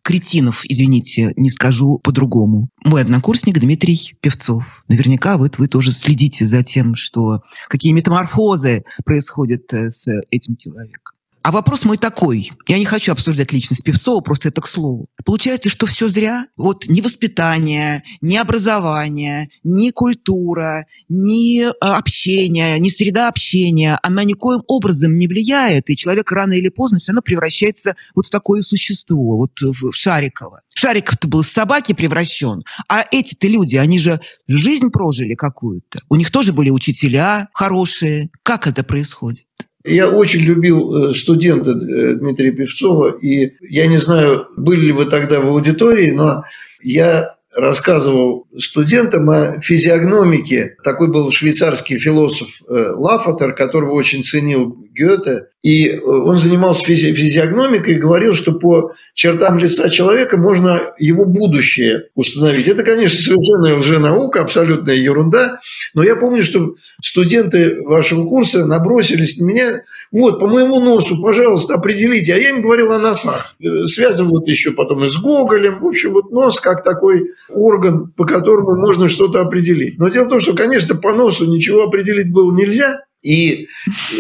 кретинов, 0.03 0.65
извините, 0.65 1.33
не 1.37 1.51
скажу 1.51 1.99
по-другому. 1.99 2.69
Мой 2.85 3.03
однокурсник 3.03 3.59
Дмитрий 3.59 4.15
Певцов. 4.21 4.65
Наверняка 4.87 5.37
вот 5.37 5.59
вы 5.59 5.67
тоже 5.67 5.91
следите 5.91 6.47
за 6.47 6.63
тем, 6.63 6.95
что 6.95 7.41
какие 7.69 7.93
метаморфозы 7.93 8.85
происходят 9.05 9.73
э, 9.73 9.91
с 9.91 10.09
этим 10.31 10.57
человеком. 10.57 11.16
А 11.47 11.53
вопрос 11.53 11.85
мой 11.85 11.97
такой. 11.97 12.51
Я 12.67 12.77
не 12.77 12.85
хочу 12.85 13.13
обсуждать 13.13 13.53
личность 13.53 13.85
Певцова, 13.85 14.21
просто 14.21 14.49
это 14.49 14.61
к 14.61 14.67
слову. 14.67 15.07
Получается, 15.25 15.71
что 15.71 15.87
все 15.87 16.09
зря? 16.09 16.49
Вот 16.57 16.89
ни 16.89 17.01
воспитание, 17.01 18.03
ни 18.21 18.35
образование, 18.35 19.51
ни 19.63 19.91
культура, 19.91 20.87
ни 21.09 21.63
э, 21.63 21.71
общение, 21.79 22.81
ни 22.81 22.89
среда 22.89 23.29
общения, 23.29 23.97
она 24.03 24.25
никоим 24.25 24.63
образом 24.67 25.17
не 25.17 25.29
влияет, 25.29 25.89
и 25.89 25.97
человек 25.97 26.33
рано 26.33 26.53
или 26.55 26.69
поздно 26.69 26.99
все 26.99 27.13
равно 27.13 27.23
превращается 27.23 27.95
вот 28.17 28.27
в 28.27 28.31
такое 28.31 28.61
существо, 28.63 29.37
вот 29.37 29.61
в 29.61 29.93
Шарикова. 29.93 30.63
Шариков-то 30.75 31.29
был 31.29 31.45
с 31.45 31.49
собаки 31.49 31.93
превращен, 31.93 32.65
а 32.89 33.05
эти-то 33.13 33.47
люди, 33.47 33.77
они 33.77 34.01
же 34.01 34.21
жизнь 34.49 34.91
прожили 34.91 35.35
какую-то. 35.35 36.01
У 36.09 36.17
них 36.17 36.33
тоже 36.33 36.53
были 36.53 36.71
учителя 36.71 37.51
хорошие. 37.53 38.31
Как 38.43 38.67
это 38.67 38.83
происходит? 38.83 39.47
Я 39.87 40.09
очень 40.09 40.41
любил 40.41 41.11
э, 41.11 41.13
студента 41.13 41.71
э, 41.71 42.15
Дмитрия 42.15 42.51
Певцова, 42.51 43.17
и 43.17 43.55
я 43.61 43.87
не 43.87 43.99
знаю, 43.99 44.49
были 44.57 44.87
ли 44.87 44.93
вы 44.93 45.05
тогда 45.05 45.41
в 45.41 45.49
аудитории, 45.49 46.11
но 46.11 46.45
я 46.83 47.36
рассказывал 47.57 48.47
студентам 48.59 49.29
о 49.31 49.61
физиогномике. 49.61 50.77
Такой 50.85 51.09
был 51.09 51.31
швейцарский 51.31 51.99
философ 51.99 52.49
э, 52.69 52.93
Лафатер, 52.95 53.55
которого 53.55 53.93
очень 53.93 54.23
ценил 54.23 54.77
Гёте. 54.93 55.47
И 55.63 55.89
э, 55.89 56.01
он 56.01 56.37
занимался 56.37 56.85
физи- 56.85 57.13
физиогномикой 57.13 57.95
и 57.95 57.99
говорил, 57.99 58.35
что 58.35 58.53
по 58.53 58.93
чертам 59.15 59.59
лица 59.59 59.91
человека 59.91 60.37
можно 60.37 60.93
его 60.99 61.25
будущее 61.25 62.05
установить. 62.15 62.69
Это, 62.69 62.85
конечно, 62.85 63.19
совершенно 63.19 63.77
лженаука, 63.77 64.43
абсолютная 64.43 64.95
ерунда. 64.95 65.59
Но 65.95 66.05
я 66.05 66.15
помню, 66.15 66.43
что 66.43 66.75
студенты 67.03 67.83
вашего 67.83 68.25
курса 68.27 68.67
набросились 68.67 69.39
на 69.39 69.45
меня. 69.45 69.83
Вот, 70.13 70.39
по 70.39 70.47
моему 70.47 70.81
носу, 70.81 71.21
пожалуйста, 71.21 71.75
определите. 71.75 72.35
А 72.35 72.37
я 72.37 72.51
им 72.51 72.63
говорил 72.63 72.93
о 72.93 72.99
носах. 72.99 73.57
Э, 73.61 73.85
связывал 73.87 74.41
это 74.43 74.51
еще 74.51 74.73
потом 74.73 75.05
и 75.05 75.09
с 75.09 75.17
Гоголем. 75.17 75.81
В 75.81 75.87
общем, 75.87 76.13
вот 76.13 76.31
нос 76.31 76.61
как 76.61 76.85
такой 76.85 77.31
орган, 77.51 78.13
по 78.17 78.25
которому 78.25 78.77
можно 78.77 79.09
что-то 79.09 79.41
определить. 79.41 79.99
Но 79.99 80.09
дело 80.09 80.25
в 80.25 80.29
том, 80.29 80.41
что, 80.41 80.55
конечно, 80.55 80.95
по 80.95 81.13
носу 81.13 81.51
ничего 81.51 81.85
определить 81.85 82.33
было 82.33 82.53
нельзя. 82.53 83.01
И 83.23 83.69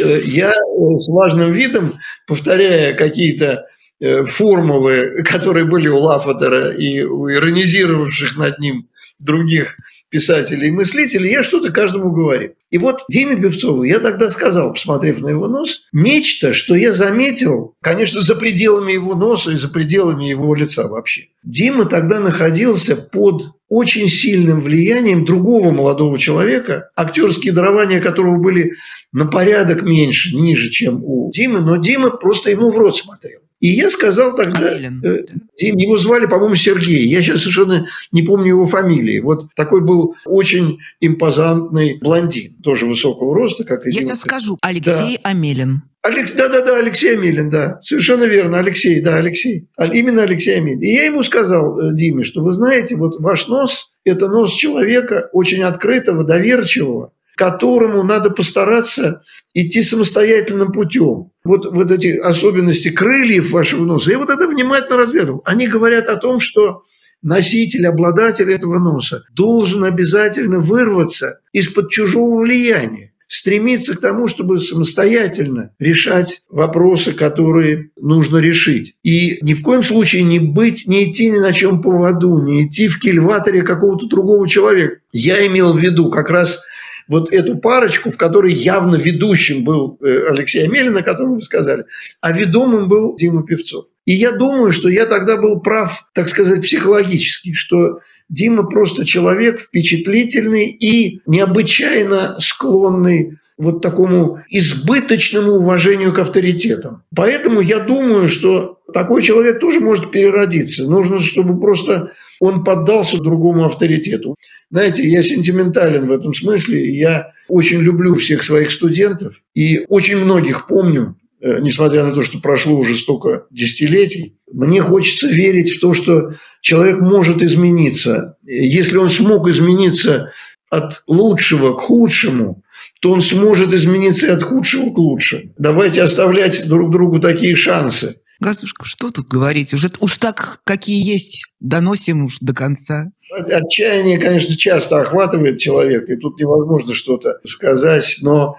э, 0.02 0.20
я 0.24 0.50
с 0.50 1.08
важным 1.08 1.52
видом, 1.52 1.94
повторяя 2.26 2.94
какие-то 2.94 3.46
э, 3.46 3.64
формулы, 4.00 5.22
которые 5.24 5.64
были 5.64 5.88
у 5.88 5.96
Лафатера 5.96 6.70
и 6.70 7.02
у 7.02 7.30
иронизировавших 7.30 8.36
над 8.36 8.58
ним 8.58 8.88
других 9.18 9.76
писателей 10.08 10.68
и 10.68 10.72
мыслителей, 10.72 11.30
я 11.30 11.42
что-то 11.42 11.72
каждому 11.72 12.12
говорил. 12.12 12.52
И 12.70 12.78
вот 12.78 13.04
Диме 13.08 13.36
Певцову 13.36 13.82
я 13.82 13.98
тогда 13.98 14.30
сказал, 14.30 14.72
посмотрев 14.72 15.18
на 15.20 15.28
его 15.28 15.48
нос, 15.48 15.82
нечто, 15.92 16.52
что 16.52 16.74
я 16.74 16.92
заметил, 16.92 17.74
конечно, 17.82 18.20
за 18.20 18.36
пределами 18.36 18.92
его 18.92 19.14
носа 19.14 19.52
и 19.52 19.56
за 19.56 19.68
пределами 19.68 20.26
его 20.26 20.54
лица 20.54 20.88
вообще. 20.88 21.26
Дима 21.42 21.86
тогда 21.86 22.20
находился 22.20 22.96
под 22.96 23.55
очень 23.68 24.08
сильным 24.08 24.60
влиянием 24.60 25.24
другого 25.24 25.70
молодого 25.70 26.18
человека, 26.18 26.90
актерские 26.96 27.52
дарования 27.52 28.00
которого 28.00 28.38
были 28.38 28.74
на 29.12 29.26
порядок 29.26 29.82
меньше, 29.82 30.36
ниже, 30.36 30.70
чем 30.70 31.02
у 31.02 31.30
Димы, 31.32 31.60
но 31.60 31.76
Дима 31.76 32.10
просто 32.10 32.50
ему 32.50 32.70
в 32.70 32.78
рот 32.78 32.96
смотрел. 32.96 33.40
И 33.58 33.68
я 33.68 33.90
сказал 33.90 34.36
тогда, 34.36 34.68
Амелин. 34.68 35.02
Э, 35.02 35.24
Дим, 35.58 35.76
его 35.76 35.96
звали, 35.96 36.26
по-моему, 36.26 36.54
Сергей. 36.54 37.06
Я 37.06 37.22
сейчас 37.22 37.40
совершенно 37.40 37.86
не 38.12 38.22
помню 38.22 38.48
его 38.48 38.66
фамилии. 38.66 39.18
Вот 39.20 39.46
такой 39.54 39.82
был 39.82 40.14
очень 40.26 40.78
импозантный 41.00 41.98
блондин, 41.98 42.54
тоже 42.62 42.84
высокого 42.84 43.34
роста, 43.34 43.64
как 43.64 43.86
и 43.86 43.90
Я 43.90 44.02
сейчас 44.02 44.20
скажу, 44.20 44.58
Алексей 44.60 45.18
да. 45.22 45.30
Амелин. 45.30 45.82
Алекс, 46.06 46.32
да-да-да, 46.32 46.76
Алексей 46.76 47.16
Амелин, 47.16 47.50
да. 47.50 47.80
Совершенно 47.80 48.24
верно, 48.24 48.58
Алексей, 48.58 49.00
да, 49.00 49.16
Алексей. 49.16 49.68
Именно 49.76 50.22
Алексей 50.22 50.56
Амелин. 50.56 50.80
И 50.80 50.92
я 50.92 51.06
ему 51.06 51.24
сказал, 51.24 51.80
э, 51.80 51.94
Диме, 51.94 52.22
что 52.22 52.42
вы 52.42 52.52
знаете, 52.52 52.94
вот 52.94 53.18
ваш 53.18 53.48
нос– 53.48 53.90
это 54.04 54.28
нос 54.28 54.54
человека 54.54 55.28
очень 55.32 55.64
открытого, 55.64 56.22
доверчивого, 56.22 57.12
которому 57.34 58.04
надо 58.04 58.30
постараться 58.30 59.22
идти 59.52 59.82
самостоятельным 59.82 60.70
путем. 60.70 61.32
Вот, 61.44 61.66
вот 61.66 61.90
эти 61.90 62.16
особенности 62.16 62.88
крыльев 62.90 63.50
вашего 63.50 63.84
носа, 63.84 64.12
я 64.12 64.18
вот 64.18 64.30
это 64.30 64.46
внимательно 64.46 64.98
разглядывал. 64.98 65.42
Они 65.44 65.66
говорят 65.66 66.08
о 66.08 66.16
том, 66.16 66.38
что 66.38 66.82
носитель, 67.20 67.84
обладатель 67.84 68.52
этого 68.52 68.78
носа 68.78 69.24
должен 69.34 69.82
обязательно 69.82 70.60
вырваться 70.60 71.40
из-под 71.52 71.90
чужого 71.90 72.42
влияния 72.42 73.12
стремиться 73.28 73.96
к 73.96 74.00
тому, 74.00 74.28
чтобы 74.28 74.58
самостоятельно 74.58 75.70
решать 75.78 76.42
вопросы, 76.48 77.12
которые 77.12 77.90
нужно 78.00 78.38
решить. 78.38 78.94
И 79.02 79.38
ни 79.42 79.54
в 79.54 79.62
коем 79.62 79.82
случае 79.82 80.22
не 80.22 80.38
быть, 80.38 80.86
не 80.86 81.10
идти 81.10 81.30
ни 81.30 81.38
на 81.38 81.52
чем 81.52 81.82
поводу, 81.82 82.40
не 82.42 82.66
идти 82.66 82.88
в 82.88 83.00
кильваторе 83.00 83.62
какого-то 83.62 84.06
другого 84.06 84.48
человека. 84.48 84.98
Я 85.12 85.46
имел 85.46 85.72
в 85.72 85.80
виду 85.80 86.10
как 86.10 86.30
раз 86.30 86.62
вот 87.08 87.32
эту 87.32 87.56
парочку, 87.56 88.10
в 88.10 88.16
которой 88.16 88.52
явно 88.52 88.96
ведущим 88.96 89.64
был 89.64 89.98
э, 90.02 90.28
Алексей 90.28 90.64
Амелин, 90.64 90.96
о 90.96 91.02
котором 91.02 91.34
вы 91.34 91.42
сказали, 91.42 91.84
а 92.20 92.32
ведомым 92.32 92.88
был 92.88 93.16
Дима 93.16 93.44
Певцов. 93.44 93.86
И 94.06 94.12
я 94.12 94.32
думаю, 94.32 94.70
что 94.70 94.88
я 94.88 95.04
тогда 95.06 95.36
был 95.36 95.60
прав, 95.60 96.08
так 96.14 96.28
сказать, 96.28 96.62
психологически, 96.62 97.52
что 97.52 97.98
Дима 98.28 98.64
просто 98.64 99.04
человек 99.04 99.60
впечатлительный 99.60 100.66
и 100.66 101.20
необычайно 101.26 102.36
склонный 102.38 103.38
вот 103.58 103.80
такому 103.80 104.40
избыточному 104.50 105.52
уважению 105.52 106.12
к 106.12 106.18
авторитетам. 106.18 107.02
Поэтому 107.14 107.60
я 107.60 107.78
думаю, 107.78 108.28
что 108.28 108.78
такой 108.92 109.22
человек 109.22 109.60
тоже 109.60 109.80
может 109.80 110.10
переродиться. 110.10 110.84
Нужно, 110.84 111.20
чтобы 111.20 111.58
просто 111.58 112.12
он 112.40 112.64
поддался 112.64 113.18
другому 113.18 113.64
авторитету. 113.64 114.36
Знаете, 114.70 115.08
я 115.08 115.22
сентиментален 115.22 116.06
в 116.06 116.12
этом 116.12 116.34
смысле. 116.34 116.86
Я 116.94 117.32
очень 117.48 117.80
люблю 117.80 118.14
всех 118.14 118.42
своих 118.42 118.70
студентов 118.70 119.40
и 119.54 119.84
очень 119.88 120.18
многих 120.18 120.66
помню, 120.66 121.16
несмотря 121.40 122.04
на 122.04 122.12
то, 122.12 122.22
что 122.22 122.38
прошло 122.38 122.76
уже 122.76 122.94
столько 122.94 123.46
десятилетий, 123.50 124.38
мне 124.52 124.80
хочется 124.82 125.28
верить 125.28 125.70
в 125.70 125.80
то, 125.80 125.92
что 125.94 126.32
человек 126.60 127.00
может 127.00 127.42
измениться. 127.42 128.36
Если 128.44 128.96
он 128.96 129.10
смог 129.10 129.48
измениться 129.48 130.32
от 130.70 131.02
лучшего 131.06 131.74
к 131.74 131.80
худшему, 131.80 132.62
то 133.00 133.12
он 133.12 133.20
сможет 133.20 133.72
измениться 133.72 134.26
и 134.26 134.30
от 134.30 134.42
худшего 134.42 134.90
к 134.90 134.98
лучшему. 134.98 135.54
Давайте 135.58 136.02
оставлять 136.02 136.66
друг 136.68 136.90
другу 136.90 137.20
такие 137.20 137.54
шансы. 137.54 138.16
Газушка, 138.40 138.84
что 138.84 139.10
тут 139.10 139.28
говорить? 139.28 139.72
Уже 139.72 139.90
уж 140.00 140.18
так, 140.18 140.60
какие 140.64 141.02
есть, 141.02 141.44
доносим 141.60 142.24
уж 142.24 142.38
до 142.40 142.54
конца. 142.54 143.10
Отчаяние, 143.32 144.18
конечно, 144.18 144.56
часто 144.56 144.98
охватывает 144.98 145.58
человека, 145.58 146.12
и 146.12 146.16
тут 146.16 146.38
невозможно 146.38 146.94
что-то 146.94 147.38
сказать, 147.44 148.18
но 148.20 148.56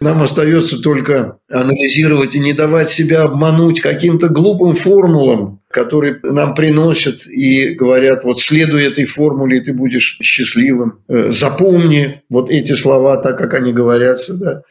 нам 0.00 0.22
остается 0.22 0.80
только 0.80 1.38
анализировать 1.50 2.34
и 2.34 2.40
не 2.40 2.52
давать 2.52 2.90
себя 2.90 3.22
обмануть 3.22 3.80
каким-то 3.80 4.28
глупым 4.28 4.74
формулам, 4.74 5.60
которые 5.70 6.20
нам 6.22 6.54
приносят 6.54 7.26
и 7.26 7.70
говорят, 7.70 8.24
вот 8.24 8.38
следуй 8.38 8.84
этой 8.84 9.04
формуле, 9.04 9.58
и 9.58 9.60
ты 9.60 9.72
будешь 9.72 10.18
счастливым. 10.22 11.00
Э, 11.08 11.30
запомни 11.30 12.22
вот 12.28 12.50
эти 12.50 12.72
слова 12.72 13.16
так, 13.16 13.38
как 13.38 13.54
они 13.54 13.72
говорятся. 13.72 14.34
Да. 14.34 14.62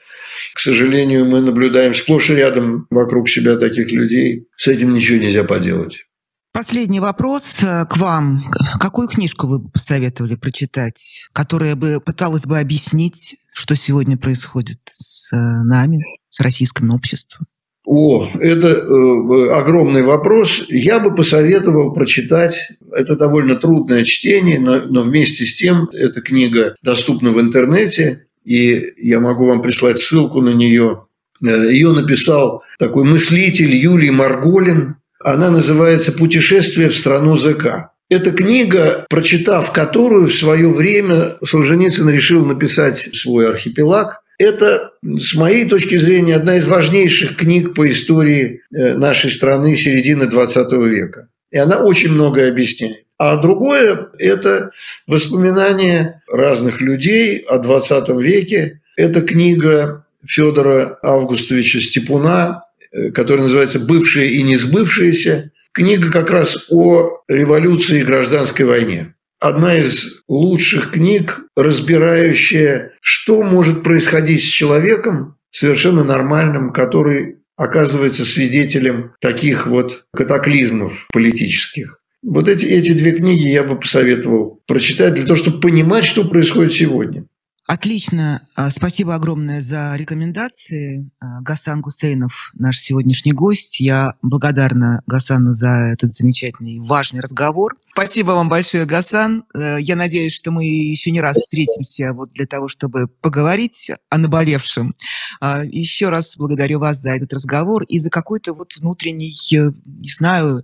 К 0.54 0.60
сожалению, 0.60 1.26
мы 1.26 1.42
наблюдаем 1.42 1.94
сплошь 1.94 2.30
и 2.30 2.36
рядом 2.36 2.88
вокруг 2.90 3.30
себя 3.30 3.56
таких 3.56 3.92
людей. 3.92 4.48
С 4.58 4.68
этим 4.68 4.94
ничего 4.94 5.18
нельзя 5.18 5.44
поделать. 5.44 6.06
Последний 6.54 7.02
вопрос 7.02 7.64
э, 7.64 7.86
к 7.90 7.98
вам. 7.98 8.44
Какую 8.80 9.10
книжку 9.10 9.46
вы 9.46 9.60
бы 9.60 9.70
посоветовали 9.70 10.36
прочитать, 10.36 11.28
которая 11.34 11.76
бы 11.76 12.00
пыталась 12.00 12.44
бы 12.44 12.60
объяснить, 12.60 13.36
что 13.56 13.76
сегодня 13.76 14.18
происходит 14.18 14.80
с 14.94 15.32
э, 15.32 15.36
нами, 15.38 16.04
с 16.30 16.42
российским 16.42 16.92
обществом? 16.92 17.48
О, 17.86 18.28
это 18.40 18.68
э, 18.68 19.50
огромный 19.54 20.04
вопрос. 20.04 20.66
Я 20.70 21.00
бы 21.00 21.16
посоветовал 21.16 21.94
прочитать. 21.94 22.68
Это 22.92 23.16
довольно 23.16 23.56
трудное 23.56 24.04
чтение, 24.04 24.60
но, 24.60 24.82
но 24.82 25.04
вместе 25.04 25.46
с 25.46 25.56
тем 25.56 25.88
эта 25.94 26.22
книга 26.22 26.76
доступна 26.84 27.32
в 27.32 27.40
интернете, 27.40 28.28
и 28.44 28.94
я 28.98 29.22
могу 29.22 29.46
вам 29.46 29.62
прислать 29.62 30.00
ссылку 30.00 30.42
на 30.42 30.54
нее. 30.54 31.06
Э, 31.42 31.72
Ее 31.72 31.94
написал 31.94 32.64
такой 32.78 33.06
мыслитель 33.06 33.74
Юлий 33.74 34.12
Марголин. 34.12 34.98
Она 35.24 35.50
называется 35.50 36.12
«Путешествие 36.12 36.90
в 36.90 36.98
страну 36.98 37.38
ЗК». 37.38 37.95
Эта 38.10 38.32
книга, 38.32 39.06
прочитав 39.10 39.72
которую 39.72 40.28
в 40.28 40.36
свое 40.36 40.70
время 40.70 41.38
Солженицын 41.44 42.08
решил 42.10 42.46
написать 42.46 43.10
свой 43.16 43.50
архипелаг, 43.50 44.22
это, 44.38 44.92
с 45.02 45.34
моей 45.34 45.68
точки 45.68 45.96
зрения, 45.96 46.36
одна 46.36 46.58
из 46.58 46.66
важнейших 46.66 47.38
книг 47.38 47.74
по 47.74 47.90
истории 47.90 48.62
э, 48.72 48.94
нашей 48.96 49.32
страны 49.32 49.76
середины 49.76 50.24
XX 50.24 50.88
века. 50.88 51.30
И 51.52 51.58
она 51.58 51.80
очень 51.80 52.12
многое 52.12 52.50
объясняет. 52.50 53.06
А 53.18 53.38
другое– 53.38 54.10
это 54.20 54.72
воспоминания 55.08 56.22
разных 56.30 56.82
людей 56.82 57.40
о 57.48 57.58
XX 57.58 58.22
веке. 58.22 58.82
Это 58.98 59.22
книга 59.22 60.06
Федора 60.26 61.00
Августовича 61.02 61.80
Степуна 61.80 62.64
э, 62.92 63.12
которая 63.12 63.44
называется 63.44 63.80
«Бывшие 63.80 64.32
и 64.32 64.44
несбывшиеся». 64.44 65.52
Книга 65.76 66.10
как 66.10 66.30
раз 66.30 66.68
о 66.70 67.20
революции 67.28 68.00
и 68.00 68.06
гражданской 68.06 68.66
войне. 68.66 69.14
Одна 69.42 69.76
из 69.76 70.24
лучших 70.30 70.92
книг, 70.92 71.42
разбирающая, 71.58 72.94
что 73.02 73.44
может 73.44 73.84
происходить 73.84 74.42
с 74.42 74.48
человеком 74.48 75.36
совершенно 75.52 76.06
нормальным, 76.06 76.72
который 76.72 77.40
оказывается 77.58 78.24
свидетелем 78.24 79.12
таких 79.20 79.68
вот 79.68 80.06
катаклизмов 80.16 81.08
политических. 81.12 82.00
Вот 82.24 82.48
эти, 82.48 82.66
эти 82.66 82.94
две 82.94 83.12
книги 83.12 83.50
я 83.50 83.66
бы 83.66 83.78
посоветовал 83.78 84.62
прочитать 84.68 85.16
для 85.16 85.26
того, 85.26 85.36
чтобы 85.36 85.60
понимать, 85.60 86.06
что 86.06 86.24
происходит 86.24 86.72
сегодня. 86.72 87.26
Отлично. 87.68 88.48
А, 88.56 88.70
спасибо 88.70 89.16
огромное 89.16 89.60
за 89.60 89.96
рекомендации. 89.96 91.10
А, 91.20 91.42
Гасан 91.42 91.82
Гусейнов, 91.82 92.52
наш 92.54 92.78
сегодняшний 92.78 93.32
гость. 93.32 93.80
Я 93.80 94.14
благодарна 94.22 95.02
Гасану 95.08 95.52
за 95.52 95.94
этот 95.94 96.14
замечательный, 96.14 96.80
важный 96.80 97.22
разговор. 97.22 97.76
Спасибо 97.94 98.32
вам 98.32 98.50
большое, 98.50 98.86
Гасан. 98.86 99.46
Э, 99.56 99.78
я 99.80 99.96
надеюсь, 99.96 100.36
что 100.36 100.52
мы 100.52 100.66
еще 100.66 101.10
не 101.10 101.22
раз 101.22 101.38
встретимся 101.38 102.14
вот 102.14 102.34
для 102.34 102.46
того, 102.46 102.68
чтобы 102.68 103.08
поговорить 103.08 103.90
о 104.10 104.18
наболевшем. 104.20 104.94
А, 105.42 105.64
еще 105.64 106.10
раз 106.10 106.38
благодарю 106.38 106.78
вас 106.78 107.00
за 107.00 107.16
этот 107.16 107.34
разговор 107.34 107.84
и 107.84 107.98
за 107.98 108.12
какой-то 108.12 108.54
вот 108.54 108.76
внутренний, 108.76 109.34
э, 109.56 109.72
не 109.86 110.10
знаю, 110.10 110.64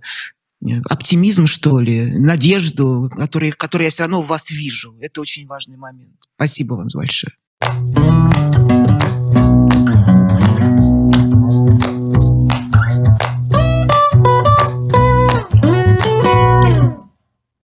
оптимизм, 0.88 1.46
что 1.46 1.80
ли, 1.80 2.12
надежду, 2.18 3.10
который, 3.14 3.52
которую 3.52 3.86
я 3.86 3.90
все 3.90 4.04
равно 4.04 4.22
в 4.22 4.26
вас 4.26 4.50
вижу. 4.50 4.96
Это 5.00 5.20
очень 5.20 5.46
важный 5.46 5.76
момент. 5.76 6.16
Спасибо 6.36 6.74
вам 6.74 6.88
большое. 6.94 7.32